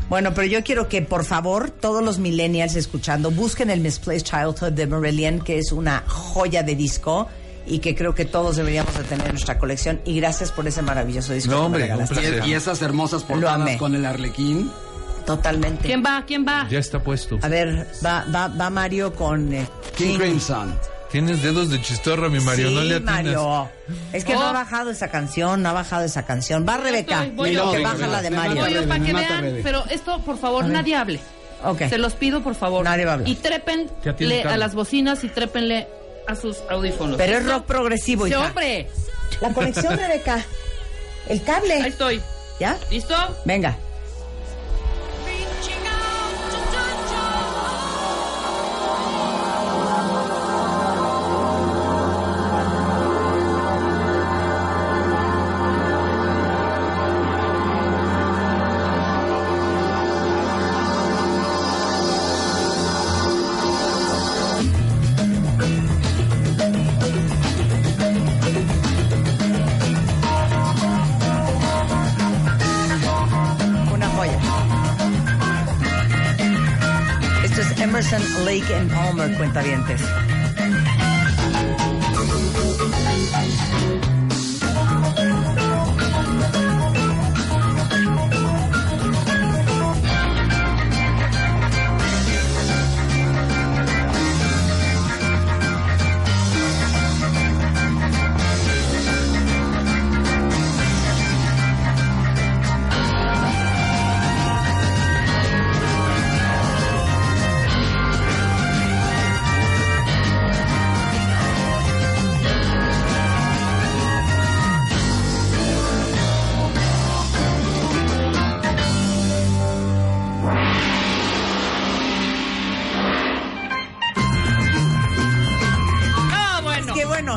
[0.10, 4.72] Bueno, pero yo quiero que por favor todos los millennials escuchando busquen el Misplaced Childhood
[4.72, 7.28] de Marillion, que es una joya de disco
[7.66, 10.00] y que creo que todos deberíamos de tener en nuestra colección.
[10.06, 11.52] Y gracias por ese maravilloso disco.
[11.52, 11.94] No, hombre.
[12.46, 14.72] Y, y esas hermosas portadas con el arlequín.
[15.26, 15.86] Totalmente.
[15.88, 16.24] ¿Quién va?
[16.26, 16.66] ¿Quién va?
[16.70, 17.38] Ya está puesto.
[17.42, 19.68] A ver, va, va, va Mario con eh,
[19.98, 20.74] King Crimson.
[21.18, 22.70] Tienes dedos de chistorra, mi Mario.
[22.70, 23.16] sí, no le atinas.
[23.16, 23.70] Mario.
[24.14, 24.44] Es que no Oh.
[24.44, 26.64] ha bajado esa canción, no ha bajado esa canción.
[26.70, 27.66] Va Rebeca, estoy, voy y yo.
[27.66, 28.62] lo que baja la de Mario.
[28.62, 31.20] Voy yo para que vean, pero esto, por favor, nadie hable.
[31.64, 31.90] Ok.
[31.90, 32.84] Se los pido, por favor.
[32.86, 33.28] Nadie va a hablar.
[33.30, 35.88] Y trépenle a las bocinas y trépenle
[36.28, 37.18] a sus audífonos.
[37.18, 38.40] Pero es rock progresivo, hija.
[38.46, 38.88] hombre.
[39.42, 40.46] La conexión, Rebeca.
[41.28, 41.88] El Ahí cable.
[41.88, 42.22] estoy.
[42.60, 42.78] ¿Ya?
[42.92, 43.16] ¿Listo?
[43.44, 43.76] Venga.
[79.36, 80.02] Cuentavientes.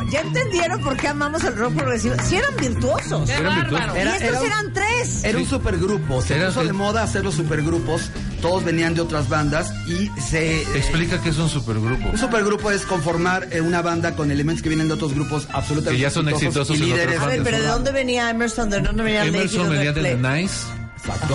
[0.01, 0.11] Bueno.
[0.13, 2.15] Ya entendieron por qué amamos el rock progresivo.
[2.23, 3.29] Si eran virtuosos.
[3.29, 3.93] Qué Eran bárbaro.
[3.95, 3.97] virtuosos.
[3.97, 5.25] y estos era un- eran tres.
[5.25, 6.23] Era un supergrupo.
[6.23, 8.11] Se Era- puso de moda hacer los supergrupos.
[8.41, 10.63] Todos venían de otras bandas y se.
[10.77, 12.09] Explica que es un supergrupo.
[12.09, 15.97] Un supergrupo es conformar eh, una banda con elementos que vienen de otros grupos absolutamente
[15.97, 17.21] Que ya son exitosos y en líderes.
[17.21, 18.71] A ver, pero ¿de dónde venía Emerson?
[18.71, 20.03] ¿De dónde venía Emerson venía de?
[20.03, 20.55] The Nice.
[20.97, 21.35] Exacto.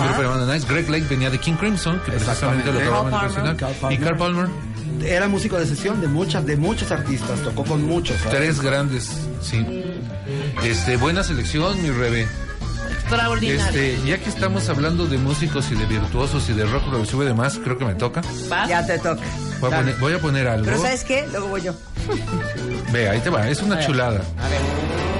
[0.68, 3.56] Greg Lake venía de King Crimson, que precisamente lo de mencionar.
[3.90, 4.48] Y Carl Palmer.
[5.08, 7.40] Era músico de sesión de muchas, de muchos artistas.
[7.40, 8.16] Tocó con muchos.
[8.18, 8.38] ¿sabes?
[8.38, 9.10] Tres grandes,
[9.40, 9.64] sí.
[10.64, 12.26] Este, buena selección, mi Rebe.
[12.92, 13.82] Extraordinario.
[13.82, 17.26] Este, ya que estamos hablando de músicos y de virtuosos y de rock progresivo y
[17.26, 18.22] demás, creo que me toca.
[18.48, 18.68] ¿Vas?
[18.68, 19.22] Ya te toca.
[19.60, 20.64] Voy a, poner, voy a poner algo.
[20.64, 21.26] Pero ¿sabes qué?
[21.30, 21.74] Luego voy yo.
[22.92, 24.20] Ve, ahí te va, es una chulada.
[24.20, 25.15] ¡Uh!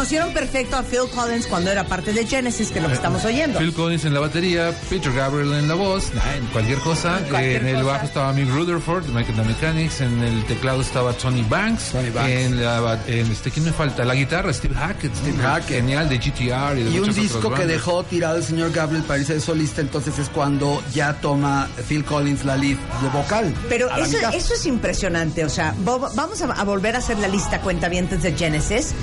[0.00, 2.94] O reconocieron perfecto a Phil Collins cuando era parte de Genesis, que es lo que
[2.94, 3.58] estamos oyendo.
[3.58, 7.18] Phil Collins en la batería, Peter Gabriel en la voz, en cualquier cosa.
[7.18, 7.86] En cualquier en el cosa.
[7.92, 10.00] bajo estaba Mick Rutherford, de Michael the Mechanics.
[10.00, 11.90] En el teclado estaba Tony Banks.
[11.92, 12.30] Tony Banks.
[12.30, 14.02] En la, en este, ¿quién me falta?
[14.06, 15.14] La guitarra, Steve Hackett.
[15.14, 15.68] Steve Hackett.
[15.68, 17.68] Genial, de GTR y de Y un disco que bandas.
[17.68, 22.06] dejó tirado el señor Gabriel para irse de solista, entonces es cuando ya toma Phil
[22.06, 23.54] Collins la lead de vocal.
[23.68, 25.44] Pero eso, eso es impresionante.
[25.44, 28.94] O sea, vamos a, a volver a hacer la lista cuentavientes de Genesis,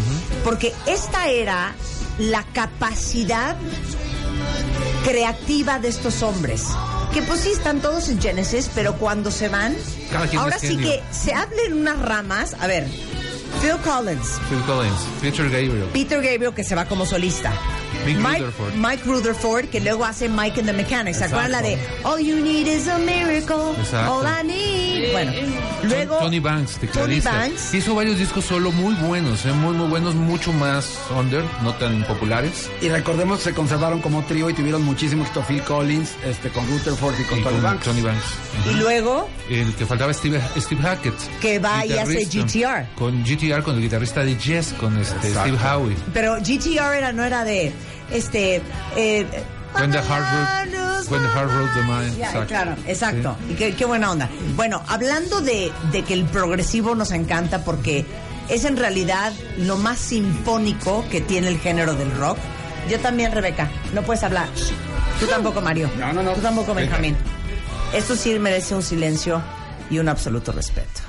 [0.48, 1.76] porque esta era
[2.20, 3.58] la capacidad
[5.04, 6.64] creativa de estos hombres.
[7.14, 9.76] Que pues sí, están todos en Genesis, pero cuando se van,
[10.38, 10.90] ahora sí genio.
[10.90, 12.56] que se hablen unas ramas.
[12.62, 12.88] A ver,
[13.62, 15.90] Phil Collins, Phil Collins, Peter Gabriel.
[15.92, 17.52] Peter Gabriel, que se va como solista.
[18.06, 18.74] Mike, Rutherford.
[18.76, 21.18] Mike Rutherford, que luego hace Mike and the Mechanics.
[21.18, 21.78] ¿Se acuerdan la de.
[22.04, 23.74] All you need is a miracle?
[23.78, 24.14] Exacto.
[24.14, 25.12] All I need.
[25.12, 25.32] Bueno,
[25.88, 26.18] luego.
[26.20, 27.32] Tony Banks, tecladista.
[27.32, 27.74] Tony Banks.
[27.74, 32.04] Hizo varios discos solo muy buenos, eh, muy muy buenos, mucho más under, no tan
[32.06, 32.70] populares.
[32.82, 36.68] Y recordemos que se conservaron como trío y tuvieron muchísimo éxito Phil Collins este, con
[36.68, 37.84] Rutherford y con y Tony con Banks.
[37.86, 38.26] Tony Banks.
[38.72, 41.40] Y luego, El que faltaba Steve, Steve Hackett.
[41.42, 42.26] Que va y hace.
[42.26, 42.94] GTR.
[42.96, 45.56] Con GTR, con el guitarrista de Yes, con este Exacto.
[45.58, 45.96] Steve Howe.
[46.14, 47.72] pero GTR era, no era de.
[48.12, 48.62] Este.
[48.96, 49.26] Eh,
[49.80, 52.18] When the heart ruled- when the heart ruled the mind.
[52.18, 52.48] Ya, Exacto.
[52.48, 53.38] claro, exacto.
[53.50, 54.30] Y qué, qué buena onda.
[54.56, 58.06] Bueno, hablando de, de que el progresivo nos encanta porque
[58.50, 62.38] es en realidad lo más sinfónico que tiene el género del rock.
[62.90, 64.48] Yo también, Rebeca, no puedes hablar.
[65.20, 65.90] Tú tampoco, Mario.
[65.98, 66.34] No, no, no.
[66.34, 66.74] Tú tampoco.
[66.74, 67.16] Benjamín.
[67.94, 69.42] Esto sí merece un silencio
[69.90, 71.02] y un absoluto respeto.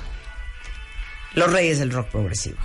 [1.33, 2.57] Los reyes del rock progresivo.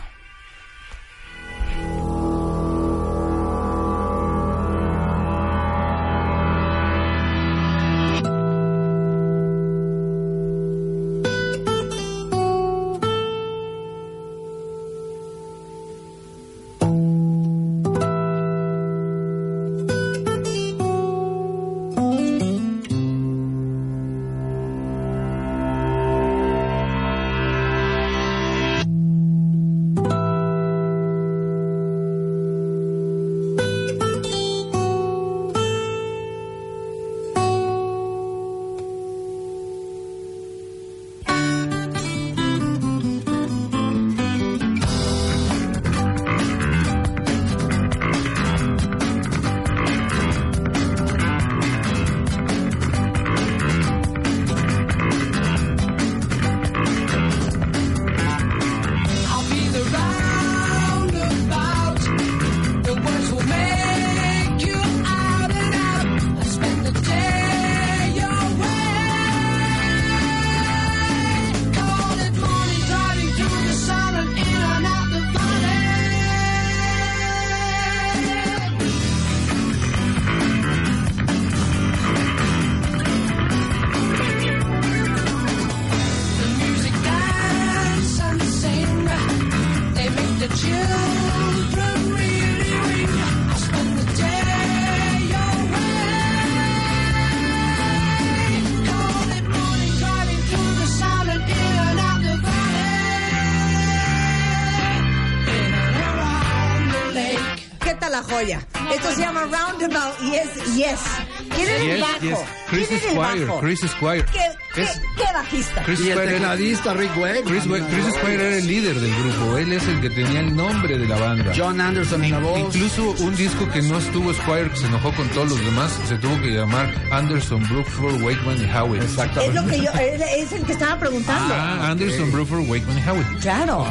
[113.31, 113.61] Squire, bajo?
[113.61, 114.25] Chris Squire.
[114.27, 114.39] ¿Qué,
[114.75, 115.83] qué, Es- qué bajista?
[115.85, 117.45] Chris Y el Squire, tecladista Rick Webb.
[117.45, 119.59] Chris, We- Chris Squire era el líder del grupo.
[119.59, 121.53] Él es el que tenía el nombre de la banda.
[121.57, 122.59] John Anderson en la voz.
[122.59, 126.17] Incluso un disco que no estuvo Squire, que se enojó con todos los demás, se
[126.19, 128.97] tuvo que llamar Anderson, Brookford, Wakeman y Howe.
[128.97, 129.47] Exactamente.
[129.59, 131.55] Es lo que yo, es, es el que estaba preguntando.
[131.55, 133.25] Ah, Anderson, Brookford, Wakeman y Howe.
[133.41, 133.87] Claro.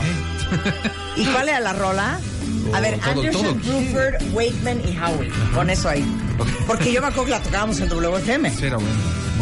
[1.16, 2.20] ¿Y cuál era la rola?
[2.74, 3.80] A ver, Todo, Anderson, todo.
[3.82, 5.30] Bruford, Wakeman y Howie.
[5.54, 6.04] Con eso ahí.
[6.66, 8.50] Porque yo me acuerdo que la tocábamos en WFM.
[8.52, 8.92] Sí, era bueno.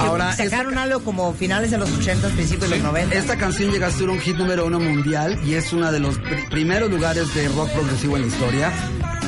[0.08, 3.16] Ahora, Sacaron algo como finales de los 80, principios de los 90.
[3.16, 6.18] Esta canción llega a ser un hit número uno mundial y es uno de los
[6.18, 8.72] pri- primeros lugares de rock progresivo en la historia.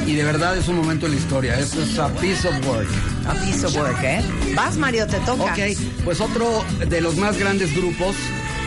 [0.05, 1.57] Y de verdad es un momento en la historia.
[1.59, 2.87] Esto es a piece of work.
[3.27, 4.21] A piece of work, ¿eh?
[4.55, 5.43] Vas, Mario, te toca.
[5.53, 5.59] Ok,
[6.03, 8.15] pues otro de los más grandes grupos,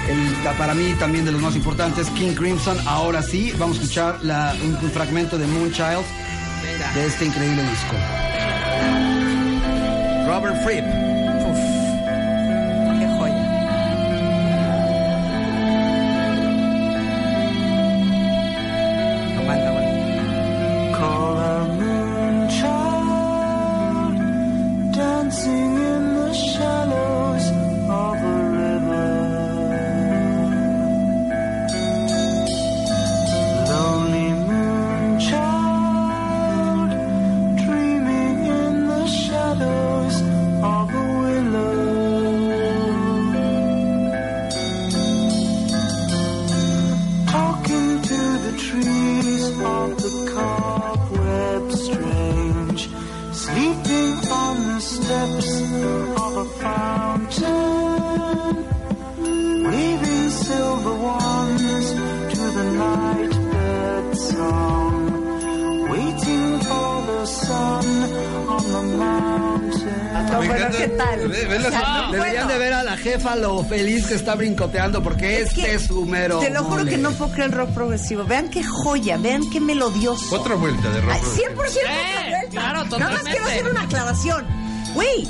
[0.08, 2.78] el, para mí también de los más importantes, King Crimson.
[2.86, 6.04] Ahora sí, vamos a escuchar la- un, un fragmento de Moonchild
[6.94, 7.96] de este increíble disco.
[10.26, 11.05] Robert Fripp.
[73.26, 76.38] Jefa lo feliz que está brincoteando porque Es este que es su mero.
[76.38, 76.90] Te lo juro mole.
[76.90, 78.24] que no puedo creer el rock progresivo.
[78.24, 80.34] Vean qué joya, vean qué melodioso.
[80.34, 81.12] Otra vuelta de rock.
[81.12, 81.20] Ay,
[81.54, 81.54] progresivo.
[81.54, 82.48] 100% Eh, otra vuelta.
[82.50, 83.30] claro, Nada más totalmente.
[83.30, 84.44] quiero hacer una aclaración.
[84.94, 85.28] Güey,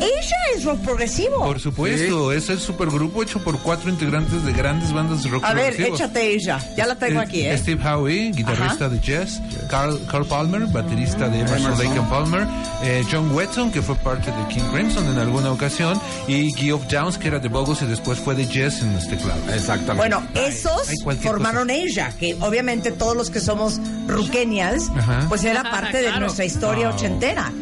[0.00, 1.38] ella es rock progresivo.
[1.44, 5.52] Por supuesto, es el supergrupo hecho por cuatro integrantes de grandes bandas de rock A
[5.54, 5.96] ver, progresivo.
[5.96, 6.58] échate ella.
[6.76, 7.56] Ya la tengo Eh, aquí, ¿eh?
[7.58, 11.86] Steve Howe, guitarrista de jazz, Carl, Carl Palmer, baterista de Emerson, Emerson.
[11.86, 12.46] Lake and Palmer,
[12.82, 17.18] eh, John Wetton, que fue parte de King Crimson en alguna ocasión, y Geoff Downs,
[17.18, 19.40] que era de Bogos y después fue de jazz en este teclado.
[19.52, 19.96] Exactamente.
[19.96, 20.90] Bueno, esos
[21.22, 24.90] formaron ella, que obviamente todos los que somos ruquenials,
[25.28, 26.96] pues era Ajá, parte de nuestra historia Wow.
[26.96, 27.52] ochentera.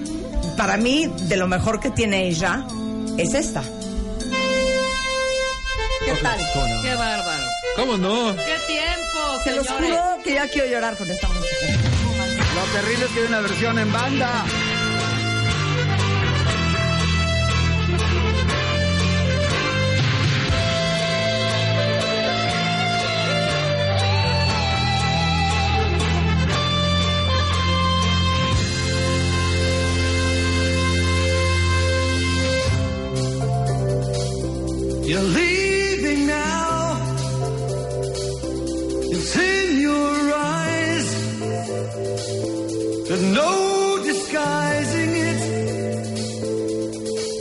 [0.58, 2.66] Para mí, de lo mejor que tiene ella,
[3.16, 3.62] es esta.
[6.04, 6.40] ¿Qué tal?
[6.82, 7.44] Qué bárbaro.
[7.76, 8.34] ¿Cómo no?
[8.34, 11.54] ¡Qué tiempo, Se los juro que ya quiero llorar con esta música.
[12.56, 14.44] Lo terrible es que hay una versión en banda.
[35.08, 37.00] You're leaving now.
[39.14, 41.08] It's in your eyes.
[43.08, 45.40] There's no disguising it.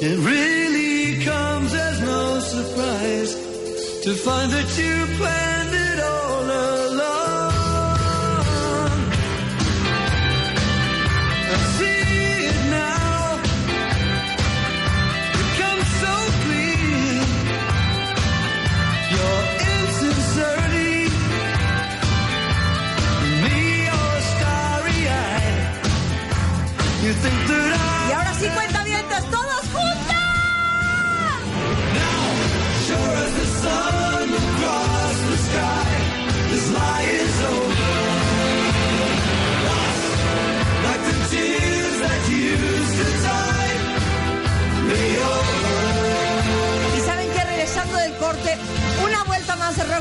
[0.01, 3.33] It really comes as no surprise
[4.05, 5.06] to find that you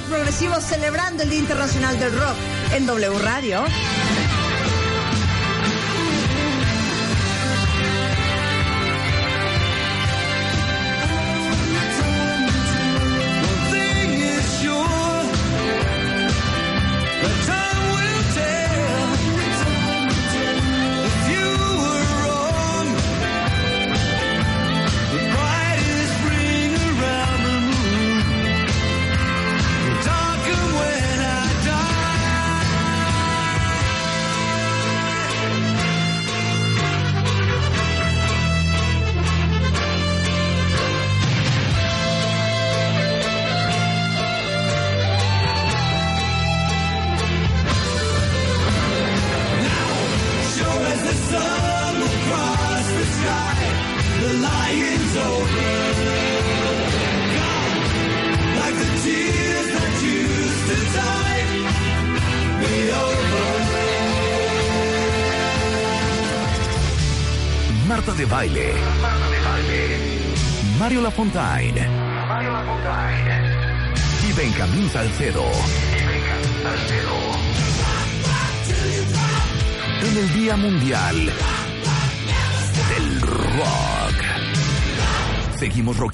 [0.06, 2.36] más de rock progresivo celebrando el Día Internacional del Rock
[2.74, 3.64] en W Radio.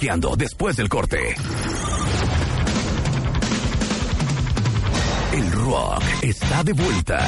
[0.03, 1.37] Después del corte.
[5.33, 7.21] El rock está de vuelta.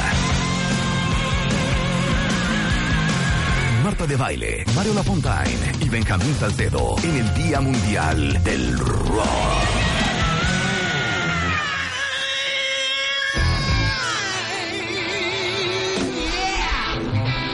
[3.84, 9.84] Marta de Baile, Mario Lafontaine y Benjamín Salcedo en el Día Mundial del Rock.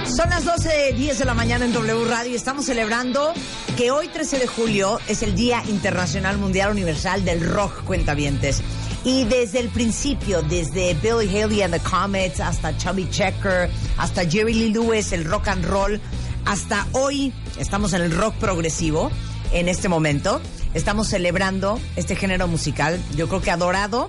[0.07, 3.35] Son las 12.10 de la mañana en W Radio y estamos celebrando
[3.81, 8.61] que hoy 13 de julio es el Día Internacional Mundial Universal del Rock Cuentavientes.
[9.05, 14.53] Y desde el principio, desde Billy Haley and the Comets hasta Chubby Checker, hasta Jerry
[14.53, 15.99] Lee Lewis, el rock and roll,
[16.45, 19.11] hasta hoy estamos en el rock progresivo
[19.51, 20.43] en este momento.
[20.75, 24.09] Estamos celebrando este género musical, yo creo que adorado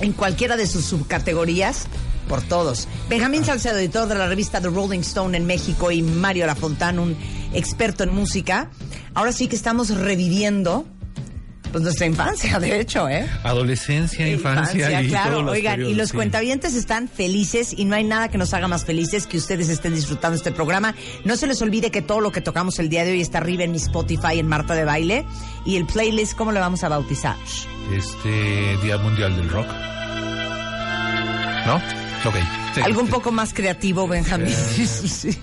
[0.00, 1.88] en cualquiera de sus subcategorías
[2.28, 2.86] por todos.
[3.08, 7.16] Benjamín Salcedo, editor de la revista The Rolling Stone en México, y Mario Lafontán, un
[7.52, 8.70] experto en música.
[9.14, 10.86] Ahora sí que estamos reviviendo
[11.70, 13.26] pues nuestra infancia, de hecho, ¿eh?
[13.44, 15.30] Adolescencia, infancia, y claro.
[15.30, 16.16] todos los Oigan, y los sí.
[16.16, 19.94] cuentavientes están felices y no hay nada que nos haga más felices que ustedes estén
[19.94, 20.94] disfrutando este programa.
[21.24, 23.64] No se les olvide que todo lo que tocamos el día de hoy está arriba
[23.64, 25.24] en mi Spotify, en Marta de Baile.
[25.64, 27.36] Y el playlist, ¿cómo le vamos a bautizar?
[27.96, 29.66] Este Día Mundial del Rock.
[31.66, 31.76] ¿No?
[31.76, 32.36] Ok.
[32.74, 33.12] sí, Algo un sí.
[33.12, 34.54] poco más creativo, Benjamín.
[34.76, 35.38] Sí.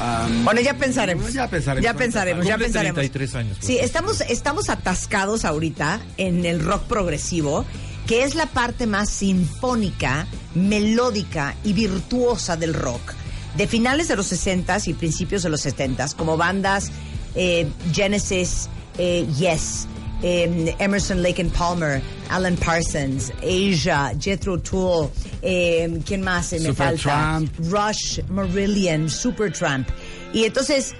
[0.00, 1.32] Am, Bueno, ya pensaremos.
[1.32, 1.84] Ya pensaremos.
[1.84, 2.94] Ya pensaremos, ya pensaremos.
[2.94, 3.58] 33 años.
[3.60, 7.64] Sí, estamos, estamos atascados ahorita en el rock progresivo,
[8.06, 13.12] que es la parte más sinfónica, melódica y virtuosa del rock.
[13.56, 16.90] De finales de los 60s y principios de los 70s, como bandas
[17.34, 18.68] eh, Genesis,
[18.98, 19.86] eh, Yes,
[20.22, 25.10] eh, Emerson, Lake and Palmer, Alan Parsons, Asia, Jethro Tull,
[25.42, 27.40] eh, ¿quién más se me falta?
[27.58, 29.88] Rush, Marillion, Supertramp.
[30.32, 30.94] Y entonces,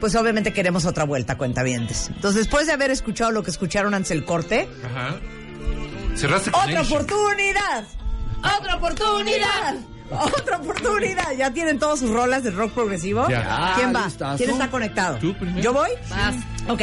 [0.00, 2.08] pues obviamente queremos otra vuelta, cuentavientes.
[2.08, 5.16] Entonces, después de haber escuchado lo que escucharon antes del corte, Ajá.
[6.16, 7.84] Cerraste con ¡otra oportunidad!
[8.58, 9.76] ¡Otra oportunidad!
[10.10, 11.32] ¡Otra oportunidad!
[11.36, 13.28] ¿Ya tienen todas sus rolas de rock progresivo?
[13.28, 13.72] Ya.
[13.76, 14.36] ¿Quién va?
[14.36, 15.18] ¿Quién está conectado?
[15.18, 15.60] Tú primero.
[15.60, 15.90] ¿Yo voy?
[16.10, 16.34] Vas.
[16.68, 16.82] Ok.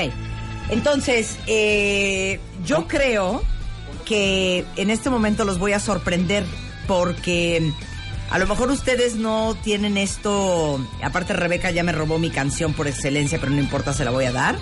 [0.70, 3.44] Entonces, eh, yo creo
[4.06, 6.44] que en este momento los voy a sorprender
[6.88, 7.72] porque
[8.30, 10.80] a lo mejor ustedes no tienen esto.
[11.04, 14.26] Aparte, Rebeca ya me robó mi canción por excelencia, pero no importa, se la voy
[14.26, 14.58] a dar.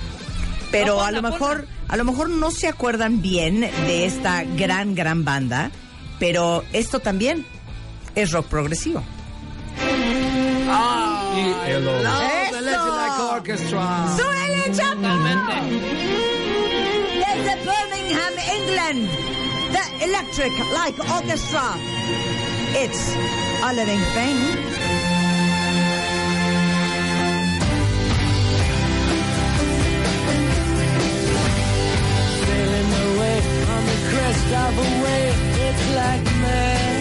[0.71, 4.95] Pero No, a lo mejor, a lo mejor no se acuerdan bien de esta gran,
[4.95, 5.71] gran banda,
[6.19, 7.45] pero esto también
[8.15, 9.03] es rock progresivo.
[10.67, 12.01] Y Hello.
[12.03, 13.85] Love the Electric Light Orchestra.
[14.17, 14.95] ¡Súbele, chapo!
[14.95, 15.55] Totalmente.
[17.23, 19.09] Desde Birmingham, England,
[19.71, 21.67] the Electric Light Orchestra.
[22.75, 23.15] It's
[23.63, 24.37] a living thing.
[32.43, 33.37] Sailing away
[33.73, 36.96] on the crest of a wave, it's like magic.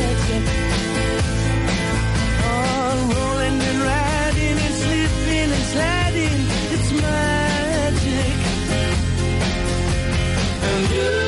[10.88, 11.25] And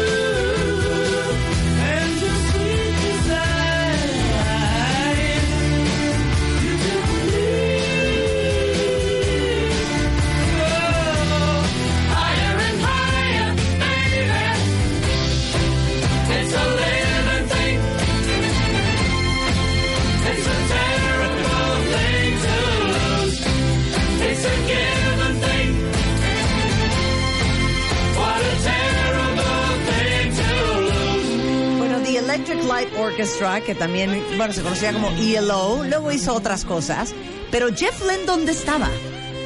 [32.38, 37.12] Electric Light Orchestra, que también, bueno, se conocía como ELO, luego hizo otras cosas.
[37.50, 38.88] Pero Jeff Lynne, ¿dónde estaba?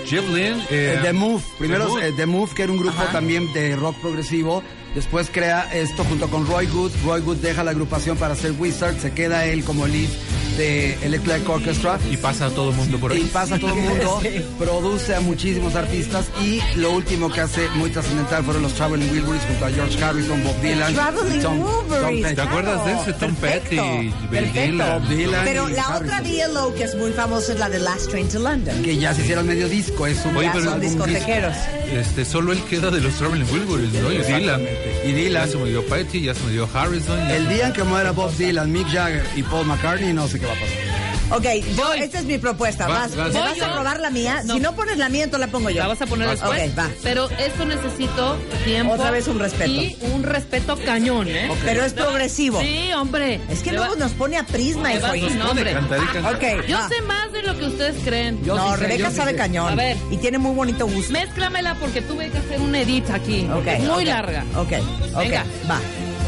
[0.07, 0.61] Jeff Lynne.
[0.71, 2.09] eh, Eh, The Move, primero The Move.
[2.09, 3.13] eh, The Move, que era un grupo Ajá.
[3.13, 4.63] también de rock progresivo.
[4.95, 6.93] Después crea esto junto con Roy Good.
[7.07, 8.99] Roy Good deja la agrupación para hacer Wizard.
[9.01, 10.11] Se queda él como lead
[10.57, 11.99] de Electric Light Orchestra.
[12.11, 13.31] Y pasa a todo el mundo por Y ahí.
[13.33, 14.21] pasa a todo el mundo,
[14.59, 19.43] produce a muchísimos artistas y lo último que hace muy trascendental fueron los Traveling Wilburys
[19.43, 22.35] junto a George Harrison, Bob Dylan, Traveling y Tom, Wilburys.
[22.35, 24.61] ¿Te acuerdas de ese Tom Petty, Bill perfecto.
[24.61, 25.01] Dylan?
[25.03, 27.69] Bob Dylan Pero y la otra Harrison, de ELO que es muy famosa es la
[27.69, 28.83] de Last Train to London.
[28.83, 31.05] que ya se hicieron medio disco, es un Oye, pero- son álbum disco.
[31.07, 31.57] discotequeros.
[31.93, 34.13] Este, solo él queda de los Traveling Wilburys, ¿no?
[34.13, 34.63] Y Dylan.
[35.05, 35.47] Y Dylan.
[35.47, 37.19] Ya se murió Petty, ya se murió Harrison.
[37.31, 40.41] El se- día en que muera Bob Dylan, Mick Jagger y Paul McCartney, no sé
[40.43, 40.93] qué va a pasar.
[41.31, 41.45] Ok,
[41.75, 41.99] yo, Voy.
[42.01, 42.87] esta es mi propuesta.
[42.87, 43.33] Va, Vas, vas.
[43.33, 43.65] ¿me Voy vas yo.
[43.65, 44.43] a robar la mía?
[44.45, 44.53] No.
[44.55, 45.79] Si no pones la mía, entonces la pongo yo.
[45.81, 46.41] La vas a poner Vas.
[46.41, 46.69] después.
[46.71, 46.91] Ok, va.
[47.03, 48.37] Pero esto necesito
[48.67, 48.93] tiempo.
[48.93, 49.71] Otra vez un respeto.
[49.71, 51.49] Y un respeto cañón, ¿eh?
[51.65, 52.61] Pero es progresivo.
[52.61, 53.41] Sí, hombre.
[53.49, 55.15] Es que luego va- nos pone a prisma, hijo.
[55.15, 56.35] y cantar.
[56.35, 56.89] Ok, Yo va.
[56.91, 58.45] sé más de lo que ustedes creen.
[58.45, 59.73] Yo no, sí sé, Rebeca yo sabe cañón.
[59.73, 59.97] A ver.
[60.11, 61.13] Y tiene muy bonito gusto.
[61.15, 63.49] Mézclamela porque tuve que hacer un edit aquí.
[63.51, 63.81] Ok.
[63.91, 64.45] Muy larga.
[64.57, 64.73] Ok,
[65.15, 65.19] ok.
[65.19, 65.47] Venga.
[65.71, 65.81] Va.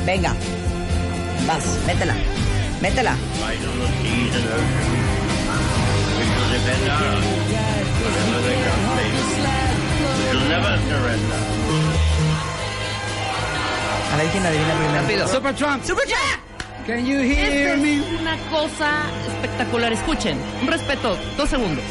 [0.06, 0.34] Venga.
[1.46, 2.14] Vas, métela.
[2.84, 3.16] Métela.
[14.12, 15.00] A ver quién adivina primero.
[15.00, 15.28] Rápido.
[15.28, 16.40] Supertramp, ¡Superchat!
[16.86, 17.94] can you hear Esta me?
[17.96, 18.90] es una cosa
[19.32, 19.92] espectacular.
[19.92, 20.38] Escuchen.
[20.60, 21.16] Un respeto.
[21.38, 21.84] Dos segundos.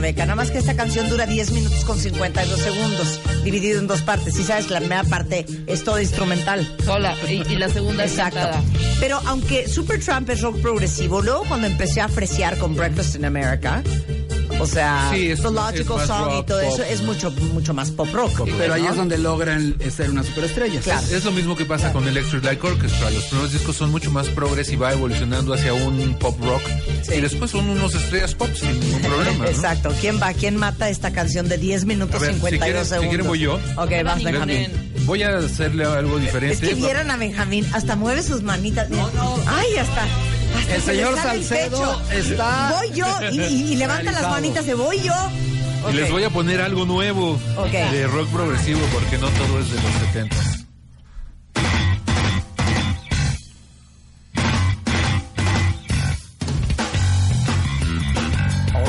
[0.00, 0.24] Rebeca.
[0.26, 4.34] Nada más que esta canción dura 10 minutos con 52 segundos, dividido en dos partes.
[4.34, 6.72] Si sabes, la primera parte es toda instrumental.
[6.84, 7.16] Sola.
[7.28, 8.38] Y, y la segunda es Exacto.
[8.38, 8.62] cantada.
[9.00, 13.82] Pero aunque Supertramp es rock progresivo, luego cuando empecé a fresear con Breakfast in America,
[14.60, 16.72] o sea, Sí, es- The Logical Song y todo pop.
[16.74, 18.48] eso es mucho, mucho más pop rock.
[18.58, 18.90] Pero ahí ¿no?
[18.90, 20.80] es donde logran ser una superestrella.
[20.80, 21.06] Claro.
[21.10, 23.10] Es lo mismo que pasa con Electric Light Orchestra.
[23.10, 26.62] Los primeros discos son mucho más progres y va evolucionando hacia un pop rock.
[27.14, 29.44] Y después son unos estrellas pop sin ningún problema.
[29.44, 29.50] ¿no?
[29.50, 29.92] Exacto.
[30.00, 30.32] ¿Quién va?
[30.34, 33.08] ¿Quién mata esta canción de 10 minutos ver, si 52 quieren- si segundos?
[33.10, 33.54] quieren voy yo.
[33.76, 34.92] Ok, vas, Benjamín.
[35.06, 36.52] Voy a hacerle algo diferente.
[36.54, 38.90] Es que vieron a Benjamín, hasta mueve sus manitas.
[38.90, 39.06] Mira.
[39.46, 40.06] Ay, hasta.
[40.74, 45.00] El señor el Salcedo está Voy yo y, y- y levanta las manitas de voy
[45.00, 45.14] yo.
[45.90, 47.38] Y les voy a poner algo nuevo
[47.72, 50.36] de rock progresivo porque no todo es de los 70.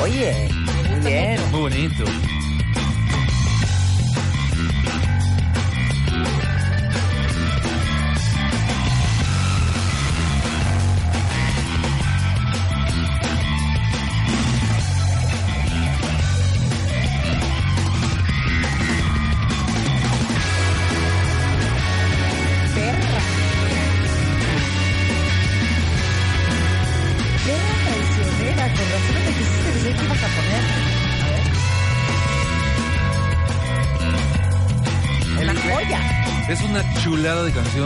[0.03, 0.49] Oye,
[0.89, 1.39] muy bien.
[1.51, 2.03] Muy bonito.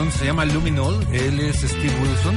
[0.04, 2.36] Canción, se llama Luminol, él es Steve Wilson,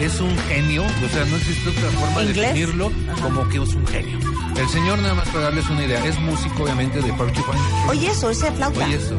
[0.00, 3.86] es un genio, o sea, no existe otra forma de definirlo como que es un
[3.86, 4.18] genio.
[4.56, 7.58] El señor, nada más para darles una idea, es músico obviamente de Porcupine.
[7.88, 8.84] Oye, eso, ese flauta.
[8.84, 9.16] Oye eso.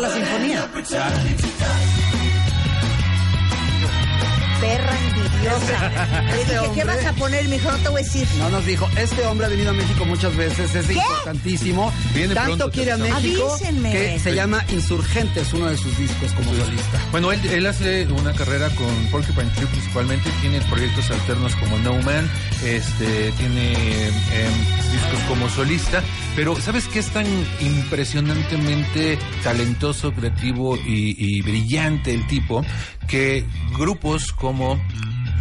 [0.00, 0.70] La sinfonía.
[4.60, 5.90] Perra envidiosa.
[6.30, 7.44] Le dije, ¿qué vas a poner?
[7.48, 8.26] Me dijo, no te voy a decir.
[8.38, 11.92] No nos dijo, este hombre ha venido a México muchas veces, es importantísimo.
[12.14, 12.96] Viene Tanto pronto, quiere a.
[12.96, 13.92] México Avísenme.
[13.92, 17.00] que se llama Insurgentes, uno de sus discos como solista.
[17.10, 21.94] Bueno, él, él hace una carrera con Porcupine Tree principalmente, tiene proyectos alternos como No
[22.02, 22.30] Man,
[22.64, 23.72] este, tiene
[24.08, 24.75] em,
[25.28, 26.02] como solista,
[26.34, 27.26] pero ¿sabes qué es tan
[27.60, 32.64] impresionantemente talentoso, creativo y, y brillante el tipo?
[33.08, 33.44] Que
[33.76, 34.80] grupos como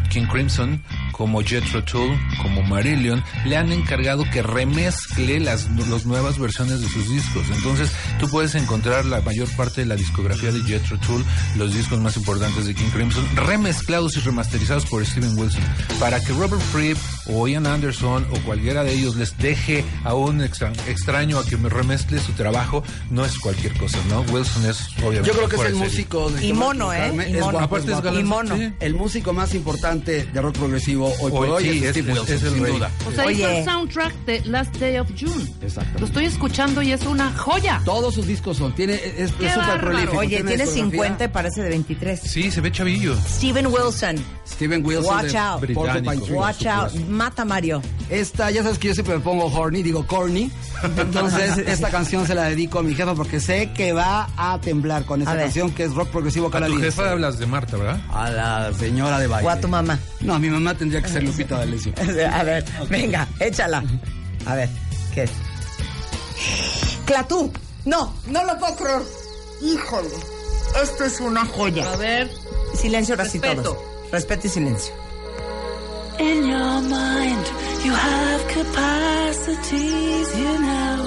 [0.09, 0.81] King Crimson,
[1.15, 2.11] como Jethro Tull,
[2.41, 7.43] como Marillion, le han encargado que remezcle las, las nuevas versiones de sus discos.
[7.55, 7.89] Entonces,
[8.19, 11.23] tú puedes encontrar la mayor parte de la discografía de Jethro Tull,
[11.55, 15.61] los discos más importantes de King Crimson, remezclados y remasterizados por Steven Wilson,
[16.01, 16.97] para que Robert Fripp
[17.27, 21.55] o Ian Anderson o cualquiera de ellos les deje a un extra- extraño a que
[21.55, 24.19] me remezcle su trabajo, no es cualquier cosa, ¿no?
[24.33, 27.13] Wilson es obviamente Yo creo que es el músico de Y mono, ¿eh?
[27.29, 27.51] Y es mono.
[27.59, 28.57] guapo, Aparte es galán, Y mono.
[28.57, 28.73] sí.
[28.81, 32.17] El músico más importante de rock progresivo hoy por Hoy, sí, es, es- Steve es-
[32.19, 32.73] Wilson, es el sin rey.
[32.73, 32.91] duda.
[33.07, 35.45] O sea, hizo el soundtrack de Last Day of June.
[35.61, 35.99] Exactamente.
[35.99, 37.81] Lo estoy escuchando y es una joya.
[37.85, 40.17] Todos sus discos son, tiene, es súper prolífico.
[40.17, 40.83] Oye, tiene discografía.
[40.83, 42.19] 50 y parece de 23.
[42.21, 43.15] Sí, se ve chavillo.
[43.27, 44.15] Steven Wilson.
[44.47, 45.61] Steven Wilson Watch de out.
[45.61, 46.25] Británico.
[46.33, 46.93] Watch out.
[47.09, 47.81] Mata Mario.
[48.09, 50.51] Esta, ya sabes que yo siempre me pongo horny, digo corny.
[50.97, 55.05] Entonces, esta canción se la dedico a mi jefa porque sé que va a temblar
[55.05, 56.85] con A esta canción que es rock progresivo A tu canadiense.
[56.85, 57.99] jefa hablas de Marta, ¿verdad?
[58.13, 59.47] A la señora de baile.
[59.47, 59.97] O a tu mamá.
[60.21, 61.93] No, mi mamá tendría que ser Lupita D'Alessio.
[62.31, 63.83] A ver, venga, échala.
[64.45, 64.69] A ver,
[65.13, 65.31] ¿qué es?
[67.05, 67.51] Clatú.
[67.85, 69.01] No, no lo puedo creer.
[69.61, 70.09] Híjole.
[70.81, 71.89] Esto es una joya.
[71.91, 72.29] A ver,
[72.75, 73.61] Silencio, ahora sí Respeto.
[73.63, 73.77] todos.
[74.11, 74.93] Respeto y silencio.
[76.19, 77.45] In your mind,
[77.83, 81.05] you have capacities, you know,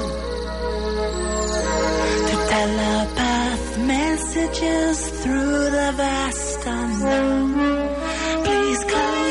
[2.29, 7.55] to telepath messages through the vast unknown.
[8.45, 9.28] Please close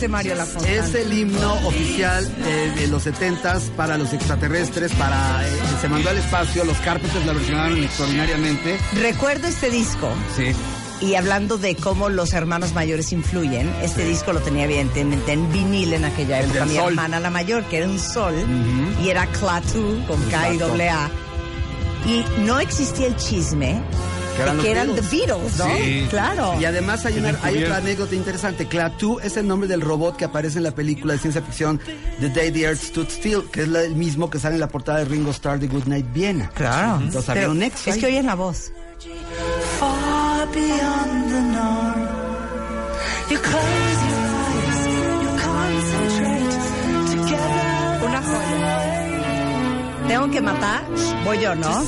[0.00, 0.74] volaste, Mario Lafontana.
[0.74, 5.50] Es el himno oficial eh, de los 70s para los extraterrestres, para eh,
[5.80, 8.78] se mandó al espacio, los Carpenters la versionaron extraordinariamente.
[8.94, 10.08] Recuerdo este disco.
[10.36, 10.52] Sí.
[11.00, 15.94] Y hablando de cómo los hermanos mayores influyen, este disco lo tenía evidentemente en vinil
[15.94, 16.66] en aquella El época.
[16.66, 16.88] Mi sol.
[16.90, 18.34] hermana la mayor, que era un sol,
[19.02, 21.10] y era Clatu con K y doble A.
[22.06, 23.80] Y no existía el chisme
[24.40, 25.10] Que eran de los que eran Beatles.
[25.10, 25.76] The Beatles, ¿no?
[25.76, 26.06] Sí.
[26.10, 26.60] Claro.
[26.60, 28.66] Y además hay, una, hay otra anécdota interesante.
[28.66, 31.80] Clatu es el nombre del robot que aparece en la película de ciencia ficción
[32.20, 34.68] The Day the Earth Stood Still, que es la- el mismo que sale en la
[34.68, 36.50] portada de Ringo Starr de Goodnight Viena.
[36.54, 36.96] Claro.
[37.02, 38.72] Entonces había Pero un Es que oyen la voz.
[39.78, 42.08] far beyond the norm.
[43.30, 44.86] You close your eyes,
[45.22, 46.56] you concentrate
[47.16, 48.04] together.
[48.04, 50.06] Una joya.
[50.08, 50.82] Tengo que matar,
[51.24, 51.84] voy yo, ¿no?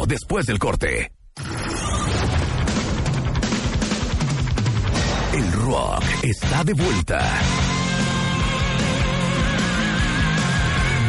[0.00, 1.12] Después del corte.
[5.34, 7.20] El rock está de vuelta.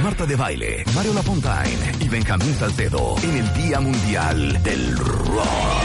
[0.03, 5.82] Marta de Baile, Mario Lafontaine y Benjamín Salcedo en el Día Mundial del Rock.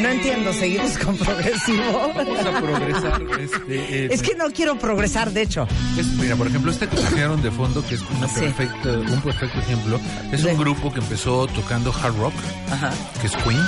[0.00, 2.12] No entiendo, seguimos con progresivo.
[2.14, 3.22] Vamos a progresar.
[3.40, 5.66] Este, eh, Es que no quiero progresar, de hecho.
[5.96, 8.40] Es- mira, por ejemplo, este que trajeron de fondo, que es una Sí.
[8.40, 10.00] perfecta, un perfecto ejemplo,
[10.32, 12.34] es un grupo que empezó tocando hard rock,
[12.70, 12.90] Ajá.
[13.20, 13.60] que es Queen.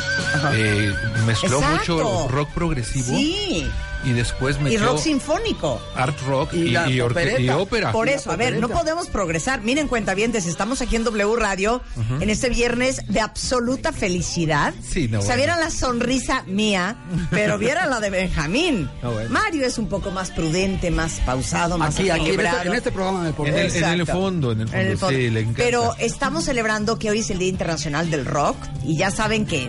[0.55, 0.93] Eh,
[1.27, 1.93] mezcló Exacto.
[1.95, 3.67] mucho rock progresivo Sí.
[4.05, 5.81] Y después Y metió rock sinfónico.
[5.97, 7.93] art rock Y y, y orque- y ópera.
[7.93, 9.63] Por eso, a ver, no podemos progresar.
[9.63, 11.81] Miren, cuentavientes, estamos aquí en W Radio
[12.21, 14.75] en este viernes de absoluta felicidad.
[14.89, 15.37] Sí, no, O sea, bueno.
[15.37, 16.97] vieran la sonrisa mía,
[17.31, 18.89] pero vieran la de Benjamín.
[19.03, 19.31] No, bueno.
[19.31, 22.93] Mario es un poco más prudente, más pausado, más Aquí, aquí, en este, en este
[22.93, 23.49] programa me pongo.
[23.49, 24.13] En el, en el Exacto.
[24.13, 25.17] fondo, en el fondo, En el fondo.
[25.17, 25.63] sí, le encanta.
[25.63, 29.69] Pero estamos celebrando que hoy es el Día Internacional del Rock y ya saben que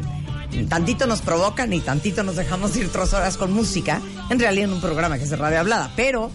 [0.69, 4.73] tantito nos provocan y tantito nos dejamos ir tres horas con música, en realidad en
[4.73, 6.31] un programa que es de radio hablada, pero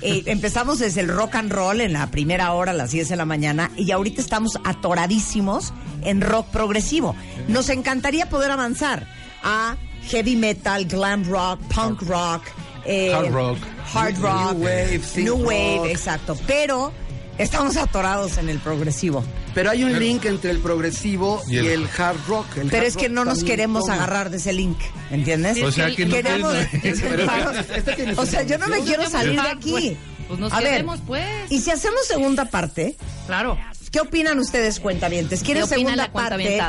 [0.00, 3.16] eh, empezamos desde el rock and roll en la primera hora a las 10 de
[3.16, 5.72] la mañana y ahorita estamos atoradísimos
[6.02, 7.14] en rock progresivo.
[7.48, 9.06] Nos encantaría poder avanzar
[9.42, 9.76] a
[10.08, 12.42] heavy metal, glam rock, punk rock,
[12.84, 13.58] eh, Hard rock.
[13.94, 15.86] hard New rock, wave, new wave, rock.
[15.88, 16.36] exacto.
[16.46, 16.92] Pero
[17.38, 19.24] estamos atorados en el progresivo.
[19.54, 22.46] Pero hay un link entre el progresivo y Y el, hard rock.
[22.56, 23.94] El Pero hard es que no nos queremos toma.
[23.94, 24.78] agarrar de ese link,
[25.10, 25.62] ¿entiendes?
[25.62, 29.48] O sea que no Queremos- este- o sea, yo no me Pues quiero salir de
[29.48, 29.70] aquí.
[29.70, 29.96] pues.
[30.28, 31.24] Pues nos A ver, pues.
[31.50, 33.58] Y si hacemos segunda parte, Claro.
[33.90, 35.42] ¿qué opinan ustedes, cuentavientes?
[35.42, 36.60] ¿Quieren ¿Qué opina segunda la parte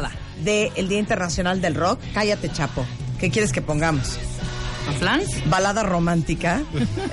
[0.43, 1.99] del Día Internacional del Rock?
[2.13, 2.85] Cállate, Chapo.
[3.19, 4.19] ¿Qué quieres que pongamos?
[4.93, 5.49] Flans?
[5.49, 6.61] balada romántica.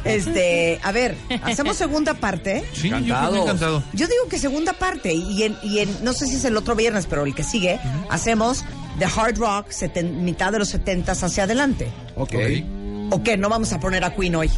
[0.04, 2.64] Este, a ver, hacemos segunda parte.
[2.74, 3.82] Sí, yo encantado.
[3.92, 6.74] Yo digo que segunda parte y en, y en no sé si es el otro
[6.74, 7.78] viernes, pero el que sigue,
[8.10, 8.64] hacemos
[8.98, 11.88] de hard rock seten- mitad de los setentas hacia adelante.
[12.16, 12.34] Ok.
[13.10, 13.36] ¿O qué?
[13.36, 14.50] No vamos a poner a Queen hoy.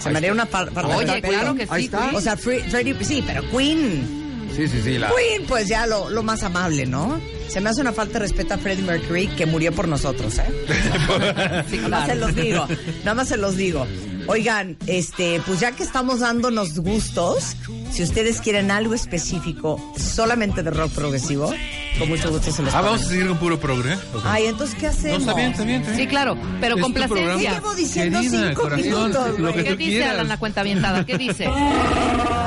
[0.00, 1.84] Se me haría una par parte Oye, de claro que Ahí sí.
[1.86, 2.02] está.
[2.04, 2.16] Queen.
[2.16, 4.21] O sea, Fre- Freddie, sí, pero Queen,
[4.56, 4.98] Sí, sí, sí.
[4.98, 5.08] La...
[5.08, 7.20] Queen, pues ya lo, lo más amable, ¿no?
[7.48, 10.44] Se me hace una falta de respeto a Freddie Mercury que murió por nosotros, ¿eh?
[11.82, 12.66] Nada más se los digo,
[13.04, 13.86] nada más se los digo.
[14.26, 17.56] Oigan, este, pues ya que estamos dándonos gustos,
[17.90, 21.52] si ustedes quieren algo específico solamente de rock progresivo,
[21.98, 23.94] con mucho gusto se los Ah, vamos a seguir con puro progre.
[23.94, 24.22] Ok.
[24.24, 25.18] Ay, entonces, ¿qué No, hacemos?
[25.20, 25.80] está bien, está bien.
[25.80, 26.02] está bien.
[26.04, 27.32] Sí, claro, pero con tu programa.
[27.34, 27.52] placencia.
[27.54, 30.10] Llevo diciendo Querida, cinco corazón, minutos, lo que ¿Qué tú dice quieras.
[30.12, 31.04] Alan la cuenta avientada?
[31.04, 31.48] ¿Qué dice?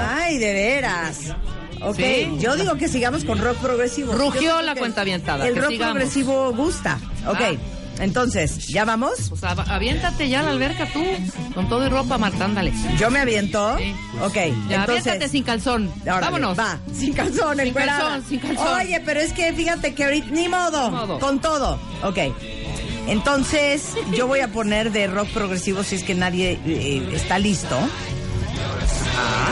[0.07, 1.17] Ay, de veras.
[1.85, 2.37] Ok, Sí.
[2.39, 4.13] yo digo que sigamos con rock progresivo.
[4.13, 5.93] Rugió la cuenta avientada, El rock sigamos.
[5.93, 6.99] progresivo gusta.
[7.27, 7.51] Ok, Ah.
[7.99, 9.13] entonces, ¿ya vamos?
[9.29, 11.03] Pues av- aviéntate ya a la alberca tú,
[11.53, 12.73] con todo y ropa, Marta, ándale.
[12.99, 13.77] Yo me aviento.
[13.77, 13.93] Sí.
[14.21, 14.43] Ok, Ya,
[14.77, 15.07] entonces.
[15.07, 15.91] aviéntate sin calzón.
[16.03, 16.57] Órale, Vámonos.
[16.59, 17.99] Va, sin calzón, Sin encuerada.
[17.99, 18.67] calzón, sin calzón.
[18.81, 20.27] Oye, pero es que fíjate que ahorita.
[20.31, 20.89] Ni modo.
[20.91, 21.19] Ni modo.
[21.19, 21.79] Con todo.
[22.03, 22.17] Ok.
[23.07, 23.83] Entonces,
[24.17, 27.77] yo voy a poner de rock progresivo si es que nadie eh, está listo.
[29.17, 29.51] Ah,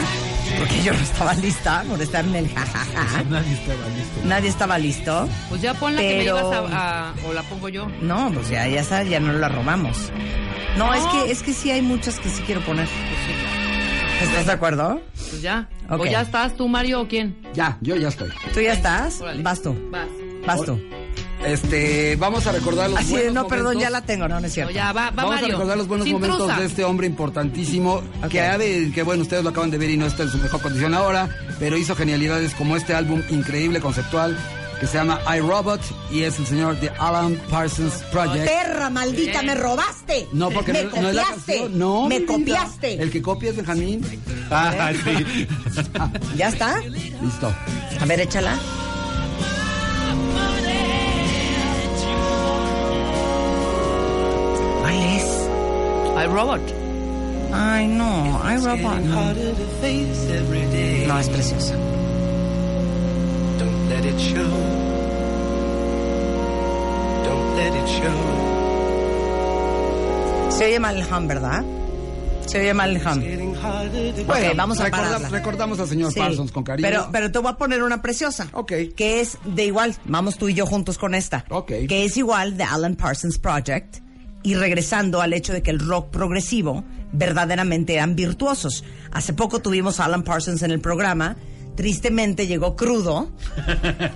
[0.59, 3.23] porque yo no estaba lista por estar en el jajaja.
[3.29, 4.21] Nadie estaba listo.
[4.25, 5.29] Nadie estaba listo.
[5.49, 7.87] Pues ya ponla que me ibas a, a- O la pongo yo.
[8.01, 10.11] No, pues ya, ya sabes, ya no la robamos.
[10.77, 10.93] No, No.
[10.93, 12.87] es que es que sí hay muchas que sí quiero poner.
[12.87, 12.97] Pues
[13.27, 14.29] sí, claro.
[14.31, 15.01] ¿Estás de acuerdo?
[15.15, 15.67] Pues ya.
[15.89, 17.35] ¿O ya estás tú, Mario, o quién?
[17.53, 18.29] Ya, yo ya estoy.
[18.53, 19.19] ¿Tú ya estás?
[19.21, 19.43] Órale.
[19.43, 19.75] Vas tú.
[19.91, 20.07] Vas.
[20.45, 20.79] Vas tú.
[21.45, 23.83] Este, vamos a recordar los Así buenos no, perdón, momentos.
[23.83, 24.71] ya la tengo, no, no es cierto.
[24.71, 25.47] No, ya, va, va Vamos Mario.
[25.47, 26.59] a recordar los buenos Sin momentos truza.
[26.59, 29.97] de este hombre importantísimo que ha de, que bueno, ustedes lo acaban de ver y
[29.97, 31.27] no está en su mejor condición ahora,
[31.59, 34.37] pero hizo genialidades como este álbum increíble, conceptual,
[34.79, 38.45] que se llama I, Robot y es el señor de Alan Parsons Project.
[38.45, 40.27] Perra maldita, me robaste.
[40.31, 41.51] No, porque me no, no es la copiaste.
[41.53, 41.77] canción.
[41.79, 42.33] No, me mi vida.
[42.37, 43.01] copiaste.
[43.03, 44.01] El que copia es Benjamín.
[44.55, 45.47] Ah, sí.
[46.37, 46.79] ¿Ya está?
[46.81, 47.51] Listo.
[47.99, 48.55] A ver, échala.
[54.93, 55.25] ¿Cuál es?
[56.17, 56.61] Ay, Robot.
[57.53, 58.41] Ay, no.
[58.43, 58.99] Ay, Robot.
[59.01, 59.33] No.
[61.07, 61.73] No, es preciosa.
[63.59, 64.43] Don't let it show.
[67.23, 68.11] Don't let it show.
[70.51, 71.63] Se oye mal el hum, ¿verdad?
[72.45, 73.21] Se oye mal el hum.
[73.21, 75.29] Getting harder to Ok, vamos a recorda- pararla.
[75.29, 76.87] recordamos al señor Sí, Parsons con cariño.
[76.87, 78.47] Pero, pero te voy a poner una preciosa.
[78.53, 78.71] Ok.
[78.95, 79.95] Que es de igual.
[80.05, 81.45] Vamos tú y yo juntos con esta.
[81.49, 81.71] Ok.
[81.87, 84.02] Que es igual de Alan Parsons Project.
[84.43, 86.83] Y regresando al hecho de que el rock progresivo
[87.13, 88.83] verdaderamente eran virtuosos.
[89.11, 91.37] Hace poco tuvimos a Alan Parsons en el programa.
[91.75, 93.29] Tristemente llegó crudo,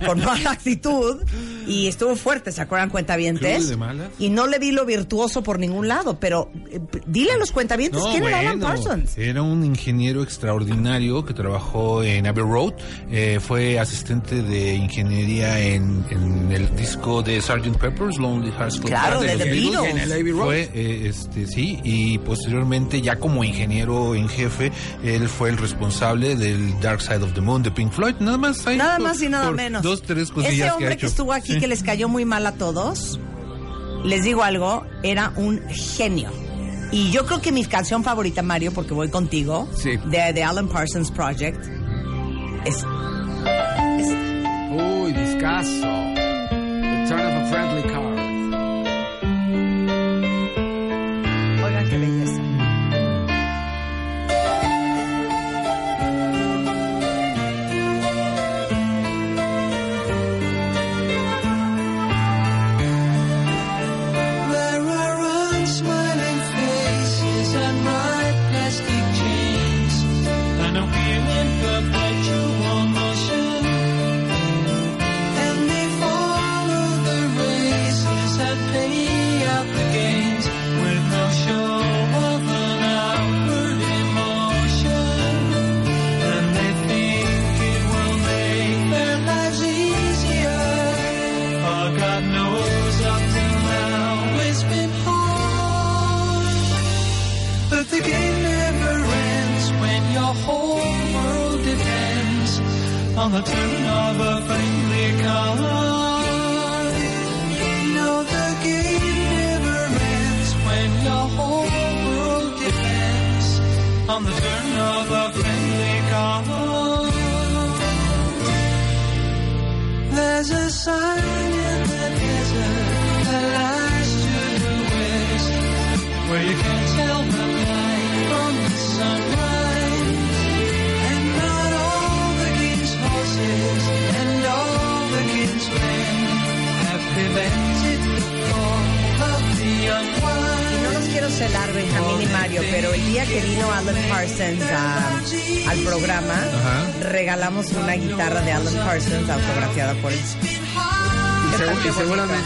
[0.06, 1.22] con mala actitud,
[1.66, 3.56] y estuvo fuerte, ¿se acuerdan cuentavientes?
[3.56, 4.08] ¿Crudo y de malas?
[4.18, 8.00] Y no le vi lo virtuoso por ningún lado, pero eh, dile a los cuentavientes
[8.02, 9.18] No, quién era Alan Parsons.
[9.18, 12.74] Era un ingeniero extraordinario que trabajó en Abbey Road.
[13.10, 17.76] eh, fue asistente de ingeniería en, en el disco de Sgt.
[17.78, 19.70] Pepper's Lonely Hearts Club Claro, Band de los The Beatles.
[19.72, 19.90] Beatles.
[19.90, 20.44] En el Abbey Road.
[20.46, 24.70] Fue, eh, este, sí, y posteriormente ya como ingeniero en jefe,
[25.02, 28.16] él fue el responsable del Dark Side of the Moon de Pink Floyd.
[28.20, 29.82] Nada más ahí Nada por- más y nada menos.
[29.82, 31.60] Dos, tres cosillas Ese que ha hombre que, estuvo aquí Sí.
[31.60, 33.18] que les cayó muy mal a todos,
[34.04, 36.30] les digo algo, era un genio.
[36.92, 39.96] Y yo creo que mi canción favorita, Mario, porque voy contigo, Sí.
[39.96, 41.58] de The Alan Parsons Project,
[42.66, 44.08] es, es
[44.70, 45.88] Uy, discazo.
[46.50, 48.18] The Turn of a Friendly Card.
[51.64, 52.42] Oigan qué belleza.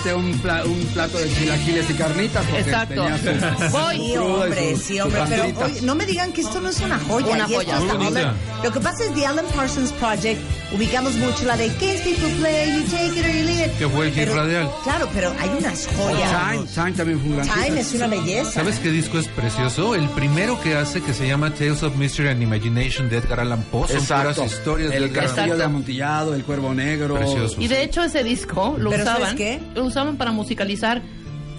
[0.03, 2.45] Seguramente un, pla- un plato de chilaquiles y carnitas.
[2.47, 2.95] Porque Exacto.
[2.95, 3.97] tenía su- Voy.
[3.97, 6.61] Sí, cruda y hombre, su- sí, su hombre, pero oye, no me digan que esto
[6.61, 7.27] no es una joya.
[7.27, 7.75] Una y esto joya.
[7.75, 8.21] es Muy de bonita.
[8.21, 10.41] Alan- Lo que pasa es The Alan Parsons Project,
[10.75, 13.73] ubicamos mucho la de Kids People Play, You Take It or You Leave It.
[13.79, 14.71] Que fue el hit Pero- radial.
[14.83, 16.31] Claro, pero hay unas joyas.
[16.53, 18.51] Time, Time también fue un gran Time es una belleza.
[18.51, 19.95] ¿Sabes qué disco es precioso?
[19.95, 23.63] El primero que hace que se llama Tales of Mystery and Imagination de Edgar Allan
[23.71, 23.89] Poe.
[23.89, 24.35] Son Exacto.
[24.35, 27.15] puras historias de el Edgar castillo de amontillado, el cuervo negro.
[27.15, 27.61] Precioso.
[27.61, 29.61] Y de hecho ese disco lo ¿Pero sabes usaban, qué?
[29.75, 31.03] lo usaban para musicalizar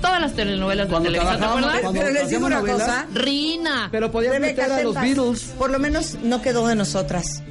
[0.02, 1.82] todas las telenovelas de Televisa, ¿te acuerdas?
[1.94, 3.08] Pero les digo una cosa.
[3.14, 3.88] Rina.
[3.92, 4.96] Pero Rebeca, meter a los.
[4.96, 5.44] Beatles.
[5.58, 7.42] Por lo menos no quedó de nosotras.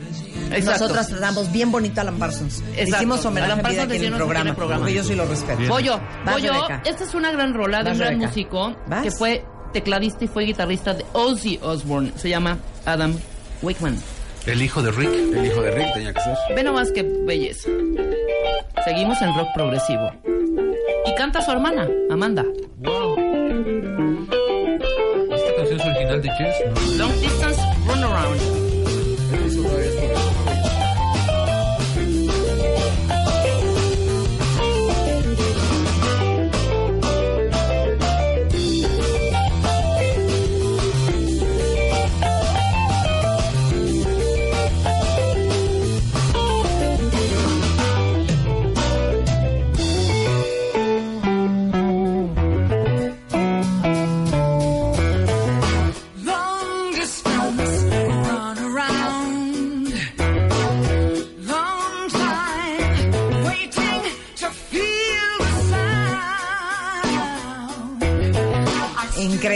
[0.58, 0.80] Exacto.
[0.84, 2.60] Nosotras tratamos bien bonito a Alan Parsons.
[2.76, 2.96] Exacto.
[2.96, 4.80] Hicimos homenaje Alan Parsons aquí en el programa, en el programa.
[4.80, 5.58] porque yo sí lo respeto.
[5.58, 5.70] Bien.
[5.70, 6.52] Voy yo, Vas, voy yo.
[6.52, 6.82] Rebeca.
[6.84, 8.28] Esta es una gran rola de Vas, un gran Rebeca.
[8.28, 9.02] músico Vas.
[9.02, 12.12] que fue tecladista y fue guitarrista de Ozzy Osbourne.
[12.16, 13.14] Se llama Adam
[13.62, 13.96] Wakeman.
[14.46, 15.10] El hijo de Rick.
[15.10, 16.36] El hijo de Rick tenía que ser.
[16.56, 17.68] Ve nomás qué belleza.
[18.84, 20.10] Seguimos en rock progresivo.
[21.06, 22.44] Y canta su hermana, Amanda.
[22.78, 23.16] Wow.
[25.32, 26.28] ¿Esta canción es original de?
[26.28, 26.96] No.
[27.06, 28.40] Long Distance Runaround.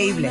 [0.07, 0.31] Increíble.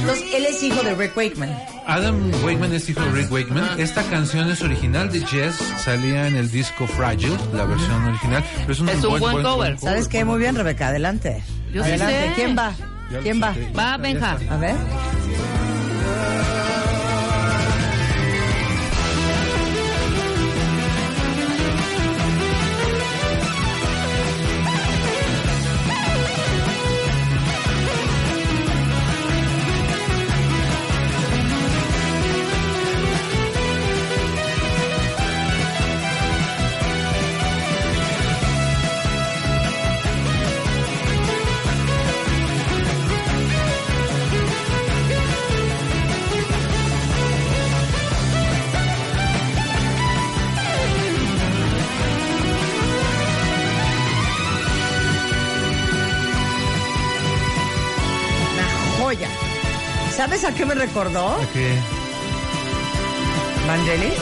[0.00, 1.50] Entonces, él es hijo de Rick Wakeman.
[1.86, 3.78] Adam Wakeman es hijo de Rick Wakeman.
[3.78, 5.56] Esta canción es original de Jess.
[5.84, 8.44] Salía en el disco Fragile, la versión original.
[8.60, 9.78] Pero es un, Es un buen cover.
[9.78, 10.24] ¿Sabes qué?
[10.24, 11.42] Muy bien, Rebeca, adelante.
[11.72, 12.28] Yo sí adelante.
[12.28, 12.32] sé.
[12.34, 12.72] ¿Quién va?
[13.12, 13.54] Ya ¿Quién va?
[13.78, 14.38] Va, Benja.
[14.50, 14.74] A ver.
[60.20, 61.28] ¿Sabes a qué me recordó?
[61.30, 61.78] ¿A qué?
[63.66, 64.12] Vangelis.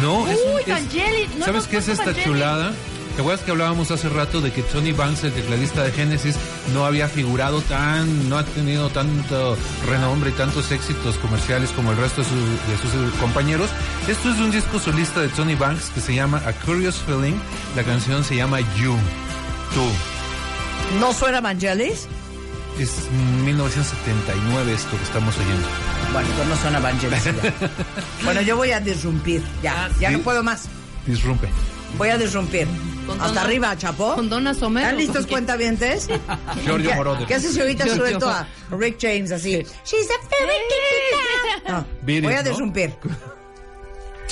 [0.00, 2.24] No, es, un- Uy, es- Vangelis, no ¿Sabes qué es esta Vangelis.
[2.24, 2.72] chulada?
[3.14, 6.36] ¿Te acuerdas que hablábamos hace rato de que Tony Banks, el tecladista de Genesis,
[6.72, 9.56] no había figurado tan, no ha tenido tanto
[9.86, 12.34] renombre y tantos éxitos comerciales como el resto de, su-
[12.96, 13.68] de sus compañeros?
[14.08, 17.34] Esto es de un disco solista de Tony Banks que se llama A Curious Feeling.
[17.76, 18.96] La canción se llama You,
[19.74, 20.98] tú.
[20.98, 22.08] ¿No suena Vangelis?
[22.78, 23.08] Es
[23.44, 25.66] 1979 esto que estamos oyendo.
[26.12, 27.24] Bueno, pues no suena Vangelis.
[27.24, 27.32] ya.
[28.24, 29.42] bueno, yo voy a disrumpir.
[29.62, 30.64] Ya, ya no puedo más.
[31.06, 31.48] Disrumpe.
[31.96, 32.66] Voy a disrumpir.
[33.20, 34.16] Hasta arriba, Chapo.
[34.16, 34.86] Con Donna Somero.
[34.88, 36.08] ¿Están listos, cuentavientes?
[36.64, 37.26] Giorgio ¿Qué, Moroder.
[37.28, 39.64] ¿Qué hace si ahorita suelto a Rick James así?
[39.84, 40.48] She's a cat.
[41.68, 42.50] No, Beat it, voy a ¿no?
[42.50, 42.92] disrumpir.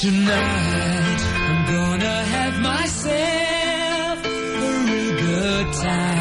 [0.00, 6.11] Tonight I'm gonna have myself a real good time.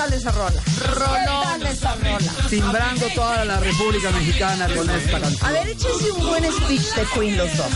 [0.00, 0.62] ¿Qué tal esa rola?
[0.64, 2.32] ¿Qué tal esa rola?
[2.48, 5.52] Timbrando toda la República Mexicana con esta A canción.
[5.52, 7.66] ver, échense un buen speech de Queen los dos.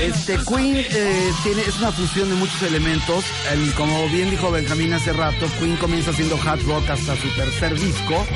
[0.00, 3.24] Este Queen eh, tiene, es una fusión de muchos elementos.
[3.50, 7.78] El- como bien dijo Benjamín hace rato, Queen comienza haciendo hard rock hasta su tercer
[7.78, 8.26] disco,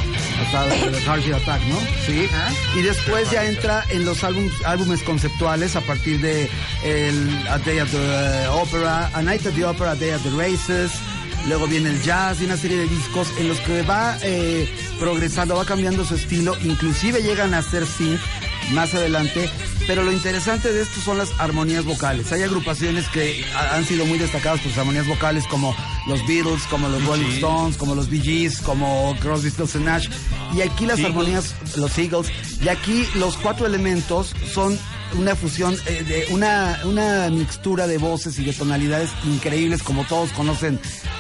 [0.43, 1.79] hasta el Heart Attack, ¿no?
[2.07, 2.29] Sí.
[2.79, 6.49] Y después ya entra en los álbum- álbumes conceptuales a partir de
[6.83, 10.31] el A Day at the Opera, A Night at the Opera, A Day at the
[10.31, 10.91] Races.
[11.47, 14.69] Luego viene el jazz y una serie de discos en los que va eh,
[14.99, 18.21] progresando, va cambiando su estilo, inclusive llegan a ser synth
[18.73, 19.49] más adelante.
[19.91, 22.31] Pero lo interesante de esto son las armonías vocales.
[22.31, 25.75] Hay agrupaciones que ha- han sido muy destacadas por sus armonías vocales, como
[26.07, 30.09] los Beatles, como los Rolling Stones, como los Bee Gees, como Crosby, Stills and Nash.
[30.55, 32.29] Y aquí las armonías, los Eagles.
[32.63, 34.79] Y aquí los cuatro elementos son
[35.19, 40.33] una fusión, eh, de una, una mixtura de voces y de tonalidades increíbles, como todos
[40.33, 40.79] conocen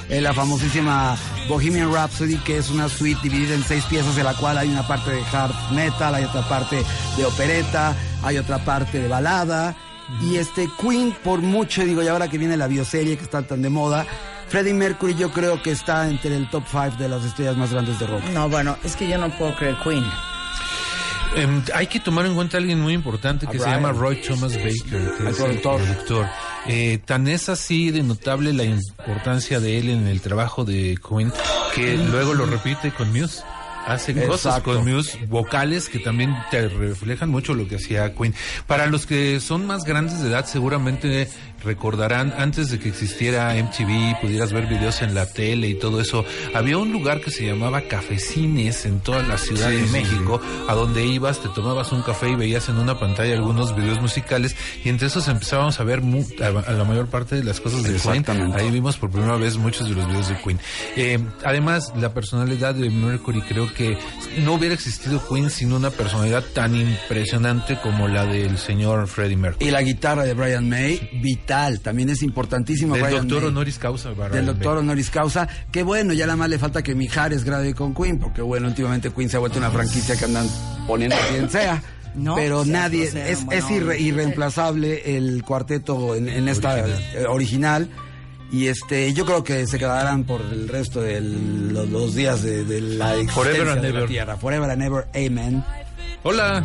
[0.08, 1.16] eh, la famosísima
[1.48, 4.86] Bohemian Rhapsody, que es una suite dividida en seis piezas, de la cual hay una
[4.86, 6.82] parte de hard metal, hay otra parte
[7.16, 9.76] de opereta, hay otra parte de balada.
[10.20, 13.62] Y este Queen, por mucho, digo, y ahora que viene la bioserie que está tan
[13.62, 14.06] de moda,
[14.48, 18.00] Freddie Mercury yo creo que está entre el top 5 de las estrellas más grandes
[18.00, 18.24] de rock.
[18.32, 20.04] No, bueno, es que yo no puedo creer Queen.
[21.36, 23.76] Em, hay que tomar en cuenta a alguien muy importante que A se Brian.
[23.82, 24.72] llama Roy Thomas Baker,
[25.16, 25.80] que El es productor.
[25.80, 26.26] el productor.
[26.66, 31.32] Eh, tan es así de notable la importancia de él en el trabajo de Queen
[31.74, 33.42] que luego lo repite con Muse.
[33.86, 38.34] Hace cosas con Muse vocales que también te reflejan mucho lo que hacía Queen.
[38.66, 41.28] Para los que son más grandes de edad, seguramente
[41.62, 46.24] recordarán antes de que existiera MTV, pudieras ver videos en la tele y todo eso,
[46.54, 51.06] había un lugar que se llamaba Cafecines en toda la Ciudad de México, a donde
[51.06, 55.06] ibas, te tomabas un café y veías en una pantalla algunos videos musicales y entre
[55.08, 58.24] esos empezábamos a ver mu- a, la mayor parte de las cosas de Queen.
[58.60, 60.60] Ahí vimos por primera vez muchos de los videos de Queen.
[60.96, 63.96] Eh, además, la personalidad de Mercury creo que
[64.38, 69.66] no hubiera existido Queen sin una personalidad tan impresionante como la del señor Freddie Mercury.
[69.68, 71.08] Y la guitarra de Brian May,
[71.50, 72.94] vital, también es importantísimo.
[72.94, 73.48] Del Brian doctor May.
[73.50, 74.10] honoris causa.
[74.10, 74.54] Brian del May.
[74.54, 78.18] doctor honoris causa, que bueno, ya nada más le falta que Mijares grave con Queen,
[78.18, 80.46] porque bueno, últimamente Queen se ha vuelto una franquicia que andan
[80.86, 81.82] poniendo a quien sea.
[82.12, 87.24] No, pero nadie, sea, es, bueno, es irre- irreemplazable el cuarteto en, en esta eh,
[87.28, 87.88] original.
[88.50, 92.64] Y este, yo creo que se quedarán por el resto de los, los días de,
[92.64, 94.08] de la existencia Forever and de la ever.
[94.08, 94.36] Tierra.
[94.36, 95.64] Forever and ever, amen.
[96.24, 96.64] Hola.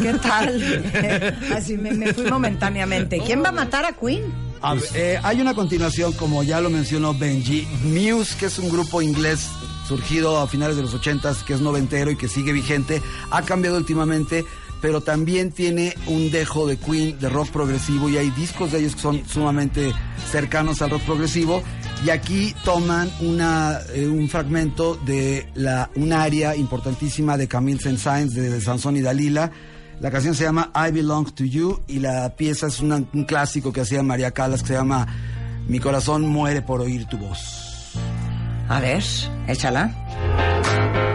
[0.00, 1.34] ¿Qué tal?
[1.54, 3.20] Así me, fui momentáneamente.
[3.24, 4.22] ¿Quién va a matar a Queen?
[4.62, 9.02] A eh, hay una continuación, como ya lo mencionó Benji, Muse, que es un grupo
[9.02, 9.48] inglés
[9.86, 13.76] surgido a finales de los 80 que es noventero y que sigue vigente, ha cambiado
[13.76, 14.44] últimamente,
[14.80, 18.94] pero también tiene un dejo de Queen, de rock progresivo, y hay discos de ellos
[18.94, 19.92] que son sumamente
[20.30, 21.62] cercanos al rock progresivo,
[22.04, 28.34] y aquí toman una, eh, un fragmento de la, un área importantísima de Camille Saint-Saëns,
[28.34, 29.50] de, Sansón y Dalila,
[30.00, 33.80] la canción se llama I Belong to You y la pieza es un clásico que
[33.80, 35.06] hacía María Calas que se llama
[35.66, 37.94] Mi corazón muere por oír tu voz.
[38.68, 39.02] A ver,
[39.46, 41.13] échala.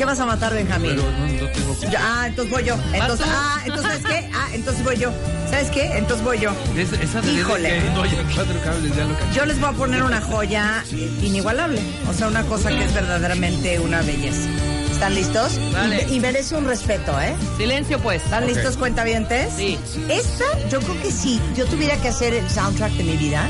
[0.00, 0.92] Qué vas a matar, Benjamín?
[0.96, 1.90] Pero no, no tengo que...
[1.90, 2.74] Ya, ah, entonces voy yo.
[2.94, 4.30] Entonces, ah, entonces, ¿sabes qué?
[4.34, 5.12] Ah, entonces voy yo.
[5.50, 5.84] ¿Sabes qué?
[5.98, 6.52] Entonces voy yo.
[6.74, 7.68] Es- esa Híjole.
[7.68, 9.34] que no haya cuatro cables, ya lo caché.
[9.34, 10.82] Yo les voy a poner una joya
[11.20, 11.82] inigualable.
[12.08, 14.48] O sea, una cosa que es verdaderamente una belleza.
[14.90, 15.58] ¿Están listos?
[15.70, 16.06] Dale.
[16.08, 17.34] Y, y merece un respeto, ¿eh?
[17.58, 18.24] Silencio, pues.
[18.24, 19.52] ¿Están listos, cuentavientes?
[19.54, 19.78] Sí.
[20.08, 23.42] Esta, yo creo que si yo tuviera que hacer el soundtrack de mi vida,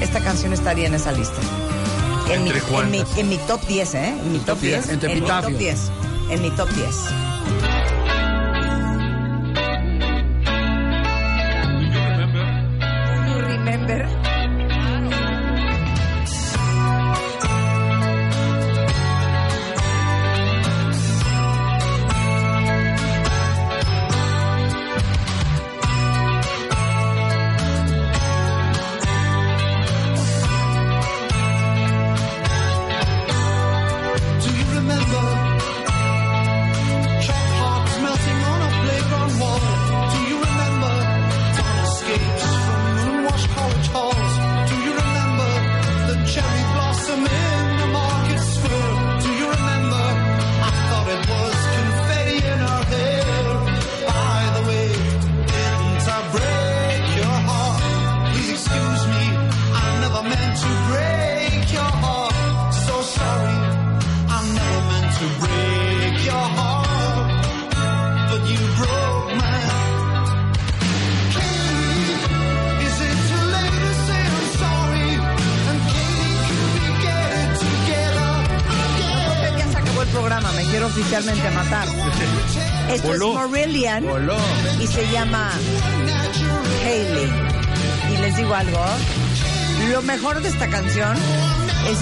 [0.00, 1.36] esta canción estaría en esa lista.
[2.30, 4.08] En mi, ¿Entre en, mi, en mi top 10, ¿eh?
[4.08, 4.88] En mi top 10.
[4.90, 5.58] Entre en mi top epitafios.
[5.58, 5.97] 10.
[6.30, 7.27] En mi top 10.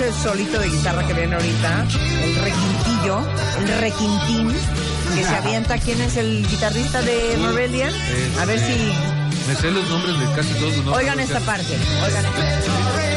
[0.01, 1.87] El solito de guitarra que viene ahorita,
[2.23, 3.21] el requintillo,
[3.61, 4.53] el requintín
[5.15, 5.79] que se avienta.
[5.79, 7.91] ¿Quién es el guitarrista de Marillion?
[8.41, 8.93] A ver Este, si...
[9.49, 10.97] Me sé los nombres de casi todos los nombres.
[10.99, 13.16] Oigan esta parte, oigan esta parte.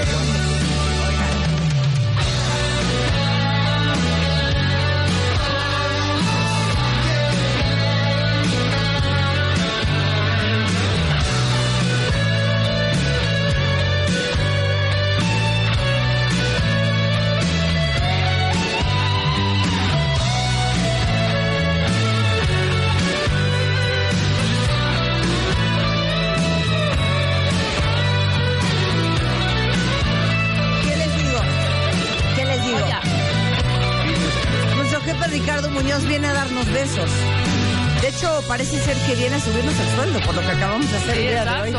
[38.02, 40.98] De hecho, parece ser que viene a subirnos el sueldo por lo que acabamos de
[40.98, 41.72] hacer sí, el día de hoy.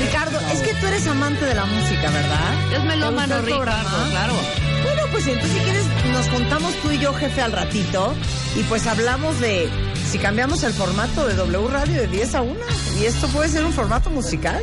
[0.00, 2.72] Ricardo, es que tú eres amante de la música, ¿verdad?
[2.72, 4.34] Es melómano, ¿Te gustó el Ricardo, claro.
[4.84, 8.14] Bueno, pues entonces si quieres nos juntamos tú y yo, jefe, al ratito
[8.56, 9.68] y pues hablamos de
[10.10, 12.60] si cambiamos el formato de W Radio de 10 a 1
[13.00, 14.62] y esto puede ser un formato musical.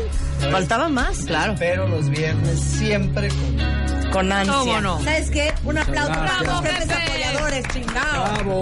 [0.51, 1.19] Faltaba más.
[1.19, 1.55] Claro.
[1.57, 4.11] Pero los viernes siempre con...
[4.11, 4.55] Con ansia.
[4.55, 5.03] ¿Cómo no?
[5.03, 5.53] ¿Sabes qué?
[5.63, 8.33] Un aplauso para los jefes apoyadores, chingado.
[8.35, 8.61] ¡Bravo!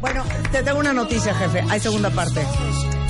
[0.00, 1.64] Bueno, te tengo una noticia, jefe.
[1.68, 2.46] Hay segunda parte.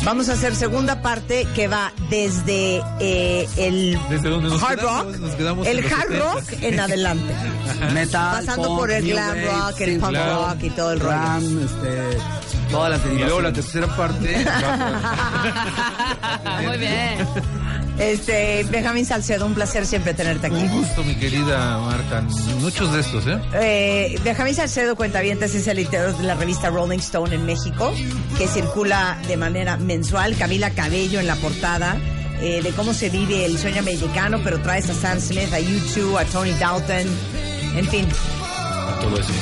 [0.05, 5.05] Vamos a hacer segunda parte que va desde eh, el Desde donde nos hard quedamos,
[5.05, 6.19] rock, nos quedamos el hard 70s.
[6.19, 7.35] rock en adelante.
[7.93, 10.47] Metal, Pasando punk, por el glam wave, rock, el punk claro.
[10.47, 11.13] rock y todo el rollo.
[11.15, 12.19] glam, este,
[12.71, 14.47] todas las Y luego la tercera parte.
[16.67, 17.19] Muy bien.
[17.99, 20.57] Este, Benjamín Salcedo, un placer siempre tenerte aquí.
[20.57, 22.21] Un gusto, mi querida Marta.
[22.61, 23.39] Muchos de estos, ¿eh?
[23.55, 27.93] Eh, Benjamín Salcedo Cuentavientes es el editor de la revista Rolling Stone en México,
[28.39, 30.37] que circula de manera mensual.
[30.37, 31.97] Camila Cabello en la portada.
[32.41, 36.21] eh, de cómo se vive el sueño americano, pero traes a Sam Smith, a U2,
[36.21, 37.05] a Tony Dalton,
[37.75, 38.07] en fin.
[38.53, 39.33] A todo eso.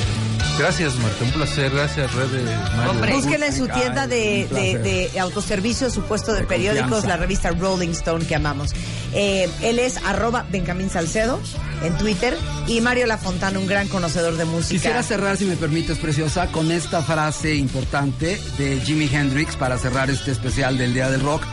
[0.57, 1.23] Gracias, Marta.
[1.23, 1.71] Un placer.
[1.71, 3.15] Gracias, Red de Mario.
[3.15, 7.07] Búsquenla en su tienda de, de, autoservicio, su puesto de, De periódicos, confianza.
[7.07, 8.71] la revista Rolling Stone que amamos.
[9.13, 11.39] Eh, él es arroba Benjamín Salcedo
[11.83, 12.35] en Twitter
[12.67, 14.73] y Mario Lafontana, un gran conocedor de música.
[14.73, 20.09] Quisiera cerrar, si me permites, preciosa, con esta frase importante de Jimi Hendrix para cerrar
[20.09, 21.43] este especial del Día del Rock.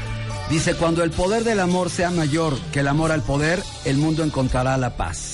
[0.51, 4.22] Dice, cuando el poder del amor sea mayor que el amor al poder, el mundo
[4.24, 5.34] encontrará la paz.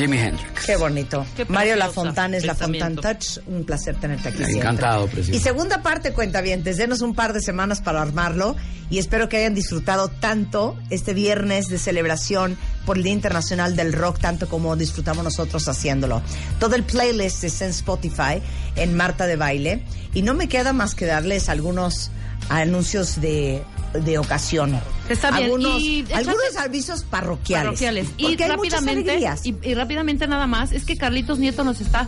[0.00, 0.64] Jimi Hendrix.
[0.64, 1.26] Qué bonito.
[1.36, 3.02] Qué Mario Lafontana es La pensamiento.
[3.02, 3.38] Fontan Touch.
[3.46, 4.38] Un placer tenerte aquí.
[4.38, 4.58] siempre.
[4.58, 5.36] Encantado, preciosa.
[5.36, 8.56] Y segunda parte, cuentavientes, denos un par de semanas para armarlo
[8.88, 12.56] y espero que hayan disfrutado tanto este viernes de celebración
[12.86, 16.22] por el Día Internacional del Rock, tanto como disfrutamos nosotros haciéndolo.
[16.58, 18.42] Todo el playlist está en Spotify,
[18.76, 22.10] en Marta de Baile, y no me queda más que darles algunos
[22.48, 24.78] anuncios de de ocasión.
[25.08, 25.44] Está bien.
[25.44, 27.64] Algunos, Y échate- algunos avisos parroquiales.
[27.66, 28.08] parroquiales.
[28.16, 32.06] Y rápidamente, y, y rápidamente nada más, es que Carlitos Nieto nos está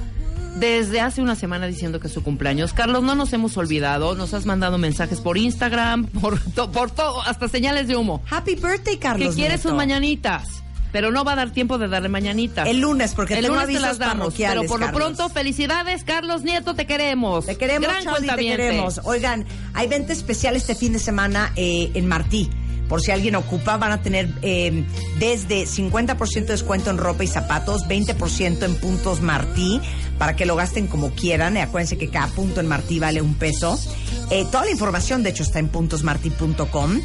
[0.57, 2.73] desde hace una semana diciendo que es su cumpleaños.
[2.73, 7.23] Carlos, no nos hemos olvidado, nos has mandado mensajes por Instagram, por, to- por todo,
[7.23, 8.23] hasta señales de humo.
[8.31, 9.31] Happy birthday, Carlos.
[9.31, 9.69] que quiere Nieto.
[9.71, 10.49] sus mañanitas,
[10.93, 12.69] pero no va a dar tiempo de darle mañanitas.
[12.69, 16.43] El lunes, porque El tengo lunes te las damos, pero por lo pronto, felicidades, Carlos
[16.43, 17.47] Nieto, te queremos.
[17.47, 19.01] Te queremos, Gran Charlie, te queremos.
[19.05, 22.51] Oigan, hay venta especial este fin de semana eh, en Martí.
[22.89, 24.85] Por si alguien ocupa, van a tener eh,
[25.19, 29.81] desde 50% de descuento en ropa y zapatos, 20% en puntos Martí,
[30.19, 31.57] para que lo gasten como quieran.
[31.57, 33.79] Acuérdense que cada punto en Martí vale un peso.
[34.31, 37.01] Eh, toda la información, de hecho, está en puntosmartí.com.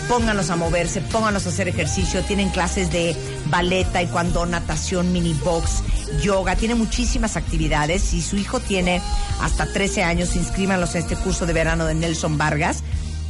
[0.09, 2.21] Pónganlos a moverse, pónganlos a hacer ejercicio.
[2.21, 3.15] Tienen clases de
[3.49, 5.81] ballet, taekwondo, natación, mini box,
[6.21, 6.55] yoga.
[6.55, 8.03] Tiene muchísimas actividades.
[8.03, 9.01] Si su hijo tiene
[9.41, 12.83] hasta 13 años, inscríbanlos en este curso de verano de Nelson Vargas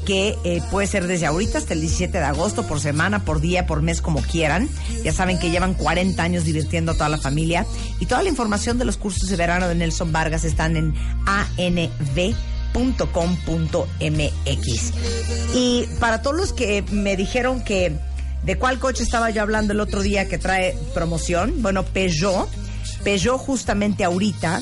[0.06, 3.65] que eh, puede ser desde ahorita hasta el 17 de agosto, por semana, por día,
[3.65, 4.69] por mes, como quieran.
[5.03, 7.65] Ya saben que llevan 40 años divirtiendo a toda la familia.
[7.99, 10.94] Y toda la información de los cursos de verano de Nelson Vargas están en
[11.26, 11.94] anv.com.mx.
[15.56, 17.98] Y para todos los que me dijeron que
[18.44, 22.48] de cuál coche estaba yo hablando el otro día que trae promoción, bueno, Peugeot,
[23.03, 24.61] Peugeot justamente ahorita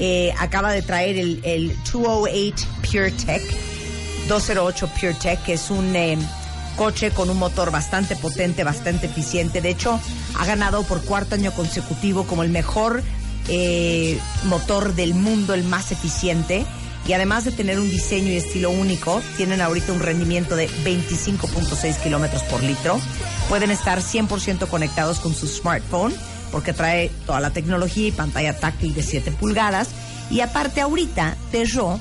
[0.00, 3.69] eh, acaba de traer el, el 208 PureTech
[4.30, 6.16] 208 PureTech, que es un eh,
[6.76, 9.60] coche con un motor bastante potente, bastante eficiente.
[9.60, 10.00] De hecho,
[10.38, 13.02] ha ganado por cuarto año consecutivo como el mejor
[13.48, 16.64] eh, motor del mundo, el más eficiente.
[17.08, 22.00] Y además de tener un diseño y estilo único, tienen ahorita un rendimiento de 25.6
[22.00, 23.00] kilómetros por litro.
[23.48, 26.14] Pueden estar 100% conectados con su smartphone,
[26.52, 29.88] porque trae toda la tecnología y pantalla táctil de 7 pulgadas.
[30.30, 32.00] Y aparte, ahorita, Peugeot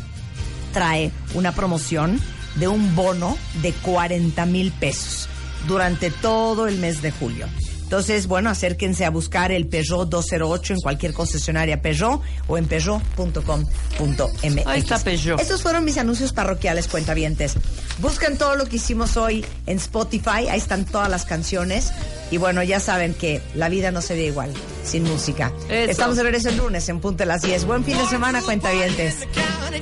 [0.72, 2.20] trae una promoción
[2.56, 5.30] de un bono de 40 mil pesos
[5.68, 7.48] durante todo el mes de julio.
[7.90, 14.68] Entonces, bueno, acérquense a buscar el Peugeot 208 en cualquier concesionaria Peugeot o en peugeot.com.mx.
[14.68, 15.42] Ahí está Peugeot.
[15.42, 17.56] Estos fueron mis anuncios parroquiales, cuentavientes.
[17.98, 21.92] Busquen todo lo que hicimos hoy en Spotify, ahí están todas las canciones.
[22.30, 24.54] Y bueno, ya saben que la vida no se ve igual
[24.84, 25.52] sin música.
[25.68, 25.90] Eso.
[25.90, 27.66] Estamos de regreso el lunes en Punto de las 10.
[27.66, 29.16] Buen fin de semana, cuentavientes.
[29.34, 29.82] county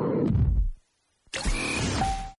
[0.00, 0.39] Thank you.